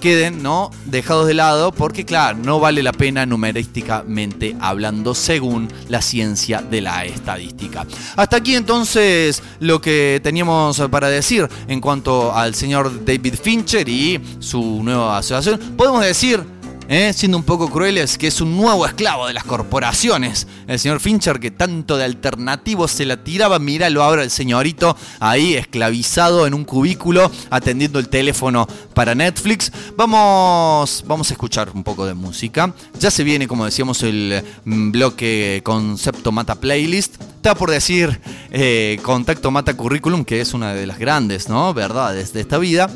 queden 0.00 0.42
¿no? 0.42 0.70
dejados 0.86 1.26
de 1.26 1.34
lado 1.34 1.72
porque 1.72 2.04
claro, 2.04 2.38
no 2.42 2.60
vale 2.60 2.82
la 2.82 2.92
pena 2.92 3.26
numerísticamente 3.26 4.56
hablando 4.60 5.14
según 5.14 5.68
la 5.88 6.02
ciencia 6.02 6.62
de 6.62 6.80
la 6.80 7.04
estadística. 7.04 7.86
Hasta 8.16 8.36
aquí 8.36 8.54
entonces 8.54 9.42
lo 9.60 9.80
que 9.80 10.20
teníamos 10.22 10.80
para 10.90 11.08
decir 11.08 11.48
en 11.68 11.80
cuanto 11.80 12.34
al 12.34 12.54
señor 12.54 13.04
David 13.04 13.34
Fincher 13.40 13.88
y 13.88 14.20
su 14.38 14.82
nueva 14.82 15.18
asociación. 15.18 15.58
Podemos 15.76 16.04
decir 16.04 16.55
¿eh? 16.88 17.12
siendo 17.12 17.38
un 17.38 17.44
poco 17.44 17.70
crueles, 17.70 18.18
que 18.18 18.26
es 18.26 18.40
un 18.40 18.56
nuevo 18.56 18.86
esclavo 18.86 19.26
de 19.26 19.34
las 19.34 19.44
corporaciones. 19.44 20.46
El 20.66 20.78
señor 20.78 21.00
Fincher, 21.00 21.40
que 21.40 21.50
tanto 21.50 21.96
de 21.96 22.04
alternativo 22.04 22.88
se 22.88 23.06
la 23.06 23.22
tiraba, 23.22 23.58
míralo 23.58 24.02
ahora 24.02 24.22
el 24.22 24.30
señorito 24.30 24.96
ahí 25.20 25.54
esclavizado 25.54 26.46
en 26.46 26.54
un 26.54 26.64
cubículo 26.64 27.30
atendiendo 27.50 27.98
el 27.98 28.08
teléfono 28.08 28.66
para 28.94 29.14
Netflix. 29.14 29.72
Vamos, 29.96 31.04
vamos 31.06 31.30
a 31.30 31.34
escuchar 31.34 31.70
un 31.74 31.82
poco 31.82 32.06
de 32.06 32.14
música. 32.14 32.72
Ya 32.98 33.10
se 33.10 33.24
viene, 33.24 33.46
como 33.46 33.64
decíamos, 33.64 34.02
el 34.02 34.42
mm, 34.64 34.90
bloque 34.90 35.60
Concepto 35.64 36.32
Mata 36.32 36.54
Playlist. 36.54 37.20
Está 37.36 37.54
por 37.54 37.70
decir 37.70 38.20
eh, 38.50 38.98
Contacto 39.02 39.50
Mata 39.50 39.74
Curriculum, 39.74 40.24
que 40.24 40.40
es 40.40 40.54
una 40.54 40.74
de 40.74 40.86
las 40.86 40.98
grandes, 40.98 41.48
¿no? 41.48 41.72
Verdades 41.74 42.32
de 42.32 42.40
esta 42.40 42.58
vida. 42.58 42.90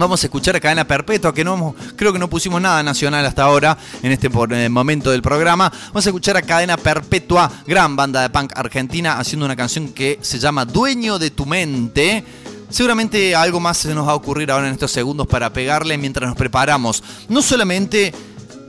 Vamos 0.00 0.22
a 0.22 0.28
escuchar 0.28 0.56
a 0.56 0.60
Cadena 0.60 0.86
Perpetua, 0.86 1.34
que 1.34 1.44
no 1.44 1.74
creo 1.94 2.10
que 2.10 2.18
no 2.18 2.30
pusimos 2.30 2.58
nada 2.58 2.82
nacional 2.82 3.26
hasta 3.26 3.42
ahora 3.42 3.76
en 4.02 4.10
este 4.10 4.28
eh, 4.28 4.68
momento 4.70 5.10
del 5.10 5.20
programa. 5.20 5.70
Vamos 5.88 6.06
a 6.06 6.08
escuchar 6.08 6.38
a 6.38 6.42
Cadena 6.42 6.78
Perpetua, 6.78 7.52
gran 7.66 7.96
banda 7.96 8.22
de 8.22 8.30
punk 8.30 8.50
argentina, 8.56 9.18
haciendo 9.18 9.44
una 9.44 9.56
canción 9.56 9.90
que 9.90 10.18
se 10.22 10.38
llama 10.38 10.64
Dueño 10.64 11.18
de 11.18 11.30
tu 11.30 11.44
mente. 11.44 12.24
Seguramente 12.70 13.36
algo 13.36 13.60
más 13.60 13.76
se 13.76 13.94
nos 13.94 14.08
va 14.08 14.12
a 14.12 14.14
ocurrir 14.14 14.50
ahora 14.50 14.68
en 14.68 14.72
estos 14.72 14.90
segundos 14.90 15.26
para 15.26 15.52
pegarle 15.52 15.98
mientras 15.98 16.30
nos 16.30 16.38
preparamos. 16.38 17.04
No 17.28 17.42
solamente 17.42 18.14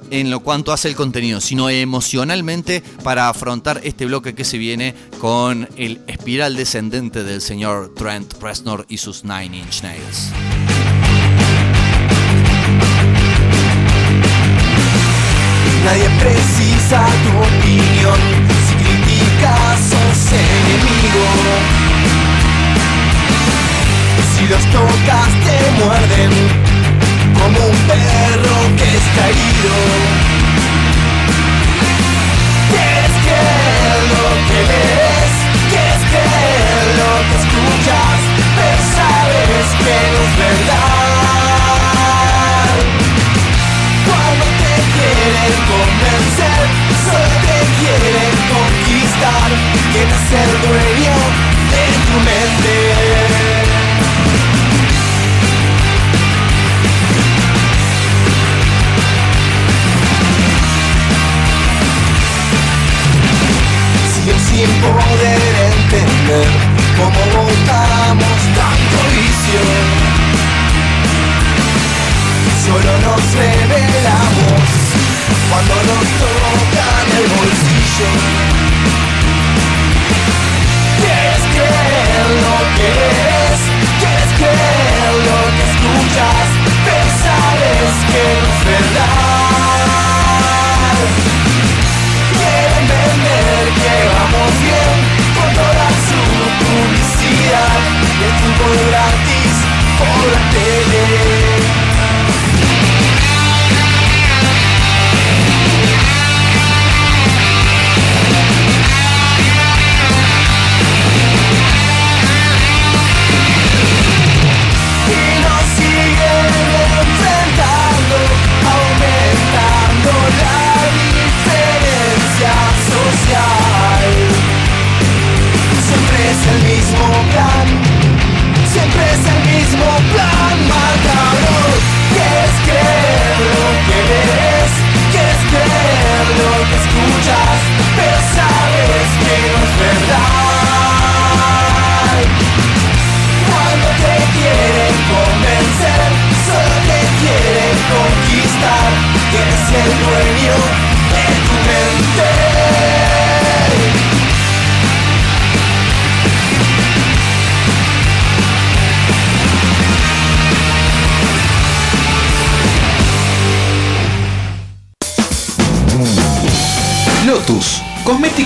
en 0.09 0.29
lo 0.31 0.41
cuanto 0.41 0.73
hace 0.73 0.89
el 0.89 0.95
contenido, 0.97 1.39
sino 1.39 1.69
emocionalmente 1.69 2.83
para 3.05 3.29
afrontar 3.29 3.79
este 3.85 4.05
bloque 4.05 4.35
que 4.35 4.43
se 4.43 4.57
viene 4.57 4.95
con 5.21 5.69
el 5.77 6.01
espiral 6.07 6.57
descendente 6.57 7.23
del 7.23 7.39
señor 7.39 7.93
Trent 7.95 8.33
Reznor 8.41 8.85
y 8.89 8.97
sus 8.97 9.23
Nine 9.23 9.59
Inch 9.59 9.81
Nails. 9.81 10.33
Nadie 15.83 16.09
precisa 16.19 17.05
tu 17.23 17.31
opinión. 17.39 18.19
Si 18.67 18.73
criticas, 18.75 19.79
sos 19.89 20.31
enemigo. 20.31 21.25
Si 24.35 24.47
los 24.47 24.63
tocas, 24.71 25.31
te 25.45 25.83
muerden. 25.83 26.31
Como 27.33 27.59
un 27.65 27.77
perro 27.87 28.57
que 28.77 28.97
está 29.01 29.29
herido. 29.29 29.73
¿Quieres 32.69 33.15
creer 33.25 33.99
lo 34.11 34.25
que 34.47 34.59
lees? 34.69 35.33
¿Quieres 35.71 36.03
creer 36.11 36.83
lo 37.01 37.11
que 37.27 37.35
escuchas? 37.41 38.19
Pero 38.55 38.81
sabes 38.95 39.67
que 39.79 39.95
no 40.13 40.19
es 40.25 40.37
verdad. 40.37 40.90
quieren 45.21 45.53
convencer, 45.69 46.61
solo 47.05 47.35
te 47.45 47.57
quieren 47.77 48.33
conquistar, 48.49 49.49
quieren 49.91 50.21
ser 50.29 50.49
dueño 50.65 51.15
de 51.71 51.83
tu 52.07 52.15
mente. 52.25 52.75
sin 64.47 64.69
poder 64.81 65.53
entender 65.73 66.47
cómo 66.97 67.21
votamos 67.35 68.39
tanto 68.55 68.97
vicio. 69.11 69.63
Solo 72.65 72.91
nos 72.99 73.23
revelamos 73.33 75.10
cuando 75.51 75.75
nos 75.75 76.07
tocan 76.23 77.07
el 77.19 77.27
bolsillo. 77.35 78.09
¿Quieres 80.97 81.41
creer 81.53 82.25
lo 82.45 82.57
que 82.77 83.40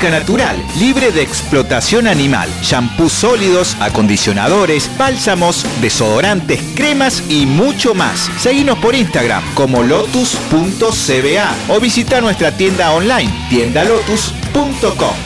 Natural, 0.04 0.62
libre 0.78 1.12
de 1.12 1.22
explotación 1.22 2.06
animal, 2.06 2.50
shampoos 2.62 3.14
sólidos, 3.14 3.78
acondicionadores, 3.80 4.90
bálsamos, 4.98 5.66
desodorantes, 5.82 6.60
cremas 6.76 7.24
y 7.30 7.46
mucho 7.46 7.96
más. 7.96 8.30
Seguinos 8.38 8.78
por 8.80 8.94
Instagram 8.94 9.42
como 9.56 9.84
lotus.cba 9.84 11.56
o 11.70 11.80
visita 11.80 12.20
nuestra 12.20 12.52
tienda 12.52 12.92
online, 12.92 13.32
tiendalotus.com. 13.50 15.25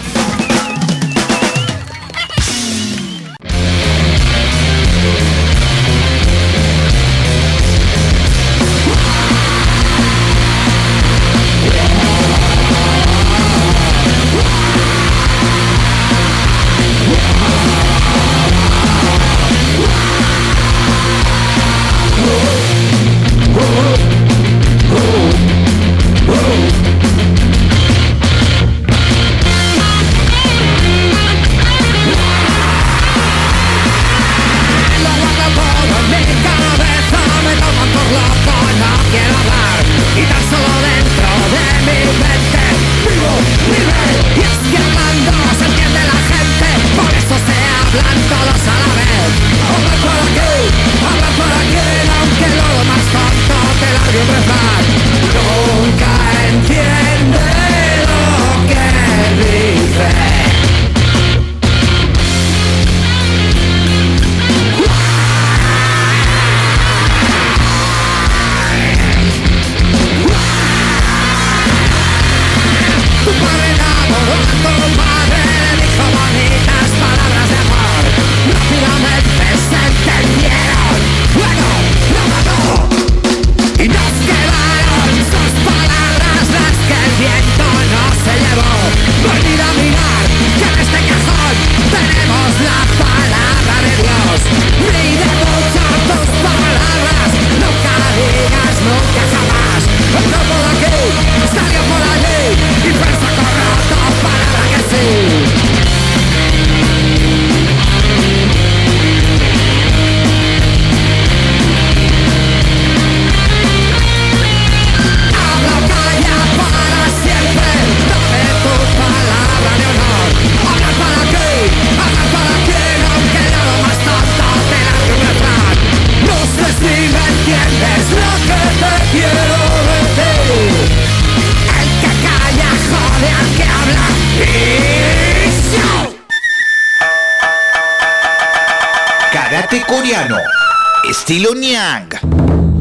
Estilo 141.30 141.54
Nyang. 141.54 142.10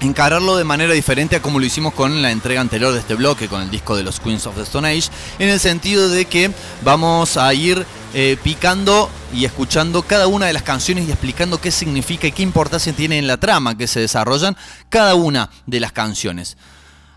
encararlo 0.01 0.57
de 0.57 0.65
manera 0.65 0.93
diferente 0.93 1.37
a 1.37 1.43
como 1.43 1.59
lo 1.59 1.65
hicimos 1.65 1.95
con 1.95 2.21
la 2.21 2.31
entrega 2.31 2.61
anterior 2.61 2.93
de 2.93 3.01
este 3.01 3.15
bloque, 3.15 3.49
con 3.49 3.63
el 3.63 3.71
disco 3.71 3.97
de 3.97 4.03
los 4.03 4.21
Queens 4.21 4.47
of 4.47 4.57
the 4.57 4.63
Stone 4.63 4.89
Age, 4.89 5.09
en 5.39 5.49
el 5.49 5.61
sentido 5.61 6.09
de 6.09 6.27
que 6.27 6.51
vamos 6.83 7.37
a 7.37 7.53
ir 7.55 7.87
eh, 8.15 8.37
picando 8.43 9.11
y 9.33 9.45
escuchando 9.45 10.03
cada 10.03 10.27
una 10.27 10.47
de 10.47 10.53
las 10.53 10.63
canciones 10.63 11.09
y 11.09 11.11
explicando 11.11 11.61
qué 11.61 11.71
significa 11.71 12.27
y 12.27 12.33
qué 12.33 12.43
importancia 12.43 12.93
tiene 12.93 13.19
en 13.19 13.27
la 13.27 13.39
trama 13.39 13.77
que 13.77 13.87
se 13.87 14.01
desarrollan 14.01 14.57
cada 14.89 15.15
una 15.15 15.51
de 15.67 15.81
las 15.81 15.93
canciones. 15.93 16.57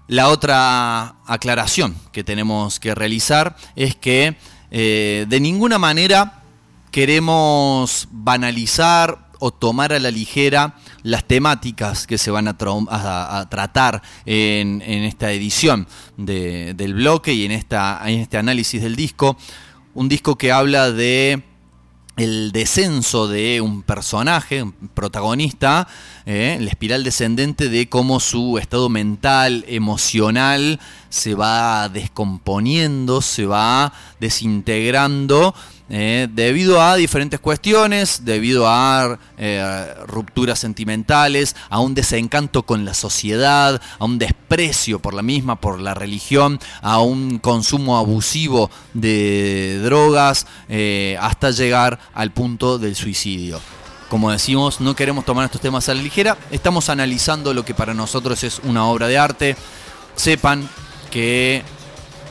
La 0.07 0.29
otra 0.29 1.15
aclaración 1.27 1.95
que 2.11 2.23
tenemos 2.23 2.79
que 2.79 2.95
realizar 2.95 3.55
es 3.75 3.95
que 3.95 4.37
eh, 4.71 5.25
de 5.27 5.39
ninguna 5.39 5.77
manera 5.77 6.43
queremos 6.91 8.07
banalizar 8.11 9.29
o 9.39 9.51
tomar 9.51 9.93
a 9.93 9.99
la 9.99 10.11
ligera 10.11 10.75
las 11.03 11.23
temáticas 11.25 12.05
que 12.07 12.17
se 12.17 12.29
van 12.29 12.47
a, 12.47 12.57
tra- 12.57 12.87
a- 12.89 13.39
a 13.39 13.49
tratar 13.49 14.01
en, 14.25 14.81
esta 14.81 15.31
edición 15.31 15.87
de- 16.17 16.73
del 16.73 16.93
bloque 16.95 17.33
y 17.33 17.45
en 17.45 17.51
este 17.53 18.37
análisis 18.37 18.81
del 18.81 18.95
disco. 18.95 19.37
Un 19.93 20.09
disco 20.09 20.37
que 20.37 20.51
habla 20.51 20.91
de 20.91 21.43
el 22.19 22.51
descenso 22.51 23.29
de 23.29 23.61
un 23.61 23.81
personaje, 23.81 24.61
un 24.61 24.73
protagonista, 24.93 25.87
eh, 26.25 26.57
la 26.59 26.69
espiral 26.69 27.03
descendente 27.05 27.69
de 27.69 27.87
cómo 27.87 28.19
su 28.19 28.57
estado 28.57 28.89
mental, 28.89 29.63
emocional, 29.69 30.81
se 31.09 31.33
va 31.33 31.87
descomponiendo, 31.87 33.21
se 33.21 33.45
va 33.45 33.93
desintegrando. 34.19 35.55
Eh, 35.89 36.27
debido 36.31 36.81
a 36.81 36.95
diferentes 36.95 37.39
cuestiones, 37.39 38.23
debido 38.23 38.67
a 38.67 39.17
eh, 39.37 39.93
rupturas 40.05 40.59
sentimentales, 40.59 41.55
a 41.69 41.79
un 41.79 41.95
desencanto 41.95 42.63
con 42.63 42.85
la 42.85 42.93
sociedad, 42.93 43.81
a 43.97 44.05
un 44.05 44.19
desprecio 44.19 44.99
por 44.99 45.15
la 45.15 45.23
misma, 45.23 45.59
por 45.59 45.79
la 45.79 45.95
religión, 45.95 46.59
a 46.81 46.99
un 46.99 47.39
consumo 47.39 47.97
abusivo 47.97 48.69
de 48.93 49.79
drogas, 49.83 50.45
eh, 50.67 51.17
hasta 51.19 51.49
llegar 51.49 51.99
al 52.13 52.31
punto 52.31 52.77
del 52.77 52.95
suicidio. 52.95 53.59
Como 54.09 54.31
decimos, 54.31 54.81
no 54.81 54.95
queremos 54.95 55.25
tomar 55.25 55.45
estos 55.45 55.61
temas 55.61 55.89
a 55.89 55.95
la 55.95 56.01
ligera, 56.01 56.37
estamos 56.51 56.89
analizando 56.89 57.53
lo 57.53 57.65
que 57.65 57.73
para 57.73 57.93
nosotros 57.93 58.43
es 58.43 58.59
una 58.63 58.85
obra 58.85 59.07
de 59.07 59.17
arte. 59.17 59.55
Sepan 60.15 60.67
que 61.09 61.63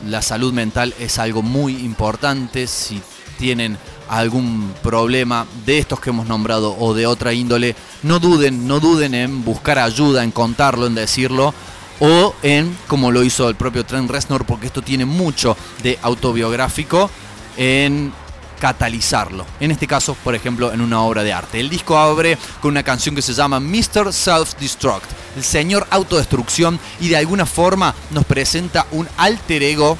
la 0.07 0.23
salud 0.23 0.53
mental 0.53 0.95
es 0.99 1.19
algo 1.19 1.43
muy 1.43 1.77
importante. 1.77 2.67
Si 2.67 3.01
tienen 3.39 3.79
algún 4.09 4.75
problema 4.83 5.47
de 5.65 5.79
estos 5.79 6.01
que 6.01 6.11
hemos 6.11 6.27
nombrado 6.27 6.77
o 6.79 6.93
de 6.93 7.07
otra 7.07 7.33
índole, 7.33 7.75
no 8.03 8.19
duden, 8.19 8.67
no 8.67 8.81
duden 8.81 9.15
en 9.15 9.45
buscar 9.45 9.79
ayuda, 9.79 10.25
en 10.25 10.31
contarlo, 10.31 10.87
en 10.87 10.95
decirlo. 10.95 11.55
O 12.01 12.35
en, 12.43 12.77
como 12.87 13.11
lo 13.11 13.25
hizo 13.25 13.49
el 13.49 13.57
propio 13.57 13.85
Trent 13.85 14.09
Reznor, 14.09 14.45
porque 14.45 14.67
esto 14.67 14.83
tiene 14.83 15.05
mucho 15.05 15.57
de 15.83 15.99
autobiográfico, 16.03 17.11
en 17.57 18.13
catalizarlo. 18.61 19.47
En 19.61 19.71
este 19.71 19.87
caso, 19.87 20.17
por 20.23 20.35
ejemplo, 20.35 20.73
en 20.73 20.81
una 20.81 21.03
obra 21.03 21.23
de 21.25 21.33
arte. 21.33 21.61
El 21.61 21.69
disco 21.69 21.97
abre 21.97 22.39
con 22.61 22.73
una 22.73 22.83
canción 22.83 23.15
que 23.15 23.23
se 23.23 23.35
llama 23.35 23.61
Mr. 23.61 24.13
Self-Destruct, 24.13 25.09
el 25.37 25.45
señor 25.45 25.87
autodestrucción, 25.91 26.79
y 27.01 27.09
de 27.09 27.17
alguna 27.17 27.47
forma 27.47 27.95
nos 28.11 28.25
presenta 28.25 28.87
un 28.93 29.09
alter 29.17 29.63
ego 29.63 29.99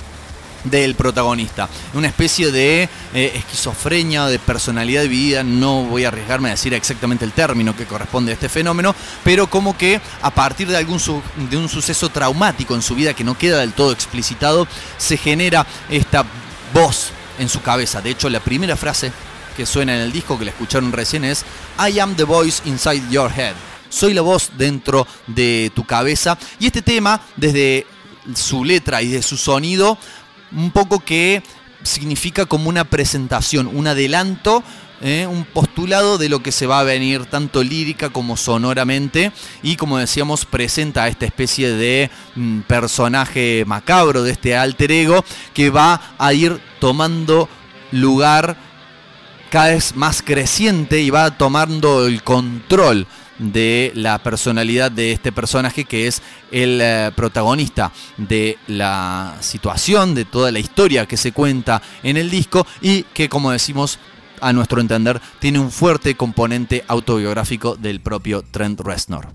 del 0.65 0.95
protagonista. 0.95 1.69
Una 1.95 2.09
especie 2.09 2.51
de 2.51 2.89
eh, 3.15 3.33
esquizofrenia, 3.35 4.27
de 4.27 4.39
personalidad 4.39 5.03
dividida, 5.03 5.43
no 5.43 5.85
voy 5.85 6.05
a 6.05 6.09
arriesgarme 6.09 6.49
a 6.49 6.53
decir 6.53 6.75
exactamente 6.75 7.25
el 7.25 7.33
término 7.33 7.77
que 7.77 7.87
corresponde 7.87 8.33
a 8.33 8.35
este 8.35 8.49
fenómeno, 8.49 8.95
pero 9.25 9.49
como 9.49 9.77
que 9.77 10.01
a 10.23 10.31
partir 10.31 10.69
de 10.69 10.77
algún 10.77 10.99
de 11.51 11.57
un 11.57 11.69
suceso 11.69 12.09
traumático 12.09 12.75
en 12.75 12.83
su 12.83 12.95
vida 12.95 13.15
que 13.15 13.25
no 13.25 13.39
queda 13.39 13.61
del 13.61 13.73
todo 13.73 13.93
explicitado, 13.93 14.67
se 14.97 15.17
genera 15.17 15.67
esta 15.89 16.25
voz 16.75 17.11
en 17.39 17.49
su 17.49 17.63
cabeza. 17.63 18.01
De 18.01 18.11
hecho, 18.11 18.29
la 18.29 18.41
primera 18.41 18.77
frase 18.77 19.13
que 19.57 19.67
suena 19.67 19.95
en 19.95 20.03
el 20.03 20.13
disco 20.13 20.39
que 20.39 20.45
la 20.45 20.51
escucharon 20.53 20.93
recién 20.93 21.25
es 21.25 21.45
I 21.79 21.99
am 21.99 22.15
the 22.15 22.25
voice 22.25 22.63
inside 22.65 23.03
your 23.11 23.31
head. 23.31 23.55
Soy 23.89 24.13
la 24.15 24.23
voz 24.23 24.51
dentro 24.57 25.07
de 25.27 25.73
tu 25.75 25.85
cabeza. 25.85 26.39
Y 26.61 26.67
este 26.67 26.83
tema, 26.83 27.21
desde 27.37 27.87
su 28.35 28.65
letra 28.65 29.03
y 29.03 29.09
de 29.09 29.23
su 29.23 29.37
sonido, 29.37 29.99
un 30.53 30.71
poco 30.71 31.01
que 31.01 31.43
significa 31.83 32.47
como 32.47 32.69
una 32.69 32.85
presentación, 32.85 33.67
un 33.67 33.87
adelanto, 33.87 34.63
eh, 35.01 35.29
un 35.29 35.45
postulado 35.45 36.19
de 36.19 36.29
lo 36.29 36.43
que 36.43 36.51
se 36.51 36.67
va 36.67 36.81
a 36.81 36.85
venir 36.85 37.27
tanto 37.27 37.63
lírica 37.63 38.11
como 38.11 38.37
sonoramente. 38.37 39.33
Y 39.63 39.77
como 39.77 39.99
decíamos 39.99 40.45
presenta 40.45 41.05
a 41.05 41.09
esta 41.09 41.27
especie 41.27 41.73
de 41.73 42.11
mm, 42.35 42.61
personaje 42.61 43.65
macabro 43.67 44.23
de 44.23 44.33
este 44.33 44.57
alter 44.57 44.91
ego 44.91 45.25
que 45.55 45.71
va 45.71 46.15
a 46.19 46.33
ir 46.33 46.61
tomando 46.81 47.49
lugar 47.93 48.57
cada 49.51 49.69
vez 49.69 49.95
más 49.97 50.23
creciente 50.23 51.01
y 51.01 51.11
va 51.11 51.39
tomando 51.39 52.07
el 52.07 52.23
control 52.23 53.07
de 53.39 53.93
la 53.95 54.19
personalidad 54.23 54.91
de 54.91 55.13
este 55.13 55.33
personaje 55.33 55.85
que 55.85 56.07
es 56.07 56.23
el 56.51 56.81
eh, 56.81 57.11
protagonista 57.15 57.93
de 58.17 58.59
la 58.67 59.37
situación, 59.41 60.15
de 60.15 60.25
toda 60.25 60.51
la 60.51 60.59
historia 60.59 61.07
que 61.07 61.17
se 61.17 61.33
cuenta 61.33 61.83
en 62.03 62.17
el 62.17 62.31
disco 62.31 62.67
y 62.81 63.05
que 63.15 63.29
como 63.29 63.51
decimos 63.51 63.99
a 64.41 64.53
nuestro 64.53 64.81
entender 64.81 65.21
tiene 65.39 65.59
un 65.59 65.71
fuerte 65.71 66.15
componente 66.15 66.85
autobiográfico 66.89 67.77
del 67.77 68.01
propio 68.01 68.43
Trent 68.43 68.81
Reznor. 68.81 69.29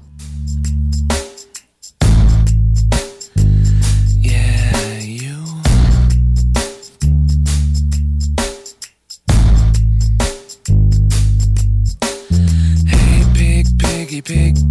Big. 14.24 14.63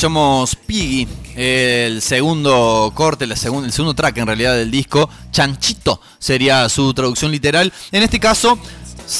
Escuchamos 0.00 0.56
Piggy, 0.56 1.06
el 1.36 2.00
segundo 2.00 2.90
corte, 2.94 3.26
el 3.26 3.36
segundo 3.36 3.92
track 3.92 4.16
en 4.16 4.26
realidad 4.28 4.56
del 4.56 4.70
disco. 4.70 5.10
Chanchito 5.30 6.00
sería 6.18 6.66
su 6.70 6.94
traducción 6.94 7.30
literal. 7.30 7.70
En 7.92 8.02
este 8.02 8.18
caso, 8.18 8.58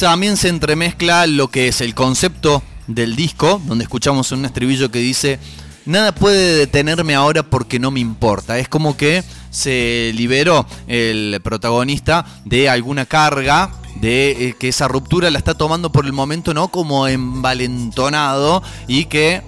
también 0.01 0.39
se 0.39 0.49
entremezcla 0.49 1.27
lo 1.27 1.49
que 1.49 1.69
es 1.69 1.83
el 1.83 1.95
concepto 1.95 2.63
del 2.87 3.15
disco, 3.15 3.61
donde 3.67 3.85
escuchamos 3.85 4.33
un 4.33 4.47
estribillo 4.47 4.91
que 4.91 5.01
dice, 5.01 5.39
nada 5.85 6.15
puede 6.15 6.57
detenerme 6.57 7.15
ahora 7.15 7.43
porque 7.43 7.79
no 7.79 7.91
me 7.91 8.01
importa. 8.01 8.59
Es 8.59 8.71
como 8.71 8.97
que 8.97 9.23
se 9.51 10.13
liberó 10.15 10.65
el 10.87 11.43
protagonista 11.45 12.25
de 12.47 12.71
alguna 12.71 13.05
carga, 13.05 13.71
de 13.97 14.31
eh, 14.31 14.55
que 14.59 14.69
esa 14.69 14.89
ruptura 14.89 15.31
la 15.31 15.37
está 15.37 15.53
tomando 15.53 15.93
por 15.93 16.07
el 16.07 16.15
momento, 16.15 16.55
¿no? 16.55 16.69
Como 16.69 17.07
envalentonado 17.07 18.63
y 18.89 19.05
que 19.05 19.43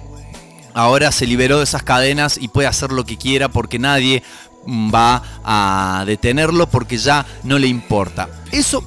ahora 0.73 1.11
se 1.11 1.27
liberó 1.27 1.57
de 1.57 1.63
esas 1.63 1.83
cadenas 1.83 2.37
y 2.37 2.47
puede 2.47 2.67
hacer 2.67 2.91
lo 2.91 3.05
que 3.05 3.17
quiera 3.17 3.49
porque 3.49 3.79
nadie 3.79 4.23
mm, 4.65 4.93
va 4.93 5.23
a 5.43 6.03
detenerlo 6.05 6.67
porque 6.67 6.97
ya 6.97 7.25
no 7.43 7.59
le 7.59 7.67
importa. 7.67 8.29
Eso 8.51 8.83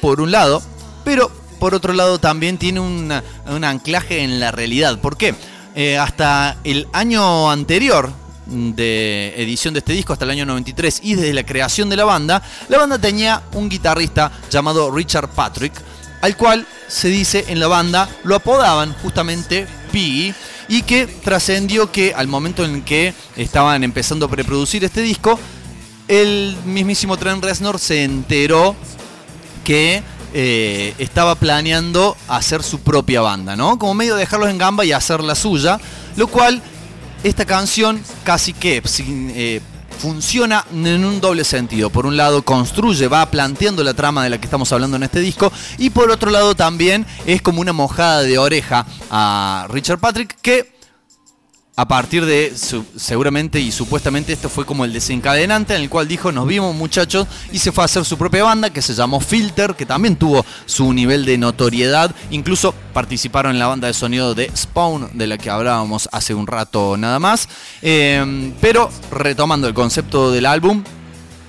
por 0.00 0.20
un 0.20 0.30
lado, 0.30 0.62
pero 1.04 1.30
por 1.58 1.74
otro 1.74 1.92
lado 1.92 2.18
también 2.18 2.58
tiene 2.58 2.80
un 2.80 3.64
anclaje 3.64 4.22
en 4.22 4.40
la 4.40 4.52
realidad. 4.52 4.98
¿Por 5.00 5.16
qué? 5.16 5.34
Eh, 5.78 5.98
hasta 5.98 6.56
el 6.64 6.88
año 6.94 7.50
anterior 7.50 8.10
de 8.46 9.34
edición 9.36 9.74
de 9.74 9.80
este 9.80 9.92
disco, 9.92 10.14
hasta 10.14 10.24
el 10.24 10.30
año 10.30 10.46
93 10.46 11.00
y 11.02 11.14
desde 11.14 11.34
la 11.34 11.44
creación 11.44 11.90
de 11.90 11.96
la 11.96 12.06
banda, 12.06 12.42
la 12.70 12.78
banda 12.78 12.98
tenía 12.98 13.42
un 13.52 13.68
guitarrista 13.68 14.32
llamado 14.50 14.90
Richard 14.90 15.28
Patrick, 15.28 15.74
al 16.22 16.34
cual 16.34 16.66
se 16.88 17.08
dice 17.08 17.44
en 17.48 17.60
la 17.60 17.66
banda 17.66 18.08
lo 18.24 18.36
apodaban 18.36 18.94
justamente 19.02 19.66
Piggy 19.92 20.34
y 20.68 20.82
que 20.82 21.06
trascendió 21.06 21.90
que 21.92 22.14
al 22.14 22.28
momento 22.28 22.64
en 22.64 22.82
que 22.82 23.14
estaban 23.36 23.84
empezando 23.84 24.26
a 24.26 24.28
preproducir 24.28 24.84
este 24.84 25.02
disco, 25.02 25.38
el 26.08 26.56
mismísimo 26.64 27.16
Trent 27.16 27.42
Reznor 27.42 27.78
se 27.78 28.04
enteró 28.04 28.76
que 29.64 30.02
eh, 30.34 30.94
estaba 30.98 31.34
planeando 31.34 32.16
hacer 32.28 32.62
su 32.62 32.80
propia 32.80 33.20
banda, 33.20 33.56
¿no? 33.56 33.78
Como 33.78 33.94
medio 33.94 34.14
de 34.14 34.20
dejarlos 34.20 34.50
en 34.50 34.58
gamba 34.58 34.84
y 34.84 34.92
hacer 34.92 35.20
la 35.22 35.34
suya, 35.34 35.80
lo 36.16 36.26
cual 36.26 36.62
esta 37.24 37.44
canción 37.44 38.00
casi 38.24 38.52
que 38.52 38.82
sin, 38.84 39.32
eh, 39.34 39.60
funciona 39.98 40.64
en 40.72 41.04
un 41.04 41.20
doble 41.20 41.44
sentido. 41.44 41.90
Por 41.90 42.06
un 42.06 42.16
lado 42.16 42.42
construye, 42.42 43.08
va 43.08 43.30
planteando 43.30 43.82
la 43.82 43.94
trama 43.94 44.24
de 44.24 44.30
la 44.30 44.38
que 44.38 44.46
estamos 44.46 44.72
hablando 44.72 44.96
en 44.96 45.02
este 45.02 45.20
disco 45.20 45.52
y 45.78 45.90
por 45.90 46.10
otro 46.10 46.30
lado 46.30 46.54
también 46.54 47.06
es 47.26 47.42
como 47.42 47.60
una 47.60 47.72
mojada 47.72 48.22
de 48.22 48.38
oreja 48.38 48.86
a 49.10 49.66
Richard 49.70 49.98
Patrick 49.98 50.36
que 50.40 50.75
a 51.78 51.86
partir 51.86 52.24
de, 52.24 52.54
seguramente 52.96 53.60
y 53.60 53.70
supuestamente 53.70 54.32
esto 54.32 54.48
fue 54.48 54.64
como 54.64 54.86
el 54.86 54.94
desencadenante 54.94 55.74
en 55.74 55.82
el 55.82 55.90
cual 55.90 56.08
dijo, 56.08 56.32
nos 56.32 56.46
vimos 56.46 56.74
muchachos, 56.74 57.26
y 57.52 57.58
se 57.58 57.70
fue 57.70 57.84
a 57.84 57.84
hacer 57.84 58.04
su 58.06 58.16
propia 58.16 58.44
banda 58.44 58.70
que 58.70 58.80
se 58.80 58.94
llamó 58.94 59.20
Filter, 59.20 59.74
que 59.74 59.84
también 59.84 60.16
tuvo 60.16 60.44
su 60.64 60.90
nivel 60.94 61.26
de 61.26 61.36
notoriedad, 61.36 62.14
incluso 62.30 62.74
participaron 62.94 63.52
en 63.52 63.58
la 63.58 63.66
banda 63.66 63.88
de 63.88 63.92
sonido 63.92 64.34
de 64.34 64.50
Spawn, 64.56 65.10
de 65.18 65.26
la 65.26 65.36
que 65.36 65.50
hablábamos 65.50 66.08
hace 66.12 66.32
un 66.32 66.46
rato 66.46 66.96
nada 66.96 67.18
más, 67.18 67.46
Eh, 67.82 68.52
pero 68.60 68.90
retomando 69.10 69.68
el 69.68 69.74
concepto 69.74 70.32
del 70.32 70.46
álbum, 70.46 70.82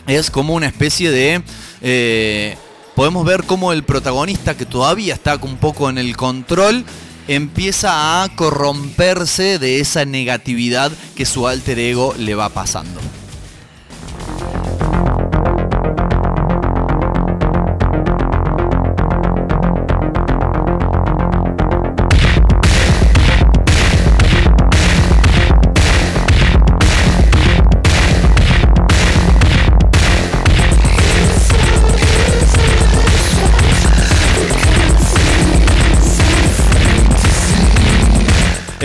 es 0.07 0.29
como 0.29 0.55
una 0.55 0.67
especie 0.67 1.09
de... 1.09 1.41
eh, 1.81 2.57
podemos 2.95 3.25
ver 3.25 3.43
cómo 3.43 3.71
el 3.73 3.83
protagonista, 3.83 4.57
que 4.57 4.65
todavía 4.65 5.13
está 5.13 5.37
un 5.41 5.57
poco 5.57 5.89
en 5.89 5.99
el 5.99 6.17
control, 6.17 6.83
empieza 7.27 8.23
a 8.23 8.29
corromperse 8.29 9.59
de 9.59 9.79
esa 9.79 10.05
negatividad 10.05 10.91
que 11.15 11.25
su 11.25 11.47
alter 11.47 11.79
ego 11.79 12.13
le 12.17 12.35
va 12.35 12.49
pasando. 12.49 12.99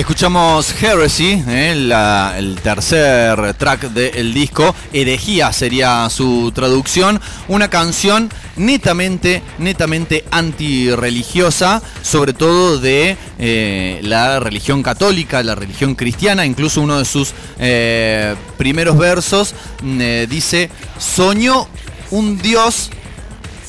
Escuchamos 0.02 0.74
Heresy, 0.82 1.44
eh, 1.46 2.34
el 2.36 2.58
tercer 2.60 3.54
track 3.54 3.82
del 3.90 4.34
disco. 4.34 4.74
Herejía 4.92 5.52
sería 5.52 6.10
su 6.10 6.50
traducción. 6.52 7.20
Una 7.46 7.70
canción 7.70 8.28
netamente, 8.56 9.44
netamente 9.58 10.24
antirreligiosa, 10.32 11.80
sobre 12.02 12.32
todo 12.32 12.80
de 12.80 13.16
eh, 13.38 14.00
la 14.02 14.40
religión 14.40 14.82
católica, 14.82 15.40
la 15.44 15.54
religión 15.54 15.94
cristiana. 15.94 16.44
Incluso 16.46 16.80
uno 16.80 16.98
de 16.98 17.04
sus 17.04 17.32
eh, 17.60 18.34
primeros 18.58 18.98
versos 18.98 19.54
mm, 19.84 20.24
dice: 20.28 20.68
Soñó 20.98 21.68
un 22.10 22.38
Dios 22.38 22.90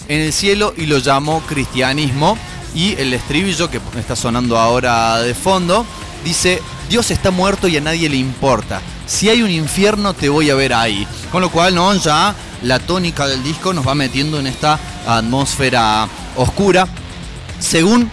en 0.08 0.22
el 0.22 0.34
cielo 0.34 0.74
y 0.76 0.88
lo 0.88 0.98
llamó 0.98 1.42
cristianismo. 1.42 2.40
Y 2.74 2.96
el 2.96 3.14
estribillo 3.14 3.70
que 3.70 3.80
está 4.00 4.16
sonando 4.16 4.58
ahora 4.58 5.20
de 5.20 5.36
fondo 5.36 5.86
dice, 6.24 6.62
Dios 6.90 7.12
está 7.12 7.32
muerto 7.32 7.68
y 7.68 7.78
a 7.78 7.82
nadie 7.82 8.10
le 8.10 8.18
importa. 8.18 8.82
Si 9.06 9.30
hay 9.30 9.42
un 9.42 9.52
infierno 9.52 10.14
te 10.14 10.30
voy 10.30 10.50
a 10.50 10.56
ver 10.56 10.74
ahí. 10.74 11.08
Con 11.32 11.42
lo 11.42 11.50
cual, 11.50 11.76
¿no? 11.76 11.94
Ya 11.96 12.36
la 12.62 12.80
tónica 12.80 13.28
del 13.28 13.44
disco 13.44 13.74
nos 13.74 13.88
va 13.88 13.96
metiendo 13.96 14.40
en 14.40 14.48
esta 14.48 14.80
atmósfera 15.06 16.08
oscura. 16.36 16.88
Según 17.60 18.10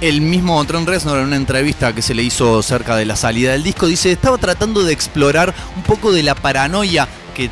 el 0.00 0.20
mismo 0.20 0.64
Trent 0.64 0.88
Reznor 0.88 1.18
en 1.18 1.26
una 1.26 1.36
entrevista 1.36 1.92
que 1.92 2.02
se 2.02 2.14
le 2.14 2.22
hizo 2.22 2.62
cerca 2.62 2.96
de 2.96 3.04
la 3.04 3.16
salida 3.16 3.52
del 3.52 3.62
disco, 3.62 3.86
dice, 3.86 4.12
estaba 4.12 4.38
tratando 4.38 4.84
de 4.84 4.92
explorar 4.92 5.54
un 5.76 5.82
poco 5.82 6.12
de 6.12 6.22
la 6.22 6.34
paranoia 6.34 7.08
que 7.34 7.50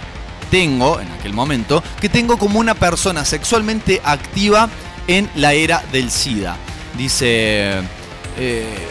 tengo 0.50 1.00
en 1.00 1.10
aquel 1.10 1.32
momento, 1.32 1.82
que 2.00 2.08
tengo 2.08 2.38
como 2.38 2.60
una 2.60 2.74
persona 2.74 3.24
sexualmente 3.24 4.00
activa 4.04 4.68
en 5.08 5.28
la 5.34 5.52
era 5.52 5.82
del 5.92 6.10
SIDA. 6.10 6.56
Dice, 6.96 7.80
eh, 8.38 8.88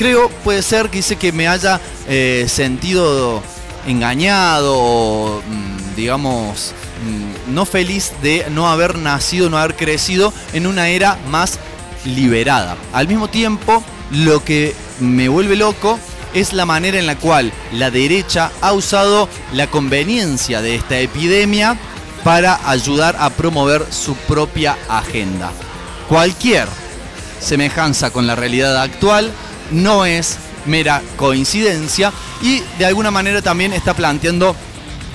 creo, 0.00 0.30
puede 0.30 0.62
ser 0.62 0.88
que 0.88 0.96
dice 0.96 1.16
que 1.16 1.30
me 1.30 1.46
haya 1.46 1.78
eh, 2.08 2.46
sentido 2.48 3.42
engañado 3.86 5.42
mm, 5.46 5.94
digamos, 5.94 6.72
mm, 7.04 7.54
no 7.54 7.66
feliz 7.66 8.12
de 8.22 8.46
no 8.50 8.66
haber 8.70 8.96
nacido, 8.96 9.50
no 9.50 9.58
haber 9.58 9.76
crecido 9.76 10.32
en 10.54 10.66
una 10.66 10.88
era 10.88 11.18
más 11.28 11.58
liberada. 12.06 12.78
Al 12.94 13.08
mismo 13.08 13.28
tiempo, 13.28 13.84
lo 14.10 14.42
que 14.42 14.74
me 15.00 15.28
vuelve 15.28 15.54
loco 15.54 15.98
es 16.32 16.54
la 16.54 16.64
manera 16.64 16.98
en 16.98 17.06
la 17.06 17.18
cual 17.18 17.52
la 17.74 17.90
derecha 17.90 18.52
ha 18.62 18.72
usado 18.72 19.28
la 19.52 19.66
conveniencia 19.66 20.62
de 20.62 20.76
esta 20.76 20.98
epidemia 20.98 21.76
para 22.24 22.70
ayudar 22.70 23.16
a 23.18 23.28
promover 23.28 23.84
su 23.90 24.14
propia 24.14 24.78
agenda. 24.88 25.52
Cualquier 26.08 26.68
semejanza 27.38 28.10
con 28.10 28.26
la 28.26 28.34
realidad 28.34 28.80
actual 28.80 29.30
no 29.70 30.04
es 30.04 30.38
mera 30.66 31.02
coincidencia 31.16 32.12
y 32.42 32.62
de 32.78 32.86
alguna 32.86 33.10
manera 33.10 33.42
también 33.42 33.72
está 33.72 33.94
planteando 33.94 34.54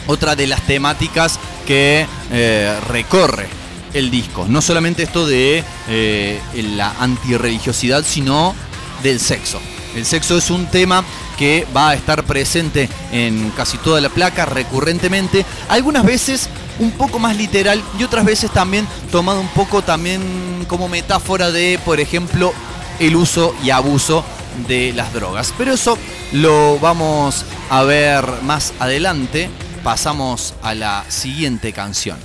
otra 0.07 0.35
de 0.35 0.47
las 0.47 0.61
temáticas 0.61 1.39
que 1.65 2.05
eh, 2.31 2.79
recorre 2.87 3.47
el 3.93 4.11
disco. 4.11 4.45
No 4.47 4.61
solamente 4.61 5.03
esto 5.03 5.25
de 5.25 5.63
eh, 5.87 6.39
la 6.75 6.91
antirreligiosidad, 6.99 8.03
sino 8.05 8.53
del 9.01 9.19
sexo. 9.19 9.59
El 9.95 10.05
sexo 10.05 10.37
es 10.37 10.49
un 10.49 10.67
tema 10.67 11.03
que 11.37 11.65
va 11.75 11.91
a 11.91 11.93
estar 11.95 12.23
presente 12.23 12.89
en 13.11 13.51
casi 13.51 13.77
toda 13.77 14.01
la 14.01 14.09
placa 14.09 14.45
recurrentemente, 14.45 15.45
algunas 15.69 16.05
veces 16.05 16.49
un 16.79 16.91
poco 16.91 17.19
más 17.19 17.37
literal 17.37 17.81
y 17.97 18.03
otras 18.03 18.25
veces 18.25 18.51
también 18.51 18.87
tomado 19.11 19.39
un 19.39 19.47
poco 19.49 19.81
también 19.81 20.65
como 20.67 20.89
metáfora 20.89 21.51
de, 21.51 21.79
por 21.85 21.99
ejemplo, 21.99 22.53
el 22.99 23.15
uso 23.15 23.55
y 23.63 23.69
abuso 23.69 24.23
de 24.67 24.93
las 24.93 25.13
drogas. 25.13 25.53
Pero 25.57 25.73
eso 25.73 25.97
lo 26.31 26.79
vamos 26.79 27.45
a 27.69 27.83
ver 27.83 28.25
más 28.43 28.73
adelante. 28.79 29.49
Pasamos 29.83 30.53
a 30.63 30.73
la 30.73 31.05
siguiente 31.09 31.73
canción. 31.73 32.17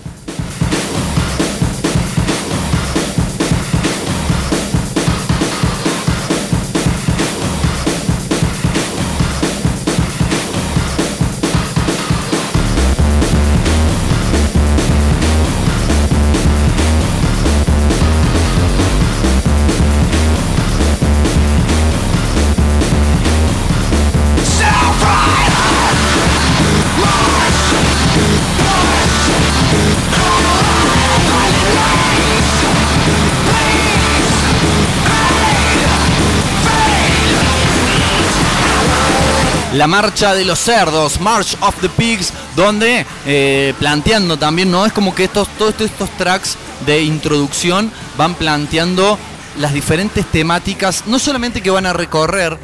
La 39.80 39.86
marcha 39.86 40.34
de 40.34 40.44
los 40.44 40.58
cerdos, 40.58 41.18
March 41.22 41.56
of 41.62 41.74
the 41.80 41.88
Pigs, 41.88 42.34
donde 42.54 43.06
eh, 43.24 43.72
planteando 43.78 44.38
también, 44.38 44.70
¿no? 44.70 44.84
Es 44.84 44.92
como 44.92 45.14
que 45.14 45.24
estos, 45.24 45.48
todos 45.56 45.70
estos- 45.70 45.90
estos 45.92 46.10
tracks 46.18 46.58
de 46.84 47.00
introducción 47.02 47.90
van 48.18 48.34
planteando 48.34 49.18
las 49.58 49.72
diferentes 49.72 50.26
temáticas, 50.26 51.04
no 51.06 51.18
solamente 51.18 51.62
que 51.62 51.70
van 51.70 51.86
a 51.86 51.94
recorrer 51.94 52.58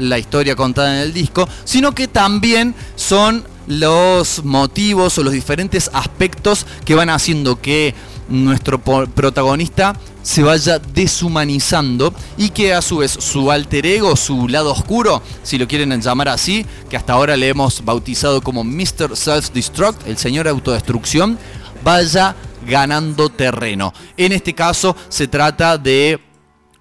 la 0.00 0.18
historia 0.18 0.56
contada 0.56 0.96
en 0.96 1.02
el 1.02 1.12
disco, 1.12 1.48
sino 1.64 1.94
que 1.94 2.08
también 2.08 2.74
son 2.96 3.46
los 3.68 4.44
motivos 4.44 5.16
o 5.18 5.22
los 5.22 5.32
diferentes 5.32 5.88
aspectos 5.92 6.66
que 6.84 6.96
van 6.96 7.10
haciendo 7.10 7.60
que 7.60 7.94
nuestro 8.28 8.78
protagonista 8.80 9.98
se 10.22 10.42
vaya 10.42 10.78
deshumanizando 10.78 12.14
y 12.38 12.48
que 12.48 12.72
a 12.72 12.80
su 12.82 12.98
vez 12.98 13.10
su 13.12 13.50
alter 13.50 13.86
ego, 13.86 14.16
su 14.16 14.48
lado 14.48 14.72
oscuro, 14.72 15.22
si 15.42 15.58
lo 15.58 15.68
quieren 15.68 16.00
llamar 16.00 16.28
así, 16.28 16.64
que 16.88 16.96
hasta 16.96 17.12
ahora 17.12 17.36
le 17.36 17.48
hemos 17.48 17.84
bautizado 17.84 18.40
como 18.40 18.64
Mr. 18.64 19.16
Self-Destruct, 19.16 20.06
el 20.06 20.16
señor 20.16 20.48
autodestrucción, 20.48 21.38
vaya 21.82 22.34
ganando 22.66 23.28
terreno. 23.28 23.92
En 24.16 24.32
este 24.32 24.54
caso 24.54 24.96
se 25.08 25.28
trata 25.28 25.76
de 25.76 26.18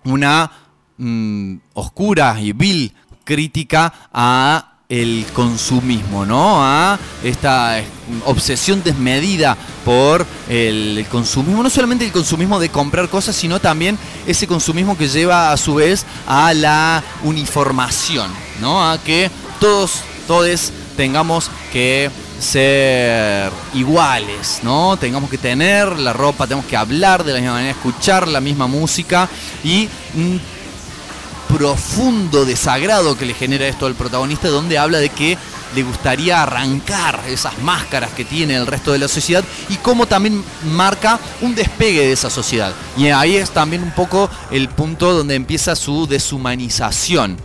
una 0.06 0.52
mm, 0.98 1.56
oscura 1.74 2.40
y 2.40 2.54
vil 2.54 2.94
crítica 3.26 3.94
a 4.14 4.73
el 4.94 5.26
consumismo, 5.34 6.24
¿no? 6.24 6.64
A 6.64 7.00
esta 7.24 7.80
eh, 7.80 7.86
obsesión 8.26 8.84
desmedida 8.84 9.58
por 9.84 10.24
el 10.48 11.06
consumismo, 11.10 11.64
no 11.64 11.70
solamente 11.70 12.06
el 12.06 12.12
consumismo 12.12 12.60
de 12.60 12.70
comprar 12.70 13.10
cosas, 13.10 13.36
sino 13.36 13.60
también 13.60 13.98
ese 14.28 14.46
consumismo 14.46 14.96
que 14.96 15.08
lleva 15.08 15.52
a 15.52 15.58
su 15.58 15.76
vez 15.76 16.06
a 16.28 16.54
la 16.54 17.04
uniformación, 17.24 18.30
¿no? 18.62 18.88
A 18.88 19.00
que 19.00 19.32
todos, 19.60 20.02
todos 20.28 20.72
tengamos 20.96 21.50
que 21.72 22.12
ser 22.40 23.52
iguales, 23.74 24.60
¿no? 24.62 24.98
Tengamos 24.98 25.30
que 25.30 25.40
tener 25.40 25.98
la 25.98 26.14
ropa, 26.14 26.46
tenemos 26.46 26.66
que 26.68 26.78
hablar 26.78 27.24
de 27.24 27.34
la 27.34 27.40
misma 27.40 27.54
manera, 27.54 27.72
escuchar 27.72 28.28
la 28.28 28.42
misma 28.42 28.68
música 28.68 29.28
y 29.64 29.88
un 30.16 30.40
profundo 31.54 32.46
desagrado 32.46 33.16
que 33.16 33.26
le 33.26 33.34
genera 33.36 33.68
esto 33.68 33.86
al 33.86 33.94
protagonista, 33.94 34.48
donde 34.50 34.80
habla 34.80 34.98
de 34.98 35.10
que 35.10 35.38
le 35.76 35.84
gustaría 35.84 36.42
arrancar 36.42 37.22
esas 37.28 37.58
máscaras 37.60 38.12
que 38.12 38.26
tiene 38.26 38.56
el 38.56 38.66
resto 38.66 38.92
de 38.92 38.98
la 38.98 39.08
sociedad 39.08 39.44
y 39.70 39.78
cómo 39.78 40.08
también 40.08 40.44
marca 40.72 41.20
un 41.42 41.54
despegue 41.54 42.02
de 42.02 42.12
esa 42.12 42.30
sociedad. 42.30 42.74
Y 42.98 43.08
ahí 43.08 43.36
es 43.36 43.52
también 43.52 43.84
un 43.84 43.92
poco 43.92 44.30
el 44.52 44.68
punto 44.70 45.14
donde 45.14 45.36
empieza 45.36 45.76
su 45.76 46.08
deshumanización 46.08 47.38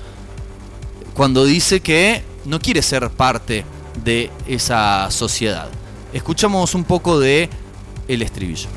cuando 1.14 1.44
dice 1.44 1.80
que 1.80 2.22
no 2.44 2.60
quiere 2.60 2.80
ser 2.80 3.10
parte 3.10 3.64
de 4.04 4.30
esa 4.46 5.10
sociedad. 5.10 5.68
Escuchamos 6.12 6.74
un 6.74 6.84
poco 6.84 7.20
de 7.20 7.50
el 8.08 8.22
estribillo. 8.22 8.68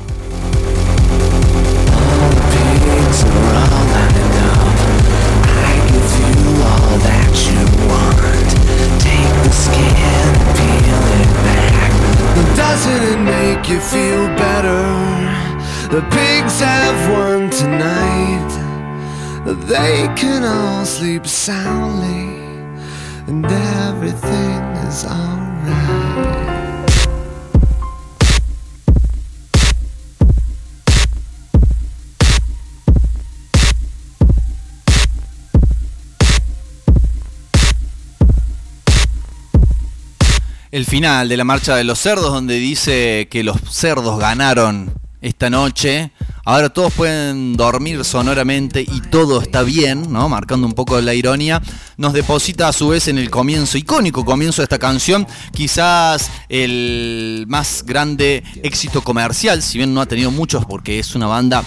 You 13.72 13.80
feel 13.80 14.28
better? 14.36 14.84
The 15.96 16.02
pigs 16.12 16.60
have 16.60 17.00
won 17.10 17.50
tonight. 17.50 18.52
They 19.46 20.10
can 20.18 20.44
all 20.44 20.86
sleep 20.86 21.26
soundly, 21.26 22.44
and 23.28 23.46
everything 23.46 24.62
is 24.88 25.06
alright. 25.06 25.41
El 40.72 40.86
final 40.86 41.28
de 41.28 41.36
la 41.36 41.44
marcha 41.44 41.76
de 41.76 41.84
los 41.84 42.00
cerdos, 42.00 42.32
donde 42.32 42.56
dice 42.56 43.28
que 43.30 43.44
los 43.44 43.58
cerdos 43.70 44.18
ganaron 44.18 44.94
esta 45.20 45.50
noche. 45.50 46.14
Ahora 46.46 46.70
todos 46.70 46.94
pueden 46.94 47.58
dormir 47.58 48.06
sonoramente 48.06 48.82
y 48.82 49.02
todo 49.02 49.42
está 49.42 49.64
bien, 49.64 50.14
¿no? 50.14 50.30
Marcando 50.30 50.66
un 50.66 50.72
poco 50.72 51.02
la 51.02 51.14
ironía. 51.14 51.62
Nos 51.98 52.14
deposita 52.14 52.70
a 52.70 52.74
su 52.74 52.88
vez 52.88 53.10
en 53.10 53.18
el 53.18 53.30
comienzo, 53.30 53.78
icónico 53.78 54.24
comienzo 54.24 54.62
de 54.62 54.64
esta 54.64 54.80
canción, 54.80 55.28
quizás 55.54 56.32
el 56.48 57.44
más 57.50 57.84
grande 57.86 58.42
éxito 58.64 59.04
comercial, 59.04 59.62
si 59.62 59.78
bien 59.78 59.94
no 59.94 60.00
ha 60.00 60.06
tenido 60.06 60.32
muchos 60.32 60.66
porque 60.66 61.00
es 61.00 61.16
una 61.16 61.28
banda 61.28 61.66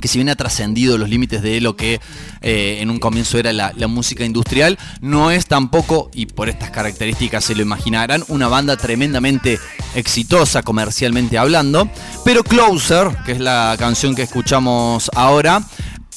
que 0.00 0.08
si 0.08 0.18
bien 0.18 0.28
ha 0.28 0.36
trascendido 0.36 0.98
los 0.98 1.08
límites 1.08 1.42
de 1.42 1.60
lo 1.60 1.76
que 1.76 2.00
eh, 2.40 2.78
en 2.80 2.90
un 2.90 2.98
comienzo 2.98 3.38
era 3.38 3.52
la, 3.52 3.72
la 3.76 3.86
música 3.86 4.24
industrial, 4.24 4.78
no 5.00 5.30
es 5.30 5.46
tampoco, 5.46 6.10
y 6.14 6.26
por 6.26 6.48
estas 6.48 6.70
características 6.70 7.44
se 7.44 7.54
lo 7.54 7.62
imaginarán, 7.62 8.24
una 8.28 8.48
banda 8.48 8.76
tremendamente 8.76 9.58
exitosa 9.94 10.62
comercialmente 10.62 11.38
hablando. 11.38 11.88
Pero 12.24 12.42
Closer, 12.42 13.16
que 13.24 13.32
es 13.32 13.40
la 13.40 13.76
canción 13.78 14.14
que 14.14 14.22
escuchamos 14.22 15.10
ahora, 15.14 15.62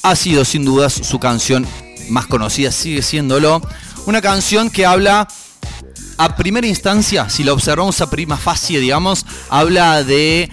ha 0.02 0.16
sido 0.16 0.44
sin 0.44 0.64
dudas 0.64 0.92
su 0.92 1.18
canción 1.18 1.66
más 2.08 2.26
conocida, 2.26 2.70
sigue 2.70 3.02
siéndolo. 3.02 3.62
Una 4.06 4.20
canción 4.20 4.70
que 4.70 4.84
habla 4.84 5.26
a 6.18 6.36
primera 6.36 6.66
instancia, 6.66 7.28
si 7.28 7.42
la 7.42 7.52
observamos 7.52 8.00
a 8.00 8.10
prima 8.10 8.36
facie, 8.36 8.80
digamos, 8.80 9.24
habla 9.48 10.04
de 10.04 10.50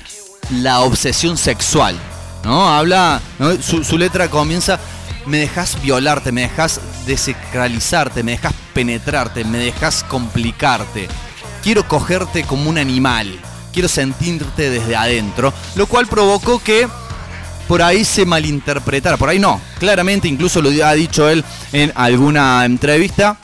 la 0.50 0.80
obsesión 0.82 1.38
sexual. 1.38 2.00
¿No? 2.44 2.68
Habla. 2.68 3.22
Su, 3.62 3.98
letra 3.98 4.30
comienza. 4.30 4.80
Me 5.26 5.38
dejas 5.38 5.80
violarte, 5.82 6.32
me 6.32 6.42
dejas 6.42 6.82
desacralizarte, 7.06 8.24
me 8.24 8.32
dejas 8.32 8.54
penetrarte, 8.74 9.44
me 9.44 9.60
dejas 9.60 10.04
complicarte. 10.04 11.08
Quiero 11.62 11.88
cogerte 11.88 12.44
como 12.44 12.70
un 12.70 12.78
animal. 12.78 13.40
Quiero 13.72 13.88
sentirte 13.88 14.70
desde 14.70 14.96
adentro. 14.96 15.54
Lo 15.76 15.86
cual 15.86 16.08
provocó 16.08 16.60
que 16.60 16.88
por 17.68 17.84
ahí 17.84 18.04
se 18.04 18.26
malinterpretara. 18.26 19.18
Por 19.18 19.30
ahí 19.30 19.38
no. 19.38 19.62
Claramente, 19.80 20.28
incluso 20.28 20.62
lo 20.62 20.70
ha 20.86 20.94
dicho 20.94 21.30
él 21.30 21.46
en 21.72 21.92
alguna 21.96 22.66
entrevista 22.66 23.38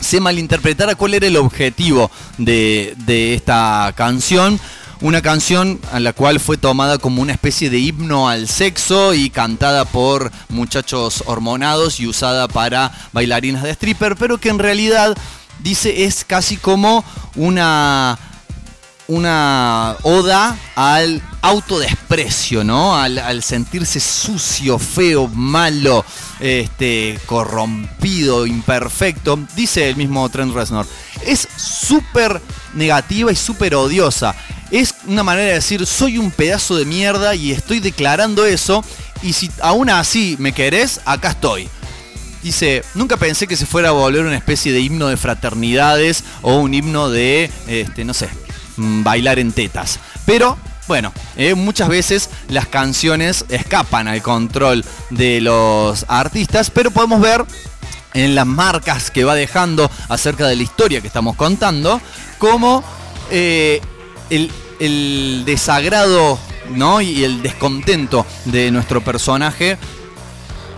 se 0.00 0.20
malinterpretara 0.20 0.94
cuál 0.94 1.14
era 1.14 1.26
el 1.26 1.36
objetivo 1.36 2.10
de 2.38 2.94
esta 3.34 3.92
canción. 3.96 4.60
Una 5.00 5.22
canción 5.22 5.80
a 5.92 6.00
la 6.00 6.12
cual 6.12 6.40
fue 6.40 6.56
tomada 6.56 6.98
como 6.98 7.22
una 7.22 7.32
especie 7.32 7.70
de 7.70 7.78
himno 7.78 8.28
al 8.28 8.48
sexo 8.48 9.14
y 9.14 9.30
cantada 9.30 9.84
por 9.84 10.32
muchachos 10.48 11.22
hormonados 11.26 12.00
y 12.00 12.08
usada 12.08 12.48
para 12.48 12.90
bailarinas 13.12 13.62
de 13.62 13.70
stripper, 13.70 14.16
pero 14.16 14.38
que 14.38 14.48
en 14.48 14.58
realidad 14.58 15.16
dice 15.60 16.04
es 16.04 16.24
casi 16.24 16.56
como 16.56 17.04
una 17.36 18.18
una 19.08 19.96
oda 20.02 20.56
al 20.76 21.22
autodesprecio, 21.40 22.62
¿no? 22.62 22.94
Al, 22.94 23.42
sentirse 23.42 24.00
sucio, 24.00 24.78
feo, 24.78 25.28
malo, 25.28 26.04
este, 26.40 27.18
corrompido, 27.24 28.46
imperfecto. 28.46 29.38
Dice 29.56 29.88
el 29.88 29.96
mismo 29.96 30.28
Trent 30.28 30.54
Reznor. 30.54 30.86
Es 31.24 31.48
súper 31.56 32.40
negativa 32.74 33.32
y 33.32 33.36
súper 33.36 33.74
odiosa. 33.74 34.34
Es 34.70 34.94
una 35.06 35.22
manera 35.22 35.48
de 35.48 35.54
decir, 35.54 35.86
soy 35.86 36.18
un 36.18 36.30
pedazo 36.30 36.76
de 36.76 36.84
mierda 36.84 37.34
y 37.34 37.52
estoy 37.52 37.80
declarando 37.80 38.44
eso. 38.44 38.84
Y 39.22 39.32
si 39.32 39.50
aún 39.60 39.90
así 39.90 40.36
me 40.38 40.52
querés, 40.52 41.00
acá 41.04 41.30
estoy. 41.30 41.68
Dice, 42.42 42.84
nunca 42.94 43.16
pensé 43.16 43.46
que 43.46 43.56
se 43.56 43.66
fuera 43.66 43.88
a 43.88 43.92
volver 43.92 44.24
una 44.24 44.36
especie 44.36 44.72
de 44.72 44.80
himno 44.80 45.08
de 45.08 45.16
fraternidades 45.16 46.22
o 46.42 46.56
un 46.56 46.72
himno 46.72 47.10
de, 47.10 47.50
este, 47.66 48.04
no 48.04 48.14
sé, 48.14 48.28
mm, 48.76 49.02
bailar 49.02 49.38
en 49.38 49.52
tetas. 49.52 49.98
Pero, 50.24 50.56
bueno, 50.86 51.12
eh, 51.36 51.54
muchas 51.54 51.88
veces 51.88 52.30
las 52.48 52.68
canciones 52.68 53.44
escapan 53.48 54.06
al 54.06 54.22
control 54.22 54.84
de 55.10 55.40
los 55.40 56.04
artistas, 56.08 56.70
pero 56.70 56.92
podemos 56.92 57.20
ver 57.20 57.44
en 58.14 58.34
las 58.34 58.46
marcas 58.46 59.10
que 59.10 59.24
va 59.24 59.34
dejando 59.34 59.90
acerca 60.08 60.46
de 60.46 60.56
la 60.56 60.62
historia 60.62 61.00
que 61.00 61.06
estamos 61.06 61.36
contando, 61.36 62.00
como 62.38 62.82
eh, 63.30 63.80
el, 64.30 64.50
el 64.80 65.42
desagrado 65.44 66.38
¿no? 66.74 67.00
y 67.00 67.24
el 67.24 67.42
descontento 67.42 68.26
de 68.44 68.70
nuestro 68.70 69.02
personaje 69.02 69.78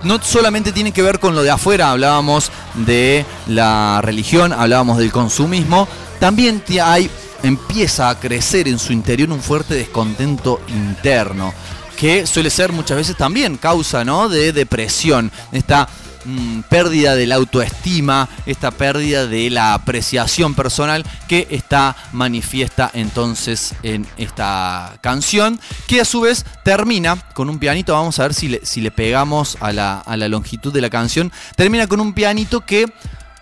no 0.02 0.20
solamente 0.23 0.73
tiene 0.73 0.93
que 0.93 1.02
ver 1.02 1.19
con 1.19 1.35
lo 1.35 1.43
de 1.43 1.51
afuera, 1.51 1.90
hablábamos 1.90 2.51
de 2.74 3.24
la 3.47 4.01
religión, 4.02 4.52
hablábamos 4.52 4.98
del 4.98 5.12
consumismo, 5.12 5.86
también 6.19 6.62
hay, 6.82 7.11
empieza 7.43 8.09
a 8.09 8.19
crecer 8.19 8.69
en 8.69 8.78
su 8.78 8.93
interior 8.93 9.31
un 9.31 9.40
fuerte 9.40 9.74
descontento 9.74 10.61
interno, 10.69 11.52
que 11.98 12.27
suele 12.27 12.48
ser 12.51 12.73
muchas 12.73 12.97
veces 12.97 13.16
también 13.16 13.59
causa 13.59 14.05
¿no? 14.05 14.28
de 14.28 14.52
depresión, 14.52 15.31
esta 15.52 15.89
mm, 16.25 16.61
pérdida 16.69 17.15
de 17.15 17.27
la 17.27 17.37
autoestima, 17.37 18.29
esta 18.47 18.71
pérdida 18.71 19.27
de 19.27 19.51
la 19.51 19.75
apreciación 19.75 20.55
personal 20.55 21.05
que 21.29 21.47
está 21.51 21.97
manifiesta 22.13 22.91
entonces 22.93 23.75
en 23.83 24.07
esta 24.17 24.99
canción, 25.01 25.61
que 25.87 26.01
a 26.01 26.05
su 26.05 26.21
vez 26.23 26.45
termina 26.65 27.17
con 27.35 27.49
un 27.49 27.59
pianito, 27.59 27.93
vamos 27.93 28.19
a 28.19 28.25
ver 28.25 28.35
si 28.35 28.49
le, 28.49 28.65
si 28.65 28.81
le 28.81 28.91
pegamos 28.91 29.57
a 29.61 29.73
la, 29.73 29.99
a 30.01 30.17
la 30.17 30.29
longitud 30.29 30.73
de 30.73 30.81
la 30.81 30.91
canción, 30.91 31.33
termina 31.57 31.87
con 31.87 32.01
un 32.01 32.13
pianito 32.13 32.61
que 32.61 32.87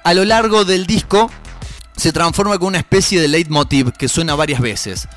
a 0.04 0.14
lo 0.14 0.24
largo 0.24 0.64
del 0.64 0.86
disco 0.86 1.30
se 1.96 2.12
transforma 2.12 2.58
con 2.58 2.68
una 2.68 2.78
especie 2.78 3.20
de 3.20 3.28
leitmotiv 3.28 3.92
que 3.92 4.08
suena 4.08 4.34
varias 4.34 4.60
veces. 4.60 5.08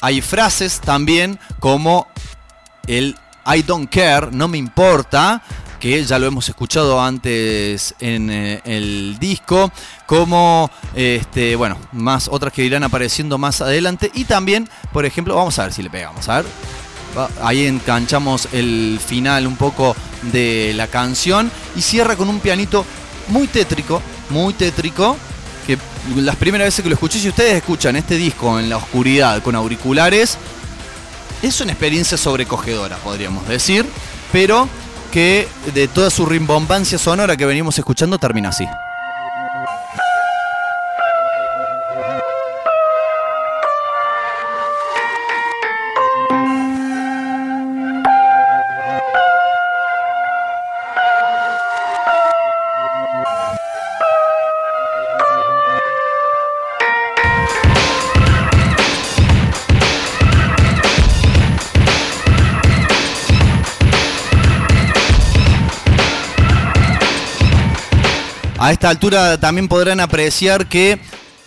Hay 0.00 0.20
frases 0.20 0.80
también 0.80 1.38
como 1.60 2.08
el 2.86 3.16
I 3.46 3.62
don't 3.62 3.88
care, 3.88 4.28
no 4.32 4.48
me 4.48 4.58
importa, 4.58 5.42
que 5.78 6.04
ya 6.04 6.18
lo 6.18 6.26
hemos 6.26 6.48
escuchado 6.48 7.00
antes 7.00 7.94
en 8.00 8.30
eh, 8.30 8.60
el 8.64 9.18
disco, 9.18 9.70
como 10.06 10.70
este, 10.94 11.56
bueno, 11.56 11.78
más 11.92 12.28
otras 12.28 12.52
que 12.52 12.64
irán 12.64 12.84
apareciendo 12.84 13.38
más 13.38 13.60
adelante 13.60 14.10
y 14.14 14.24
también, 14.24 14.68
por 14.92 15.04
ejemplo, 15.04 15.34
vamos 15.34 15.58
a 15.58 15.64
ver 15.64 15.72
si 15.72 15.82
le 15.82 15.90
pegamos, 15.90 16.28
a 16.28 16.38
ver. 16.38 16.46
Ahí 17.42 17.66
enganchamos 17.66 18.48
el 18.52 19.00
final 19.04 19.46
un 19.46 19.56
poco 19.56 19.96
de 20.32 20.72
la 20.76 20.86
canción 20.86 21.50
y 21.74 21.80
cierra 21.80 22.14
con 22.14 22.28
un 22.28 22.40
pianito 22.40 22.84
muy 23.28 23.46
tétrico, 23.46 24.02
muy 24.28 24.52
tétrico, 24.52 25.16
que 25.66 25.78
las 26.16 26.36
primeras 26.36 26.66
veces 26.66 26.82
que 26.82 26.90
lo 26.90 26.94
escuché, 26.94 27.18
si 27.18 27.28
ustedes 27.28 27.54
escuchan 27.54 27.96
este 27.96 28.16
disco 28.16 28.60
en 28.60 28.68
la 28.68 28.76
oscuridad 28.76 29.42
con 29.42 29.54
auriculares, 29.54 30.36
es 31.42 31.60
una 31.60 31.72
experiencia 31.72 32.18
sobrecogedora, 32.18 32.96
podríamos 32.98 33.46
decir, 33.48 33.86
pero 34.30 34.68
que 35.16 35.48
de 35.72 35.88
toda 35.88 36.10
su 36.10 36.26
rimbombancia 36.26 36.98
sonora 36.98 37.38
que 37.38 37.46
venimos 37.46 37.78
escuchando 37.78 38.18
termina 38.18 38.50
así. 38.50 38.66
A 68.66 68.72
esta 68.72 68.88
altura 68.88 69.38
también 69.38 69.68
podrán 69.68 70.00
apreciar 70.00 70.66
que 70.66 70.98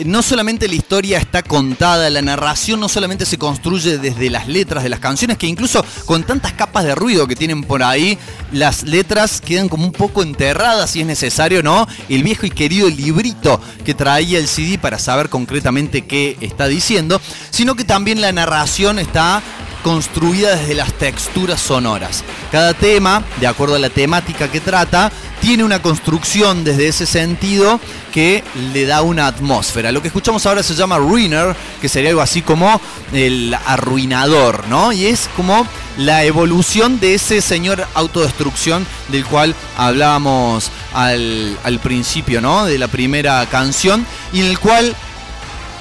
no 0.06 0.22
solamente 0.22 0.70
la 0.70 0.76
historia 0.76 1.18
está 1.18 1.44
contada, 1.44 2.10
la 2.10 2.22
narración 2.22 2.80
no 2.80 2.88
solamente 2.88 3.26
se 3.26 3.38
construye 3.38 3.98
desde 3.98 4.30
las 4.30 4.48
letras 4.48 4.84
de 4.84 4.90
las 4.90 5.02
canciones, 5.02 5.38
que 5.38 5.46
incluso 5.46 5.84
con 6.06 6.24
tantas 6.24 6.54
capas 6.54 6.86
de 6.86 6.96
ruido 6.96 7.28
que 7.28 7.36
tienen 7.36 7.66
por 7.66 7.84
ahí, 7.84 8.18
las 8.54 8.84
letras 8.84 9.42
quedan 9.42 9.68
como 9.68 9.84
un 9.84 9.92
poco 9.92 10.24
enterradas 10.24 10.92
si 10.92 11.02
es 11.02 11.08
necesario, 11.08 11.62
¿no? 11.62 11.90
El 12.08 12.24
viejo 12.24 12.46
y 12.46 12.52
querido 12.52 12.88
librito 12.90 13.60
que 13.84 13.94
traía 13.94 14.40
el 14.40 14.48
CD 14.48 14.78
para 14.78 14.98
saber 14.98 15.28
concretamente 15.28 16.06
qué 16.06 16.38
está 16.40 16.70
diciendo, 16.70 17.20
sino 17.50 17.76
que 17.76 17.84
también 17.84 18.22
la 18.22 18.32
narración 18.32 18.98
está 18.98 19.44
construida 19.84 20.56
desde 20.56 20.76
las 20.76 20.94
texturas 20.94 21.60
sonoras. 21.60 22.24
Cada 22.52 22.74
tema, 22.74 23.24
de 23.40 23.48
acuerdo 23.48 23.76
a 23.76 23.80
la 23.80 23.90
temática 23.90 24.52
que 24.52 24.60
trata, 24.60 25.12
tiene 25.42 25.64
una 25.64 25.82
construcción 25.82 26.64
desde 26.64 26.88
ese 26.88 27.06
sentido 27.06 27.80
que 28.14 28.44
le 28.74 28.86
da 28.86 29.02
una 29.02 29.28
atmósfera. 29.28 29.92
Lo 29.92 30.02
que 30.02 30.08
escuchamos 30.08 30.46
ahora 30.46 30.64
se 30.64 30.76
llama 30.76 30.98
Ruiner, 30.98 31.56
que 31.82 31.90
sería 31.90 32.10
algo 32.10 32.22
así 32.22 32.42
como 32.42 32.80
el 33.14 33.56
arruinador, 33.66 34.68
¿no? 34.68 34.92
Y 34.92 35.06
es 35.06 35.30
como 35.36 35.66
la 35.98 36.24
evolución 36.24 37.00
de 37.00 37.16
ese 37.16 37.42
señor 37.42 37.86
autodestrucción 37.94 38.86
del 39.10 39.26
cual 39.26 39.56
hablábamos 39.78 40.72
al, 40.94 41.80
principio, 41.84 42.42
¿no? 42.42 42.66
De 42.66 42.78
la 42.78 42.88
primera 42.88 43.46
canción, 43.48 44.06
y 44.34 44.42
en 44.42 44.48
el 44.48 44.60
cual 44.60 44.96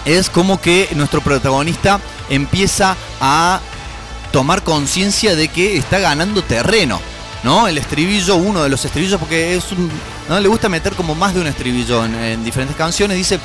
es 0.05 0.31
como 0.31 0.61
que 0.61 0.89
nuestro 0.95 1.21
protagonista 1.21 2.01
empieza 2.31 2.97
a 3.21 3.61
tomar 4.33 4.63
conciencia 4.63 5.35
de 5.35 5.49
que 5.49 5.77
está 5.77 5.99
ganando 5.99 6.43
terreno. 6.43 7.01
¿No? 7.43 7.69
El 7.69 7.79
estribillo, 7.79 8.37
uno 8.37 8.63
de 8.63 8.69
los 8.69 8.85
estribillos, 8.85 9.19
porque 9.19 9.55
es. 9.57 9.65
¿no? 10.29 10.41
Le 10.41 10.49
gusta 10.49 10.69
meter 10.69 10.95
como 10.95 11.15
más 11.15 11.35
de 11.35 11.41
un 11.41 11.47
estribillo 11.47 12.05
en, 12.05 12.15
en 12.15 12.45
diferentes 12.45 12.77
canciones. 12.77 13.17
Dice. 13.17 13.39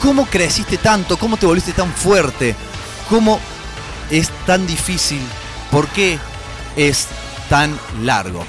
¿Cómo 0.00 0.26
creciste 0.26 0.78
tanto? 0.78 1.16
¿Cómo 1.16 1.36
te 1.36 1.46
volviste 1.46 1.72
tan 1.72 1.92
fuerte? 1.92 2.56
¿Cómo 3.08 3.38
es 4.10 4.30
tan 4.46 4.66
difícil? 4.66 5.20
¿Por 5.70 5.86
qué 5.88 6.18
es 6.76 7.06
tan 7.48 7.78
largo? 8.02 8.44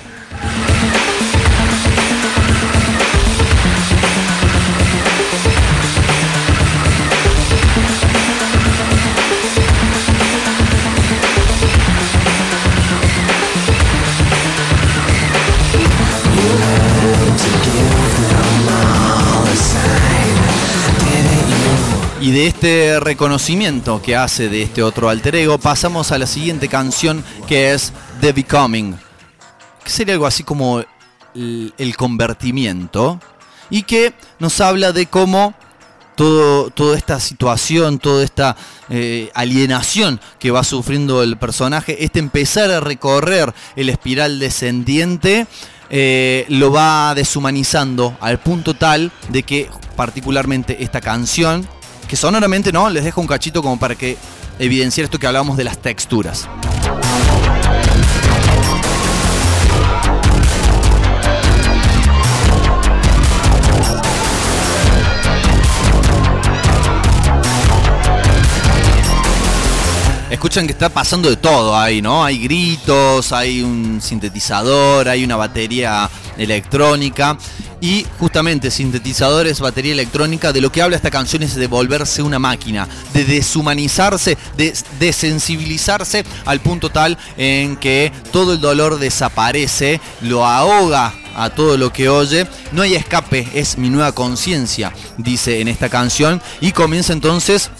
Y 22.24 22.32
de 22.32 22.48
este 22.48 23.02
reconocimiento 23.02 24.02
que 24.02 24.16
hace 24.16 24.48
de 24.48 24.62
este 24.62 24.82
otro 24.82 25.10
alter 25.10 25.36
ego, 25.36 25.58
pasamos 25.58 26.14
a 26.14 26.18
la 26.18 26.26
siguiente 26.26 26.70
canción 26.70 27.22
que 27.50 27.74
es 27.74 27.91
The 28.22 28.32
Becoming. 28.32 28.95
Que 29.84 29.90
sería 29.90 30.14
algo 30.14 30.26
así 30.26 30.45
como 30.45 30.82
el, 31.36 31.95
convertimiento. 31.98 33.20
Y 33.70 33.84
que 33.84 34.14
nos 34.40 34.62
habla 34.62 34.94
de 34.94 35.08
cómo 35.08 35.54
todo, 36.16 36.70
toda 36.70 36.95
esta 36.95 37.20
situación, 37.20 38.00
toda 38.00 38.24
esta 38.24 38.56
eh, 38.90 39.30
alienación 39.34 40.22
que 40.40 40.50
va 40.52 40.64
sufriendo 40.64 41.24
el 41.24 41.36
personaje, 41.36 42.06
este 42.06 42.20
empezar 42.20 42.72
a 42.72 42.80
recorrer 42.80 43.54
el 43.76 43.90
espiral 43.90 44.40
descendiente, 44.40 45.45
eh, 45.90 46.45
lo 46.48 46.72
va 46.72 47.16
deshumanizando 47.16 48.16
al 48.22 48.40
punto 48.40 48.76
tal 48.76 49.12
de 49.28 49.44
que 49.44 49.70
particularmente 49.98 50.82
esta 50.86 51.02
canción, 51.02 51.68
que 52.14 52.18
sonoramente 52.18 52.72
no, 52.72 52.91
les 52.91 53.03
dejo 53.03 53.22
un 53.22 53.26
cachito 53.26 53.64
como 53.64 53.80
para 53.80 53.95
que 53.95 54.19
evidenciar 54.60 55.06
esto 55.06 55.18
que 55.18 55.26
hablábamos 55.26 55.57
de 55.57 55.64
las 55.64 55.80
texturas. 55.80 56.48
Escuchan 70.44 70.68
que 70.68 70.74
está 70.74 70.90
pasando 70.90 71.30
de 71.30 71.38
todo 71.38 71.74
ahí, 71.74 72.02
¿no? 72.02 72.22
Hay 72.22 72.38
gritos, 72.38 73.32
hay 73.32 73.61
un 73.61 74.02
sintetizador, 74.02 75.07
hay 75.07 75.24
una 75.24 75.38
batería 75.38 76.10
electrónica. 76.38 77.38
Y 77.80 78.06
justamente 78.20 78.70
sintetizadores, 78.70 79.61
batería 79.61 79.94
electrónica, 79.94 80.52
de 80.52 80.60
lo 80.60 80.70
que 80.70 80.82
habla 80.82 80.98
esta 80.98 81.11
canción 81.11 81.44
es 81.44 81.56
de 81.56 81.68
volverse 81.68 82.22
una 82.22 82.40
máquina, 82.40 82.90
de 83.14 83.24
deshumanizarse, 83.24 84.38
de 84.57 84.74
desensibilizarse 84.99 86.26
al 86.44 86.60
punto 86.60 86.90
tal 86.90 87.18
en 87.38 87.78
que 87.78 88.11
todo 88.34 88.52
el 88.52 88.60
dolor 88.60 88.99
desaparece, 88.99 90.02
lo 90.20 90.45
ahoga 90.45 91.14
a 91.38 91.52
todo 91.52 91.78
lo 91.78 91.94
que 91.94 92.10
oye. 92.10 92.48
No 92.74 92.82
hay 92.82 92.95
escape, 92.95 93.48
es 93.53 93.78
mi 93.78 93.90
nueva 93.90 94.11
conciencia, 94.11 94.91
dice 95.18 95.61
en 95.61 95.70
esta 95.70 95.88
canción. 95.88 96.41
Y 96.60 96.74
comienza 96.74 97.14
entonces 97.14 97.72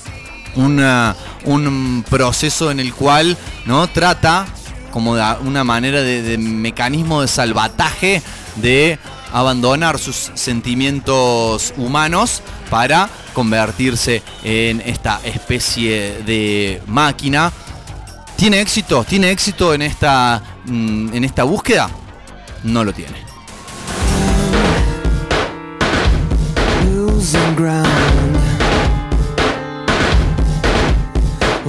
un 0.56 2.06
proceso 2.10 2.72
en 2.72 2.80
el 2.80 2.94
cual 2.94 3.38
no 3.66 3.88
trata 3.88 4.46
como 4.92 5.16
de 5.16 5.24
una 5.44 5.64
manera 5.64 6.02
de, 6.02 6.22
de 6.22 6.38
mecanismo 6.38 7.22
de 7.22 7.28
salvataje 7.28 8.22
de 8.58 9.00
abandonar 9.34 9.98
sus 9.98 10.32
sentimientos 10.36 11.74
humanos 11.76 12.42
para 12.70 13.10
convertirse 13.34 14.22
en 14.44 14.80
esta 14.82 15.20
especie 15.24 16.22
de 16.24 16.82
máquina. 16.86 17.52
¿Tiene 18.36 18.62
éxito? 18.62 19.04
¿Tiene 19.04 19.32
éxito 19.32 19.74
en 19.74 19.82
esta, 19.82 20.42
mm, 20.66 21.16
en 21.16 21.24
esta 21.24 21.44
búsqueda? 21.44 21.90
No 22.64 22.84
lo 22.84 22.94
tiene. 22.94 23.18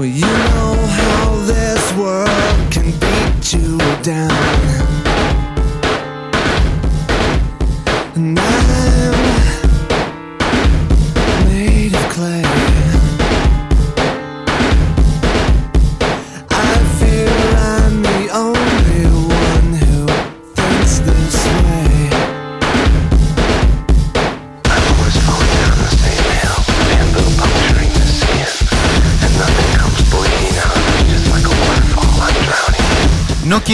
You 0.05 0.21
know 0.21 0.77
how 0.87 1.35
this 1.47 1.97
world 1.97 2.71
can 2.71 2.91
beat 3.01 3.53
you 3.55 3.79
down. 4.03 4.84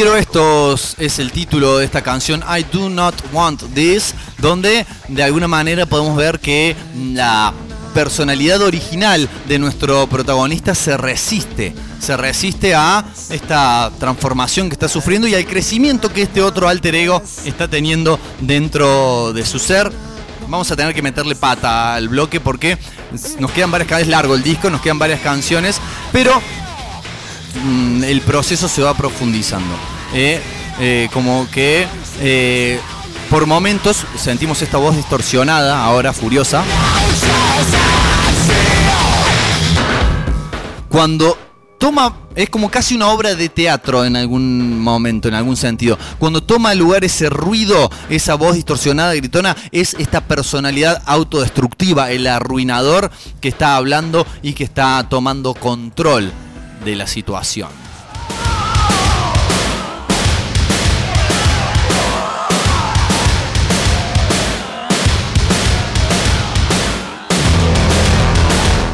Quiero 0.02 0.16
estos 0.16 0.94
es 0.97 1.18
el 1.18 1.31
título 1.31 1.77
de 1.77 1.85
esta 1.85 2.01
canción 2.01 2.43
I 2.48 2.64
Do 2.72 2.89
Not 2.89 3.14
Want 3.35 3.74
This, 3.74 4.14
donde 4.39 4.86
de 5.09 5.22
alguna 5.22 5.47
manera 5.47 5.85
podemos 5.85 6.16
ver 6.16 6.40
que 6.40 6.74
la 7.12 7.52
personalidad 7.93 8.62
original 8.62 9.28
de 9.47 9.59
nuestro 9.59 10.06
protagonista 10.06 10.74
se 10.74 10.97
resiste, 10.97 11.74
se 12.01 12.16
resiste 12.16 12.74
a 12.74 13.05
esta 13.28 13.93
transformación 13.98 14.70
que 14.70 14.72
está 14.72 14.89
sufriendo 14.89 15.28
y 15.28 15.35
al 15.35 15.44
crecimiento 15.44 16.10
que 16.10 16.22
este 16.22 16.40
otro 16.40 16.66
alter 16.66 16.94
ego 16.94 17.22
está 17.44 17.68
teniendo 17.68 18.18
dentro 18.40 19.35
de 19.35 19.44
su 19.44 19.59
ser. 19.59 19.93
Vamos 20.48 20.70
a 20.70 20.77
tener 20.77 20.94
que 20.94 21.02
meterle 21.02 21.35
pata 21.35 21.94
al 21.94 22.09
bloque 22.09 22.40
porque 22.40 22.78
nos 23.39 23.51
quedan 23.51 23.70
varias, 23.70 23.86
cada 23.86 23.98
vez 23.98 24.09
largo 24.09 24.35
el 24.35 24.43
disco, 24.43 24.70
nos 24.70 24.81
quedan 24.81 24.98
varias 24.98 25.20
canciones, 25.20 25.78
pero 26.10 26.40
mm, 27.55 28.05
el 28.05 28.20
proceso 28.22 28.68
se 28.68 28.82
va 28.82 28.94
profundizando. 28.94 29.74
Eh, 30.14 30.40
eh, 30.81 31.09
como 31.12 31.47
que 31.51 31.86
eh, 32.20 32.81
por 33.28 33.47
momentos 33.47 34.05
sentimos 34.16 34.62
esta 34.62 34.78
voz 34.78 34.97
distorsionada, 34.97 35.85
ahora 35.85 36.12
furiosa. 36.12 36.64
Cuando 40.89 41.39
toma, 41.78 42.16
es 42.35 42.51
como 42.51 42.70
casi 42.70 42.97
una 42.97 43.09
obra 43.09 43.35
de 43.35 43.48
teatro 43.48 44.05
en 44.05 44.16
algún 44.16 44.81
momento, 44.81 45.28
en 45.28 45.35
algún 45.35 45.56
sentido. 45.56 45.98
Cuando 46.18 46.43
toma 46.43 46.74
lugar 46.74 47.05
ese 47.05 47.31
ruido, 47.31 47.90
esa 48.09 48.35
voz 48.35 48.56
distorsionada, 48.56 49.14
gritona, 49.14 49.56
es 49.70 49.94
esta 49.98 50.22
personalidad 50.22 51.02
autodestructiva, 51.06 52.10
el 52.10 52.27
arruinador 52.27 53.10
que 53.40 53.48
está 53.48 53.77
hablando 53.77 54.27
y 54.43 54.55
que 54.55 54.64
está 54.64 55.06
tomando 55.09 55.55
control 55.55 56.32
de 56.85 56.97
la 56.97 57.07
situación. 57.07 57.69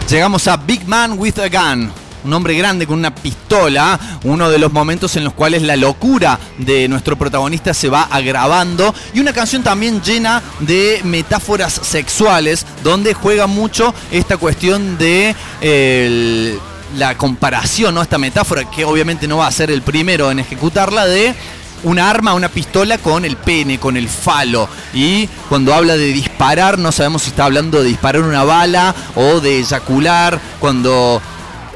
Llegamos 0.09 0.47
a 0.47 0.57
Big 0.57 0.87
Man 0.87 1.19
with 1.19 1.39
a 1.41 1.49
Gun. 1.49 1.91
Un 2.25 2.33
hombre 2.33 2.55
grande 2.55 2.87
con 2.89 2.99
una 2.99 3.15
pistola, 3.15 3.99
uno 4.25 4.51
de 4.51 4.59
los 4.59 4.73
momentos 4.73 5.15
en 5.17 5.23
los 5.23 5.33
cuales 5.33 5.63
la 5.63 5.77
locura 5.77 6.39
de 6.59 6.89
nuestro 6.89 7.17
protagonista 7.17 7.73
se 7.73 7.89
va 7.89 8.03
agravando 8.03 8.93
y 9.15 9.21
una 9.21 9.33
canción 9.33 9.63
también 9.63 10.03
llena 10.03 10.43
de 10.59 11.01
metáforas 11.05 11.73
sexuales 11.73 12.67
donde 12.83 13.15
juega 13.15 13.47
mucho 13.47 13.95
esta 14.11 14.39
cuestión 14.39 14.99
de 14.99 15.37
el- 15.61 16.59
la 16.95 17.17
comparación, 17.17 17.95
¿no? 17.95 18.03
esta 18.03 18.19
metáfora 18.19 18.65
que 18.71 18.85
obviamente 18.85 19.27
no 19.27 19.39
va 19.39 19.47
a 19.47 19.53
ser 19.53 19.71
el 19.71 19.83
primero 19.83 20.31
en 20.31 20.39
ejecutarla 20.39 21.07
de 21.07 21.35
una 21.83 22.09
arma, 22.09 22.35
una 22.35 22.49
pistola 22.49 22.99
con 22.99 23.25
el 23.25 23.37
pene, 23.37 23.79
con 23.79 23.97
el 23.97 24.09
falo. 24.09 24.69
Y 24.95 25.29
cuando 25.49 25.75
habla 25.75 25.97
de 25.97 26.07
disparar, 26.07 26.79
no 26.79 26.91
sabemos 26.93 27.23
si 27.23 27.31
está 27.31 27.45
hablando 27.45 27.83
de 27.83 27.89
disparar 27.89 28.23
una 28.23 28.45
bala 28.45 28.95
o 29.15 29.41
de 29.41 29.59
eyacular. 29.59 30.41
Cuando 30.59 31.21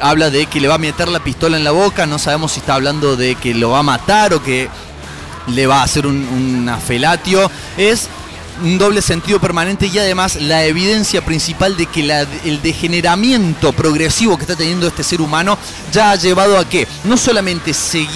habla 0.00 0.30
de 0.30 0.46
que 0.46 0.60
le 0.60 0.68
va 0.68 0.76
a 0.76 0.78
meter 0.78 1.08
la 1.08 1.20
pistola 1.20 1.56
en 1.56 1.64
la 1.64 1.70
boca, 1.70 2.06
no 2.06 2.18
sabemos 2.18 2.52
si 2.52 2.60
está 2.60 2.74
hablando 2.74 3.16
de 3.16 3.34
que 3.34 3.54
lo 3.54 3.70
va 3.70 3.80
a 3.80 3.84
matar 3.84 4.34
o 4.34 4.42
que 4.42 4.68
le 5.48 5.66
va 5.66 5.80
a 5.80 5.84
hacer 5.84 6.06
un, 6.06 6.16
un 6.16 6.68
afelatio. 6.68 7.50
Es 7.76 8.08
un 8.62 8.78
doble 8.78 9.02
sentido 9.02 9.40
permanente 9.40 9.86
y 9.86 9.98
además 9.98 10.36
la 10.36 10.64
evidencia 10.64 11.24
principal 11.24 11.76
de 11.76 11.86
que 11.86 12.00
el 12.44 12.62
degeneramiento 12.62 13.72
progresivo 13.72 14.36
que 14.36 14.44
está 14.44 14.56
teniendo 14.56 14.86
este 14.86 15.02
ser 15.02 15.20
humano 15.20 15.58
ya 15.92 16.12
ha 16.12 16.16
llevado 16.16 16.58
a 16.58 16.68
que 16.68 16.86
no 17.04 17.16
solamente 17.16 17.74
se 17.74 18.06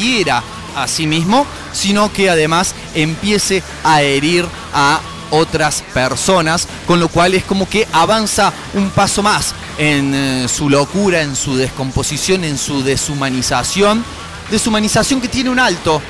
a 0.76 0.88
sí 0.88 1.06
mismo, 1.06 1.46
sino 1.72 2.12
que 2.12 2.28
además 2.28 2.74
empiece 2.94 3.62
a 3.84 4.02
herir 4.02 4.46
a 4.72 5.00
otras 5.30 5.82
personas, 5.92 6.68
con 6.86 7.00
lo 7.00 7.08
cual 7.08 7.34
es 7.34 7.44
como 7.44 7.68
que 7.68 7.86
avanza 7.92 8.52
un 8.74 8.90
paso 8.90 9.22
más 9.22 9.54
en 9.78 10.14
eh, 10.14 10.48
su 10.48 10.68
locura, 10.68 11.22
en 11.22 11.34
su 11.34 11.56
descomposición, 11.56 12.44
en 12.44 12.58
su 12.58 12.82
deshumanización, 12.82 14.04
deshumanización 14.50 15.20
que 15.20 15.28
tiene 15.28 15.50
un 15.50 15.58
alto 15.58 16.00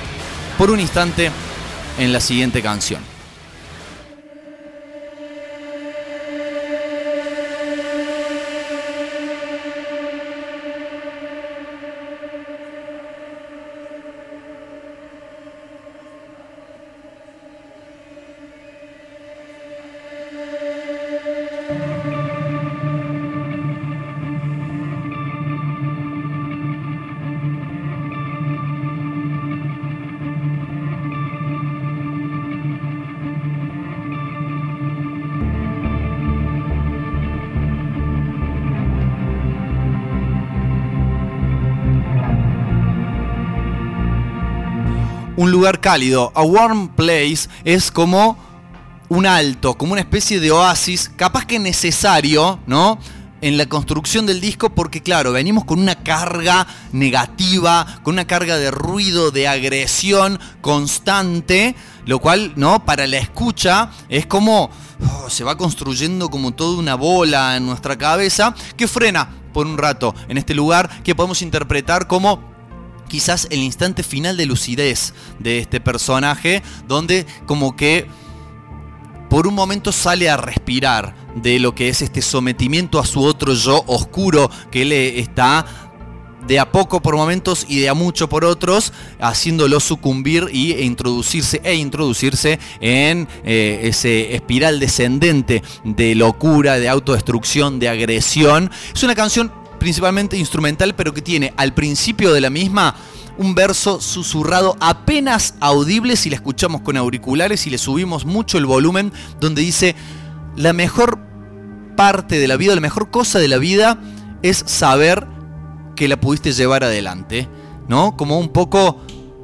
por 0.59 0.70
un 0.70 0.81
instante 0.81 1.31
en 1.98 2.12
la 2.12 2.20
siguiente 2.20 2.61
canción. 2.61 3.14
Lugar 45.65 45.81
cálido. 45.81 46.31
A 46.35 46.43
warm 46.43 46.89
place 46.89 47.49
es 47.65 47.91
como 47.91 48.36
un 49.09 49.24
alto, 49.24 49.78
como 49.78 49.93
una 49.93 50.03
especie 50.03 50.39
de 50.39 50.51
oasis, 50.53 51.11
capaz 51.16 51.47
que 51.47 51.59
necesario, 51.59 52.59
¿no? 52.66 52.99
En 53.41 53.57
la 53.57 53.65
construcción 53.65 54.27
del 54.27 54.43
disco, 54.43 54.74
porque 54.74 55.03
claro, 55.03 55.32
venimos 55.32 55.65
con 55.65 55.78
una 55.78 55.95
carga 56.03 56.66
negativa, 56.93 57.86
con 58.03 58.16
una 58.16 58.27
carga 58.27 58.59
de 58.59 58.70
ruido, 58.70 59.31
de 59.31 59.49
agresión 59.49 60.39
constante, 60.61 61.74
lo 62.05 62.19
cual, 62.19 62.53
¿no? 62.57 62.85
Para 62.85 63.07
la 63.07 63.16
escucha 63.16 63.91
es 64.11 64.27
como 64.27 64.69
oh, 65.01 65.31
se 65.31 65.45
va 65.45 65.57
construyendo 65.57 66.28
como 66.28 66.53
toda 66.53 66.78
una 66.78 66.95
bola 66.95 67.57
en 67.57 67.65
nuestra 67.65 67.97
cabeza 67.97 68.55
que 68.77 68.86
frena 68.86 69.31
por 69.55 69.66
un 69.66 69.78
rato 69.78 70.15
en 70.28 70.36
este 70.36 70.53
lugar 70.53 71.03
que 71.03 71.15
podemos 71.15 71.41
interpretar 71.41 72.07
como 72.07 72.53
quizás 73.15 73.47
el 73.53 73.61
instante 73.61 74.03
final 74.03 74.36
de 74.36 74.45
lucidez 74.45 75.15
de 75.39 75.61
este 75.61 75.78
personaje, 75.78 76.65
donde 76.89 77.27
como 77.47 77.77
que 77.77 78.09
por 79.31 79.47
un 79.47 79.55
momento 79.55 79.93
sale 79.93 80.28
a 80.28 80.36
respirar 80.36 81.15
de 81.36 81.61
lo 81.61 81.77
que 81.77 81.89
es 81.89 82.03
este 82.03 82.20
sometimiento 82.20 82.99
a 82.99 83.07
su 83.07 83.23
otro 83.23 83.55
yo 83.55 83.85
oscuro 83.86 84.51
que 84.73 84.85
le 84.85 85.20
está 85.20 85.65
de 86.49 86.59
a 86.59 86.73
poco 86.73 87.01
por 87.01 87.15
momentos 87.15 87.65
y 87.69 87.78
de 87.78 87.89
a 87.89 87.95
mucho 87.95 88.28
por 88.28 88.45
otros, 88.45 88.93
haciéndolo 89.20 89.78
sucumbir 89.78 90.49
y, 90.53 90.73
e 90.73 90.82
introducirse 90.82 91.61
e 91.62 91.77
introducirse 91.77 92.59
en 92.81 93.28
eh, 93.45 93.78
ese 93.85 94.35
espiral 94.35 94.81
descendente 94.81 95.62
de 95.85 96.16
locura, 96.16 96.81
de 96.81 96.89
autodestrucción, 96.89 97.78
de 97.78 97.89
agresión. 97.89 98.73
Es 98.93 99.05
una 99.05 99.15
canción 99.15 99.53
principalmente 99.85 100.39
instrumental, 100.39 100.94
pero 100.94 101.12
que 101.12 101.20
tiene 101.20 101.52
al 101.59 101.74
principio 101.74 102.32
de 102.32 102.40
la 102.40 102.48
misma 102.48 102.94
un 103.36 103.55
verso 103.55 104.01
susurrado 104.01 104.78
apenas 104.81 105.56
audible 105.61 106.16
si 106.16 106.31
la 106.31 106.36
escuchamos 106.36 106.81
con 106.81 106.97
auriculares 106.97 107.66
y 107.66 107.70
le 107.70 107.77
subimos 107.77 108.24
mucho 108.24 108.56
el 108.56 108.65
volumen, 108.65 109.12
donde 109.40 109.61
dice, 109.61 109.94
la 110.56 110.73
mejor 110.73 111.19
parte 111.98 112.39
de 112.39 112.48
la 112.48 112.56
vida, 112.56 112.74
la 112.74 112.81
mejor 112.81 113.11
cosa 113.11 113.39
de 113.39 113.48
la 113.48 113.59
vida 113.59 114.01
es 114.40 114.65
saber 114.66 115.27
que 115.97 116.09
la 116.09 116.19
pudiste 116.19 116.52
llevar 116.52 116.82
adelante, 116.82 117.47
¿no? 117.86 118.16
Como 118.16 118.39
un 118.39 118.48
poco 118.48 119.02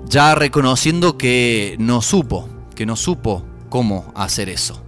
ya 0.09 0.35
reconociendo 0.35 1.19
que 1.19 1.77
no 1.79 2.01
supo, 2.01 2.49
que 2.75 2.87
no 2.87 2.97
supo 2.97 3.45
cómo 3.69 4.11
hacer 4.17 4.49
eso. 4.49 4.81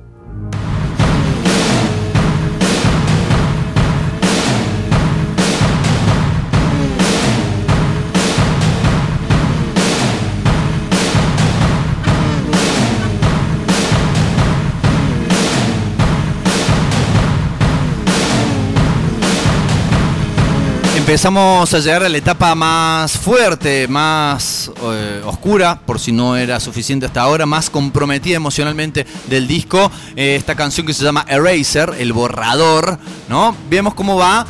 Empezamos 21.02 21.74
a 21.74 21.80
llegar 21.80 22.04
a 22.04 22.08
la 22.08 22.16
etapa 22.16 22.54
más 22.54 23.18
fuerte, 23.18 23.88
más 23.88 24.70
eh, 24.84 25.20
oscura, 25.26 25.80
por 25.84 25.98
si 25.98 26.12
no 26.12 26.36
era 26.36 26.60
suficiente 26.60 27.06
hasta 27.06 27.22
ahora, 27.22 27.44
más 27.44 27.70
comprometida 27.70 28.36
emocionalmente 28.36 29.04
del 29.26 29.48
disco. 29.48 29.90
Eh, 30.14 30.36
esta 30.36 30.54
canción 30.54 30.86
que 30.86 30.94
se 30.94 31.02
llama 31.02 31.26
Eraser, 31.28 31.96
el 31.98 32.12
borrador, 32.12 33.00
¿no? 33.28 33.56
Vemos 33.68 33.94
cómo 33.94 34.16
va 34.16 34.46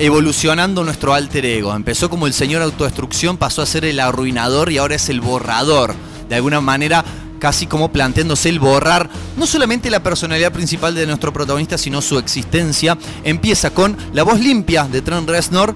evolucionando 0.00 0.82
nuestro 0.82 1.14
alter 1.14 1.46
ego. 1.46 1.72
Empezó 1.72 2.10
como 2.10 2.26
el 2.26 2.32
señor 2.32 2.62
autodestrucción, 2.62 3.36
pasó 3.36 3.62
a 3.62 3.66
ser 3.66 3.84
el 3.84 4.00
arruinador 4.00 4.72
y 4.72 4.78
ahora 4.78 4.96
es 4.96 5.08
el 5.08 5.20
borrador. 5.20 5.94
De 6.28 6.34
alguna 6.34 6.60
manera 6.60 7.04
casi 7.42 7.66
como 7.66 7.90
planteándose 7.90 8.50
el 8.50 8.60
borrar 8.60 9.10
no 9.36 9.48
solamente 9.48 9.90
la 9.90 10.00
personalidad 10.00 10.52
principal 10.52 10.94
de 10.94 11.08
nuestro 11.08 11.32
protagonista, 11.32 11.76
sino 11.76 12.00
su 12.00 12.16
existencia. 12.18 12.96
Empieza 13.24 13.70
con 13.70 13.96
la 14.12 14.22
voz 14.22 14.38
limpia 14.38 14.84
de 14.84 15.02
Trent 15.02 15.28
Reznor, 15.28 15.74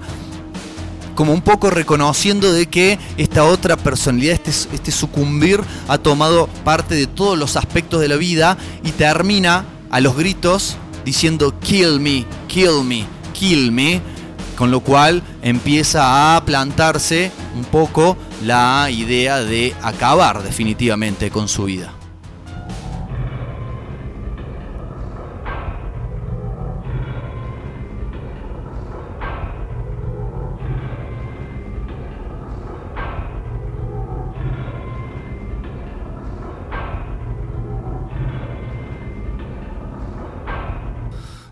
como 1.13 1.33
un 1.33 1.41
poco 1.41 1.69
reconociendo 1.69 2.53
de 2.53 2.67
que 2.67 2.97
esta 3.17 3.43
otra 3.43 3.75
personalidad, 3.75 4.35
este, 4.35 4.51
este 4.73 4.93
sucumbir, 4.93 5.59
ha 5.89 5.97
tomado 5.97 6.47
parte 6.63 6.95
de 6.95 7.05
todos 7.05 7.37
los 7.37 7.57
aspectos 7.57 7.99
de 7.99 8.07
la 8.07 8.15
vida 8.15 8.57
y 8.85 8.91
termina 8.91 9.65
a 9.89 9.99
los 9.99 10.15
gritos 10.15 10.77
diciendo 11.03 11.53
kill 11.59 11.99
me, 11.99 12.25
kill 12.47 12.85
me, 12.85 13.05
kill 13.33 13.73
me, 13.73 14.01
con 14.55 14.71
lo 14.71 14.79
cual 14.79 15.21
empieza 15.41 16.37
a 16.37 16.45
plantarse 16.45 17.29
un 17.57 17.65
poco 17.65 18.15
la 18.43 18.89
idea 18.91 19.39
de 19.39 19.75
acabar 19.81 20.43
definitivamente 20.43 21.31
con 21.31 21.47
su 21.47 21.65
vida. 21.65 21.93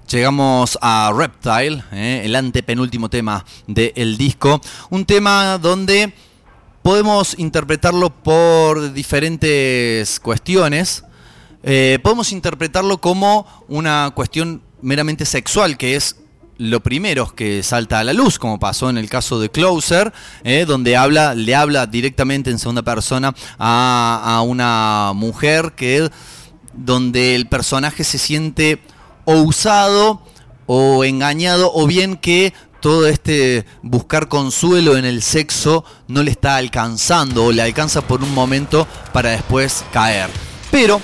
Llegamos 0.08 0.78
a 0.82 1.12
Reptile, 1.14 1.84
eh, 1.92 2.22
el 2.24 2.36
antepenúltimo 2.36 3.10
tema 3.10 3.44
del 3.68 4.16
disco. 4.18 4.62
Un 4.90 5.04
tema 5.04 5.58
donde 5.58 6.14
podemos 6.86 7.34
interpretarlo 7.40 8.12
por 8.12 8.94
diferentes 8.94 10.20
cuestiones. 10.20 11.04
Eh, 11.64 11.98
podemos 12.04 12.32
interpretarlo 12.32 13.02
como 13.02 13.48
una 13.68 14.12
cuestión 14.14 14.62
meramente 14.84 15.26
sexual, 15.26 15.78
que 15.78 15.96
es 15.96 16.18
lo 16.60 16.82
primero 16.82 17.34
que 17.34 17.64
salta 17.64 17.98
a 17.98 18.04
la 18.04 18.14
luz, 18.14 18.38
como 18.38 18.60
pasó 18.60 18.92
en 18.92 19.00
el 19.00 19.10
caso 19.10 19.40
de 19.40 19.50
Closer, 19.50 20.14
eh, 20.44 20.66
donde 20.68 20.96
habla, 20.96 21.34
le 21.34 21.56
habla 21.56 21.88
directamente 21.88 22.52
en 22.52 22.60
segunda 22.60 22.84
persona 22.84 23.34
a, 23.58 24.36
a 24.36 24.42
una 24.44 25.14
mujer 25.16 25.74
que 25.76 26.08
donde 26.76 27.34
el 27.34 27.48
personaje 27.48 28.04
se 28.04 28.20
siente 28.20 28.80
o 29.24 29.38
usado 29.38 30.22
o 30.68 31.04
engañado 31.04 31.72
o 31.74 31.88
bien 31.88 32.16
que 32.16 32.54
todo 32.86 33.08
este 33.08 33.66
buscar 33.82 34.28
consuelo 34.28 34.96
en 34.96 35.06
el 35.06 35.24
sexo 35.24 35.84
no 36.08 36.22
le 36.22 36.30
está 36.30 36.58
alcanzando 36.58 37.46
o 37.46 37.52
le 37.52 37.64
alcanza 37.64 38.02
por 38.02 38.22
un 38.22 38.32
momento 38.32 38.88
para 39.12 39.32
después 39.32 39.84
caer. 39.92 40.30
Pero, 40.70 41.02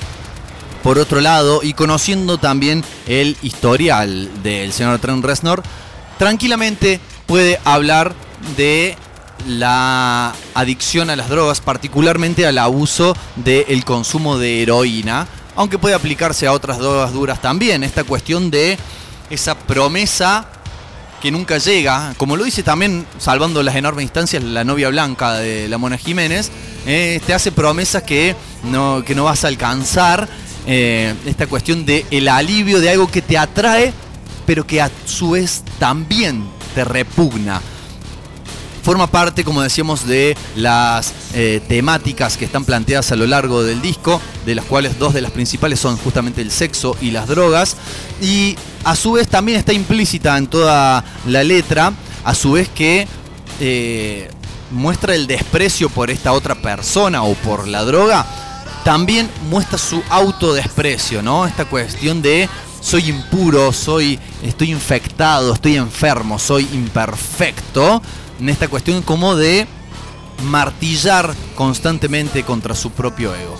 por 0.83 0.99
otro 0.99 1.21
lado, 1.21 1.61
y 1.63 1.73
conociendo 1.73 2.37
también 2.37 2.83
el 3.07 3.35
historial 3.41 4.29
del 4.43 4.73
señor 4.73 4.99
Trent 4.99 5.25
Reznor, 5.25 5.63
tranquilamente 6.19 6.99
puede 7.25 7.59
hablar 7.65 8.13
de 8.55 8.95
la 9.47 10.35
adicción 10.53 11.09
a 11.09 11.15
las 11.15 11.29
drogas, 11.29 11.61
particularmente 11.61 12.45
al 12.45 12.59
abuso 12.59 13.15
del 13.37 13.83
consumo 13.85 14.37
de 14.37 14.61
heroína, 14.61 15.27
aunque 15.55 15.79
puede 15.79 15.95
aplicarse 15.95 16.45
a 16.45 16.53
otras 16.53 16.77
drogas 16.77 17.11
duras 17.11 17.41
también. 17.41 17.83
Esta 17.83 18.03
cuestión 18.03 18.51
de 18.51 18.77
esa 19.31 19.57
promesa 19.57 20.60
que 21.21 21.31
nunca 21.31 21.59
llega, 21.59 22.13
como 22.17 22.35
lo 22.35 22.43
dice 22.43 22.63
también, 22.63 23.05
salvando 23.19 23.61
las 23.63 23.75
enormes 23.75 24.03
instancias, 24.03 24.43
la 24.43 24.63
novia 24.63 24.89
blanca 24.89 25.35
de 25.35 25.69
la 25.69 25.77
Mona 25.77 25.97
Jiménez, 25.97 26.51
eh, 26.85 27.21
te 27.25 27.33
hace 27.33 27.51
promesas 27.51 28.03
que 28.03 28.35
no, 28.63 29.03
que 29.05 29.15
no 29.15 29.25
vas 29.25 29.45
a 29.45 29.47
alcanzar. 29.47 30.27
eh, 30.67 31.15
esta 31.25 31.47
cuestión 31.47 31.85
de 31.85 32.05
el 32.11 32.27
alivio 32.27 32.79
de 32.79 32.89
algo 32.89 33.09
que 33.09 33.21
te 33.21 33.37
atrae, 33.37 33.93
pero 34.45 34.65
que 34.67 34.81
a 34.81 34.91
su 35.05 35.31
vez 35.31 35.63
también 35.79 36.43
te 36.75 36.83
repugna. 36.83 37.61
Forma 38.83 39.07
parte, 39.07 39.43
como 39.43 39.61
decíamos, 39.61 40.07
de 40.07 40.35
las 40.55 41.13
eh, 41.33 41.61
temáticas 41.67 42.37
que 42.37 42.45
están 42.45 42.65
planteadas 42.65 43.11
a 43.11 43.15
lo 43.15 43.27
largo 43.27 43.63
del 43.63 43.81
disco, 43.81 44.19
de 44.45 44.55
las 44.55 44.65
cuales 44.65 44.97
dos 44.97 45.13
de 45.13 45.21
las 45.21 45.31
principales 45.31 45.79
son 45.79 45.97
justamente 45.97 46.41
el 46.41 46.51
sexo 46.51 46.97
y 46.99 47.11
las 47.11 47.27
drogas. 47.27 47.77
Y 48.21 48.55
a 48.83 48.95
su 48.95 49.13
vez 49.13 49.27
también 49.27 49.59
está 49.59 49.73
implícita 49.73 50.37
en 50.37 50.47
toda 50.47 51.03
la 51.27 51.43
letra, 51.43 51.93
a 52.23 52.33
su 52.33 52.53
vez 52.53 52.69
que 52.69 53.07
eh, 53.59 54.29
muestra 54.71 55.13
el 55.15 55.27
desprecio 55.27 55.89
por 55.89 56.09
esta 56.09 56.33
otra 56.33 56.55
persona 56.55 57.23
o 57.23 57.33
por 57.35 57.67
la 57.67 57.83
droga, 57.83 58.25
también 58.83 59.29
muestra 59.49 59.77
su 59.77 60.01
autodesprecio, 60.09 61.21
¿no? 61.21 61.45
Esta 61.45 61.65
cuestión 61.65 62.21
de 62.21 62.49
soy 62.79 63.09
impuro, 63.09 63.71
soy, 63.71 64.19
estoy 64.41 64.71
infectado, 64.71 65.53
estoy 65.53 65.77
enfermo, 65.77 66.39
soy 66.39 66.67
imperfecto. 66.73 68.01
En 68.41 68.49
esta 68.49 68.67
cuestión 68.67 69.03
como 69.03 69.35
de 69.35 69.67
martillar 70.45 71.35
constantemente 71.53 72.41
contra 72.41 72.73
su 72.73 72.89
propio 72.89 73.35
ego. 73.35 73.55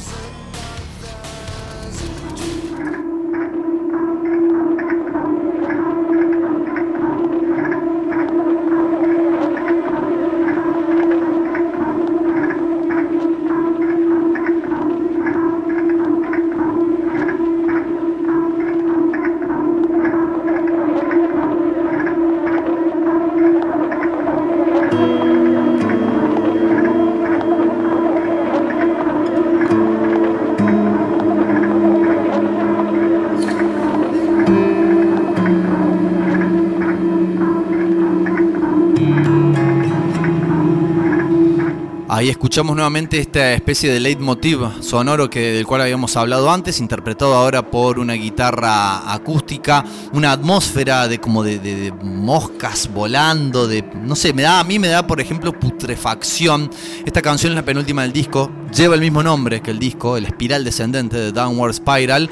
Nuevamente 42.64 43.20
esta 43.20 43.54
especie 43.54 43.92
de 43.92 44.00
leitmotiv 44.00 44.60
sonoro 44.82 45.30
que, 45.30 45.40
del 45.52 45.66
cual 45.68 45.82
habíamos 45.82 46.16
hablado 46.16 46.50
antes, 46.52 46.80
interpretado 46.80 47.34
ahora 47.36 47.70
por 47.70 48.00
una 48.00 48.14
guitarra 48.14 49.12
acústica, 49.14 49.84
una 50.14 50.32
atmósfera 50.32 51.08
de 51.08 51.20
como 51.20 51.44
de, 51.44 51.60
de- 51.60 51.76
de 51.76 51.92
moscas 51.92 52.90
volando, 52.94 53.68
de 53.68 53.84
no 54.04 54.16
sé, 54.16 54.34
me 54.34 54.44
da 54.44 54.60
a 54.60 54.64
mí 54.64 54.80
me 54.80 54.88
da 54.88 55.06
por 55.08 55.20
ejemplo 55.20 55.52
putrefacción. 55.60 56.70
Esta 57.06 57.22
canción 57.22 57.52
es 57.52 57.56
la 57.56 57.66
penúltima 57.66 58.04
del 58.04 58.14
disco, 58.14 58.52
lleva 58.76 58.96
el 58.96 59.02
mismo 59.02 59.22
nombre 59.24 59.62
que 59.62 59.72
el 59.72 59.80
disco, 59.80 60.16
el 60.18 60.26
espiral 60.26 60.64
descendente 60.64 61.18
de 61.18 61.32
Downward 61.32 61.74
Spiral, 61.74 62.30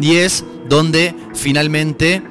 y 0.00 0.16
es 0.16 0.44
donde 0.68 1.14
finalmente 1.34 2.22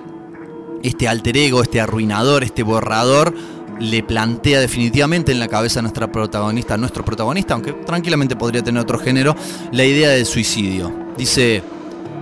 este 0.83 1.07
alter 1.07 1.35
ego, 1.37 1.63
este 1.63 1.81
arruinador, 1.81 2.43
este 2.43 2.61
borrador, 2.61 3.33
le 3.79 4.03
plantea 4.03 4.59
definitivamente 4.59 5.31
en 5.31 5.39
la 5.39 5.47
cabeza 5.47 5.79
a 5.79 5.81
nuestra 5.81 6.11
protagonista, 6.11 6.75
a 6.75 6.77
nuestro 6.77 7.03
protagonista, 7.03 7.53
aunque 7.53 7.73
tranquilamente 7.73 8.35
podría 8.35 8.63
tener 8.63 8.81
otro 8.81 8.99
género, 8.99 9.35
la 9.71 9.83
idea 9.83 10.09
del 10.09 10.25
suicidio. 10.25 10.93
Dice, 11.17 11.63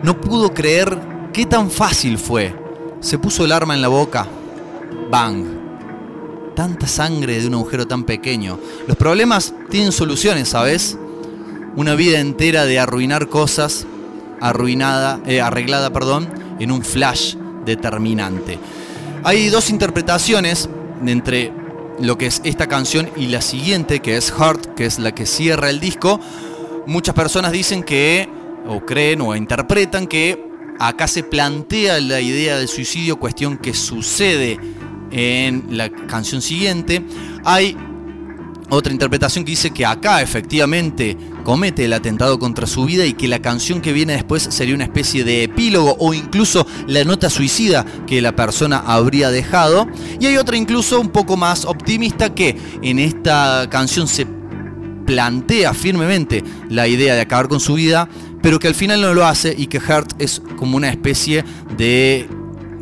no 0.04 0.20
pudo 0.20 0.54
creer 0.54 0.98
qué 1.32 1.46
tan 1.46 1.70
fácil 1.70 2.18
fue. 2.18 2.56
Se 3.00 3.18
puso 3.18 3.46
el 3.46 3.52
arma 3.52 3.74
en 3.74 3.82
la 3.82 3.88
boca. 3.88 4.28
Bang. 5.10 5.46
Tanta 6.56 6.88
sangre 6.88 7.42
de 7.42 7.48
un 7.48 7.56
agujero 7.56 7.88
tan 7.88 8.04
pequeño. 8.04 8.60
Los 8.88 8.98
problemas 8.98 9.54
tienen 9.70 9.92
soluciones, 9.92 10.50
¿sabes? 10.50 10.98
Una 11.76 11.96
vida 11.96 12.20
entera 12.20 12.66
de 12.66 12.80
arruinar 12.80 13.28
cosas, 13.28 13.88
arruinada, 14.40 15.20
eh, 15.26 15.42
arreglada, 15.42 15.92
perdón, 15.92 16.30
en 16.60 16.72
un 16.72 16.84
flash 16.84 17.36
determinante. 17.66 18.60
Hay 19.24 19.50
dos 19.50 19.70
interpretaciones 19.70 20.70
entre 21.10 21.52
lo 22.00 22.18
que 22.18 22.28
es 22.28 22.42
esta 22.44 22.68
canción 22.68 23.10
y 23.16 23.28
la 23.28 23.42
siguiente, 23.42 24.00
que 24.00 24.18
es 24.18 24.32
Heart, 24.32 24.76
que 24.76 24.86
es 24.86 25.00
la 25.00 25.14
que 25.14 25.26
cierra 25.26 25.70
el 25.70 25.80
disco. 25.80 26.20
Muchas 26.86 27.16
personas 27.16 27.52
dicen 27.52 27.84
que, 27.84 28.28
o 28.68 28.86
creen, 28.86 29.22
o 29.22 29.36
interpretan 29.36 30.08
que 30.08 30.44
acá 30.80 31.08
se 31.08 31.24
plantea 31.24 32.00
la 32.00 32.20
idea 32.20 32.58
del 32.58 32.68
suicidio, 32.68 33.20
cuestión 33.20 33.58
que 33.58 33.74
sucede 33.74 34.60
en 35.12 35.78
la 35.78 35.90
canción 35.90 36.42
siguiente. 36.42 37.04
Hay 37.46 37.78
otra 38.70 38.92
interpretación 38.92 39.46
que 39.46 39.52
dice 39.52 39.72
que 39.72 39.86
acá 39.86 40.22
efectivamente 40.22 41.16
comete 41.44 41.86
el 41.86 41.94
atentado 41.94 42.40
contra 42.40 42.68
su 42.68 42.86
vida 42.86 43.06
y 43.06 43.14
que 43.14 43.28
la 43.28 43.42
canción 43.42 43.82
que 43.82 43.94
viene 43.94 44.14
después 44.14 44.44
sería 44.44 44.76
una 44.76 44.86
especie 44.86 45.24
de 45.24 45.44
epílogo 45.44 45.96
o 46.00 46.14
incluso 46.14 46.66
la 46.88 47.04
nota 47.04 47.30
suicida 47.30 47.86
que 48.08 48.22
la 48.22 48.36
persona 48.36 48.84
habría 48.86 49.30
dejado. 49.30 49.88
Y 50.20 50.26
hay 50.26 50.38
otra 50.38 50.58
incluso 50.58 51.00
un 51.00 51.10
poco 51.10 51.38
más 51.38 51.66
optimista 51.66 52.34
que 52.34 52.58
en 52.82 53.00
esta 53.00 53.68
canción 53.70 54.08
se 54.08 54.26
plantea 55.06 55.74
firmemente 55.74 56.44
la 56.70 56.88
idea 56.88 57.16
de 57.16 57.22
acabar 57.22 57.48
con 57.48 57.60
su 57.60 57.76
vida, 57.76 58.08
pero 58.42 58.60
que 58.60 58.68
al 58.68 58.76
final 58.76 59.02
no 59.02 59.14
lo 59.14 59.26
hace 59.26 59.54
y 59.58 59.68
que 59.68 59.78
Hurt 59.78 60.14
es 60.20 60.42
como 60.58 60.78
una 60.78 60.90
especie 60.90 61.44
de, 61.78 62.28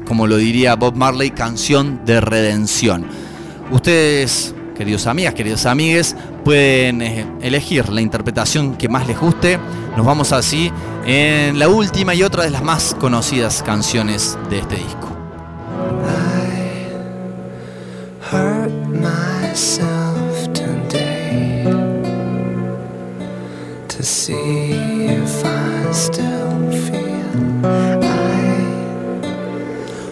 como 0.08 0.28
lo 0.28 0.38
diría 0.38 0.76
Bob 0.76 0.96
Marley, 0.96 1.32
canción 1.32 2.02
de 2.06 2.22
redención. 2.22 3.06
Ustedes, 3.72 4.54
queridos 4.82 5.06
amigas, 5.06 5.36
queridos 5.36 5.68
amigues, 5.68 6.16
pueden 6.44 7.04
eh, 7.04 7.24
elegir 7.44 7.88
la 7.90 8.02
interpretación 8.02 8.76
que 8.78 8.90
más 8.90 9.06
les 9.06 9.20
guste. 9.20 9.60
Nos 9.96 10.04
vamos 10.04 10.32
así 10.32 10.72
en 11.06 11.60
la 11.60 11.70
última 11.70 12.16
y 12.16 12.24
otra 12.24 12.46
de 12.46 12.50
las 12.50 12.64
más 12.64 12.96
conocidas 13.00 13.62
canciones 13.62 14.40
de 14.50 14.58
este 14.58 14.78
disco. 14.78 15.16
hurt 18.32 18.72
myself 18.88 20.52
today 20.52 21.64
to 23.88 24.02
see 24.02 24.72
if 25.06 25.46
I 25.46 25.92
still 25.92 26.72
feel 26.72 27.66
I 27.66 28.58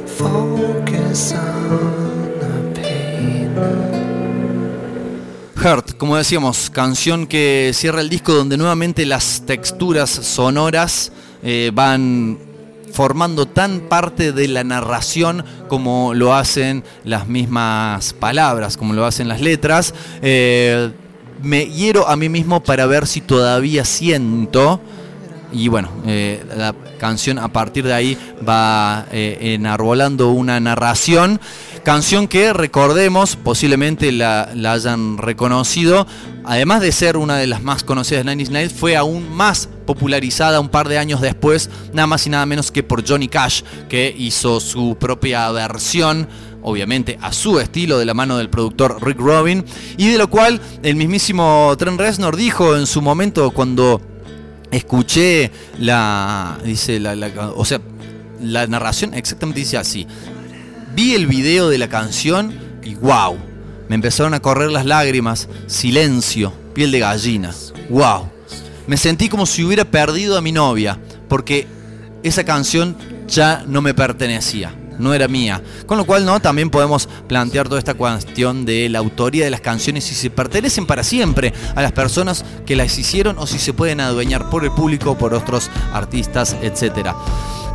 focus 0.05 1.33
on 1.33 2.18
Hurt, 5.59 5.97
como 5.97 6.15
decíamos, 6.15 6.69
canción 6.69 7.27
que 7.27 7.71
cierra 7.73 7.99
el 7.99 8.09
disco 8.09 8.33
donde 8.33 8.55
nuevamente 8.55 9.05
las 9.05 9.43
texturas 9.45 10.09
sonoras 10.09 11.11
eh, 11.43 11.71
van 11.73 12.37
formando 12.93 13.45
tan 13.45 13.81
parte 13.81 14.31
de 14.31 14.47
la 14.47 14.63
narración 14.63 15.43
como 15.67 16.13
lo 16.13 16.33
hacen 16.33 16.83
las 17.03 17.27
mismas 17.27 18.13
palabras, 18.13 18.77
como 18.77 18.93
lo 18.93 19.05
hacen 19.05 19.27
las 19.27 19.41
letras. 19.41 19.93
Eh, 20.21 20.91
me 21.43 21.65
hiero 21.65 22.07
a 22.07 22.15
mí 22.15 22.29
mismo 22.29 22.63
para 22.63 22.85
ver 22.85 23.05
si 23.05 23.21
todavía 23.21 23.85
siento. 23.85 24.79
Y 25.51 25.67
bueno, 25.67 25.89
eh, 26.05 26.43
la 26.55 26.75
canción 26.99 27.39
a 27.39 27.47
partir 27.47 27.85
de 27.85 27.93
ahí 27.93 28.17
va 28.47 29.07
eh, 29.11 29.55
enarbolando 29.55 30.29
una 30.29 30.59
narración. 30.59 31.39
Canción 31.83 32.27
que 32.27 32.53
recordemos, 32.53 33.35
posiblemente 33.35 34.11
la, 34.11 34.49
hayan 34.71 35.17
reconocido, 35.17 36.05
además 36.45 36.81
de 36.81 36.91
ser 36.91 37.17
una 37.17 37.37
de 37.37 37.47
las 37.47 37.63
más 37.63 37.83
conocidas 37.83 38.23
de 38.25 38.31
Nine 38.31 38.43
Inch 38.43 38.51
Nails, 38.51 38.73
fue 38.73 38.95
aún 38.95 39.29
más 39.33 39.69
popularizada 39.85 40.59
un 40.59 40.69
par 40.69 40.87
de 40.87 40.97
años 40.99 41.21
después, 41.21 41.69
nada 41.93 42.05
más 42.05 42.27
y 42.27 42.29
nada 42.29 42.45
menos 42.45 42.71
que 42.71 42.83
por 42.83 43.07
Johnny 43.07 43.27
Cash, 43.27 43.63
que 43.87 44.13
hizo 44.17 44.59
su 44.59 44.97
propia 44.99 45.49
versión 45.51 46.27
obviamente 46.61 47.17
a 47.21 47.31
su 47.31 47.59
estilo 47.59 47.97
de 47.97 48.05
la 48.05 48.13
mano 48.13 48.37
del 48.37 48.49
productor 48.49 48.97
Rick 49.01 49.17
Rubin 49.17 49.63
y 49.97 50.09
de 50.09 50.17
lo 50.17 50.29
cual 50.29 50.59
el 50.83 50.95
mismísimo 50.97 51.73
Trent 51.79 51.99
Reznor 51.99 52.35
dijo 52.35 52.75
en 52.75 52.85
su 52.85 53.01
momento 53.01 53.51
cuando 53.51 54.01
escuché 54.69 55.51
la 55.79 56.57
dice 56.63 56.99
la- 56.99 57.15
o 57.55 57.63
sea 57.63 57.79
la 58.41 58.67
narración 58.67 59.13
exactamente 59.13 59.61
dice 59.61 59.77
así 59.77 60.05
vi 60.99 61.15
el 61.15 61.27
video 61.27 61.69
de 61.69 61.77
la 61.77 61.87
canción 61.87 62.53
y 62.83 62.95
wow 62.95 63.37
me 63.87 63.95
empezaron 63.95 64.33
a 64.33 64.41
correr 64.41 64.69
las 64.69 64.85
lágrimas 64.85 65.47
silencio 65.65 66.51
piel 66.73 66.91
de 66.91 66.99
gallina 66.99 67.55
wow 67.89 68.29
me 68.85 68.97
sentí 68.97 69.29
como 69.29 69.45
si 69.45 69.63
hubiera 69.63 69.85
perdido 69.85 70.37
a 70.37 70.41
mi 70.41 70.51
novia 70.51 70.99
porque 71.29 71.67
esa 72.21 72.43
canción 72.43 72.97
ya 73.29 73.63
no 73.65 73.81
me 73.81 73.93
pertenecía 73.93 74.75
no 74.97 75.13
era 75.13 75.29
mía. 75.29 75.63
Con 75.85 75.97
lo 75.97 76.05
cual, 76.05 76.25
¿no? 76.25 76.41
También 76.41 76.69
podemos 76.69 77.07
plantear 77.29 77.69
toda 77.69 77.79
esta 77.79 77.93
cuestión 77.93 78.65
de 78.65 78.89
la 78.89 78.99
autoría 78.99 79.45
de 79.45 79.49
las 79.49 79.61
canciones 79.61 80.03
si 80.03 80.13
se 80.13 80.29
pertenecen 80.29 80.85
para 80.85 81.05
siempre 81.05 81.53
a 81.73 81.81
las 81.81 81.93
personas 81.93 82.43
que 82.65 82.75
las 82.75 82.99
hicieron 82.99 83.37
o 83.39 83.47
si 83.47 83.59
se 83.59 83.71
pueden 83.71 84.01
adueñar 84.01 84.49
por 84.49 84.65
el 84.65 84.71
público, 84.71 85.17
por 85.17 85.33
otros 85.33 85.71
artistas, 85.93 86.57
etcétera. 86.61 87.15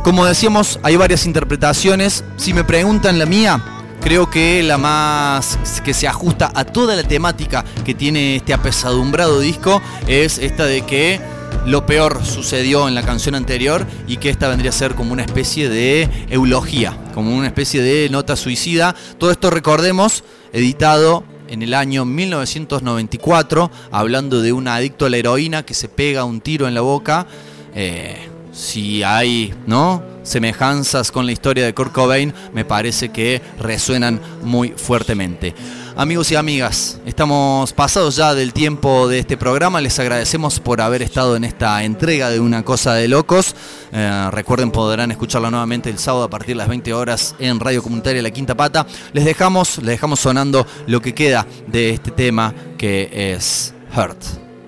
Como 0.05 0.23
decíamos, 0.23 0.79
hay 0.83 0.97
varias 0.97 1.25
interpretaciones. 1.25 2.23
Si 2.37 2.53
me 2.53 2.63
preguntan 2.63 3.17
la 3.17 3.25
mía, 3.25 3.59
creo 4.01 4.29
que 4.29 4.61
la 4.61 4.77
más 4.77 5.57
que 5.83 5.95
se 5.95 6.07
ajusta 6.07 6.51
a 6.53 6.63
toda 6.63 6.95
la 6.95 7.01
temática 7.01 7.65
que 7.83 7.95
tiene 7.95 8.35
este 8.35 8.53
apesadumbrado 8.53 9.39
disco 9.39 9.81
es 10.07 10.37
esta 10.37 10.65
de 10.65 10.83
que 10.83 11.19
lo 11.65 11.87
peor 11.87 12.23
sucedió 12.23 12.87
en 12.87 12.93
la 12.93 13.01
canción 13.01 13.33
anterior 13.33 13.87
y 14.05 14.17
que 14.17 14.29
esta 14.29 14.47
vendría 14.47 14.69
a 14.69 14.73
ser 14.73 14.93
como 14.93 15.11
una 15.11 15.23
especie 15.23 15.69
de 15.69 16.07
eulogía, 16.29 16.95
como 17.15 17.35
una 17.35 17.47
especie 17.47 17.81
de 17.81 18.07
nota 18.11 18.35
suicida. 18.35 18.95
Todo 19.17 19.31
esto 19.31 19.49
recordemos, 19.49 20.23
editado 20.53 21.23
en 21.47 21.63
el 21.63 21.73
año 21.73 22.05
1994, 22.05 23.71
hablando 23.89 24.43
de 24.43 24.53
un 24.53 24.67
adicto 24.67 25.07
a 25.07 25.09
la 25.09 25.17
heroína 25.17 25.65
que 25.65 25.73
se 25.73 25.89
pega 25.89 26.25
un 26.25 26.41
tiro 26.41 26.67
en 26.67 26.75
la 26.75 26.81
boca. 26.81 27.25
Eh, 27.73 28.34
si 28.55 29.03
hay, 29.03 29.53
¿no? 29.67 30.01
Semejanzas 30.23 31.11
con 31.11 31.25
la 31.25 31.33
historia 31.33 31.65
de 31.65 31.73
Kurt 31.73 31.91
Cobain, 31.91 32.33
me 32.53 32.65
parece 32.65 33.09
que 33.09 33.41
resuenan 33.59 34.19
muy 34.41 34.69
fuertemente. 34.69 35.53
Amigos 35.97 36.31
y 36.31 36.35
amigas, 36.35 36.99
estamos 37.05 37.71
pasados 37.71 38.15
ya 38.15 38.33
del 38.33 38.53
tiempo 38.53 39.07
de 39.07 39.19
este 39.19 39.37
programa. 39.37 39.79
Les 39.79 39.97
agradecemos 39.99 40.59
por 40.59 40.81
haber 40.81 41.01
estado 41.01 41.35
en 41.35 41.43
esta 41.43 41.83
entrega 41.83 42.29
de 42.29 42.39
Una 42.39 42.63
Cosa 42.63 42.93
de 42.95 43.07
Locos. 43.07 43.55
Eh, 43.91 44.29
recuerden, 44.31 44.71
podrán 44.71 45.11
escucharla 45.11 45.51
nuevamente 45.51 45.89
el 45.89 45.99
sábado 45.99 46.25
a 46.25 46.29
partir 46.29 46.49
de 46.49 46.55
las 46.55 46.67
20 46.67 46.93
horas 46.93 47.35
en 47.39 47.59
Radio 47.59 47.83
Comunitaria 47.83 48.21
La 48.21 48.31
Quinta 48.31 48.55
Pata. 48.55 48.85
Les 49.13 49.23
dejamos, 49.23 49.77
les 49.77 49.87
dejamos 49.87 50.19
sonando 50.19 50.65
lo 50.87 51.01
que 51.01 51.13
queda 51.13 51.45
de 51.67 51.91
este 51.91 52.11
tema 52.11 52.53
que 52.77 53.33
es 53.33 53.73
Hurt. 53.95 54.21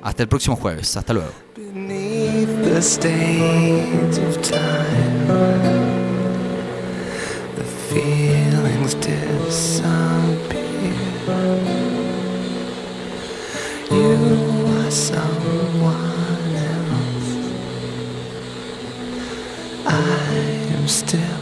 Hasta 0.04 0.24
el 0.24 0.30
próximo 0.30 0.56
jueves. 0.56 0.96
Hasta 0.96 1.14
luego. 1.14 1.32
The 2.78 2.84
state 2.84 4.18
of 4.20 4.40
time, 4.44 5.28
the 7.56 7.64
feelings 7.64 8.94
disappear. 8.94 9.74
You 13.90 14.14
are 14.78 14.92
someone 14.92 16.56
else. 16.76 17.30
I 19.88 19.92
am 20.78 20.88
still 20.88 21.37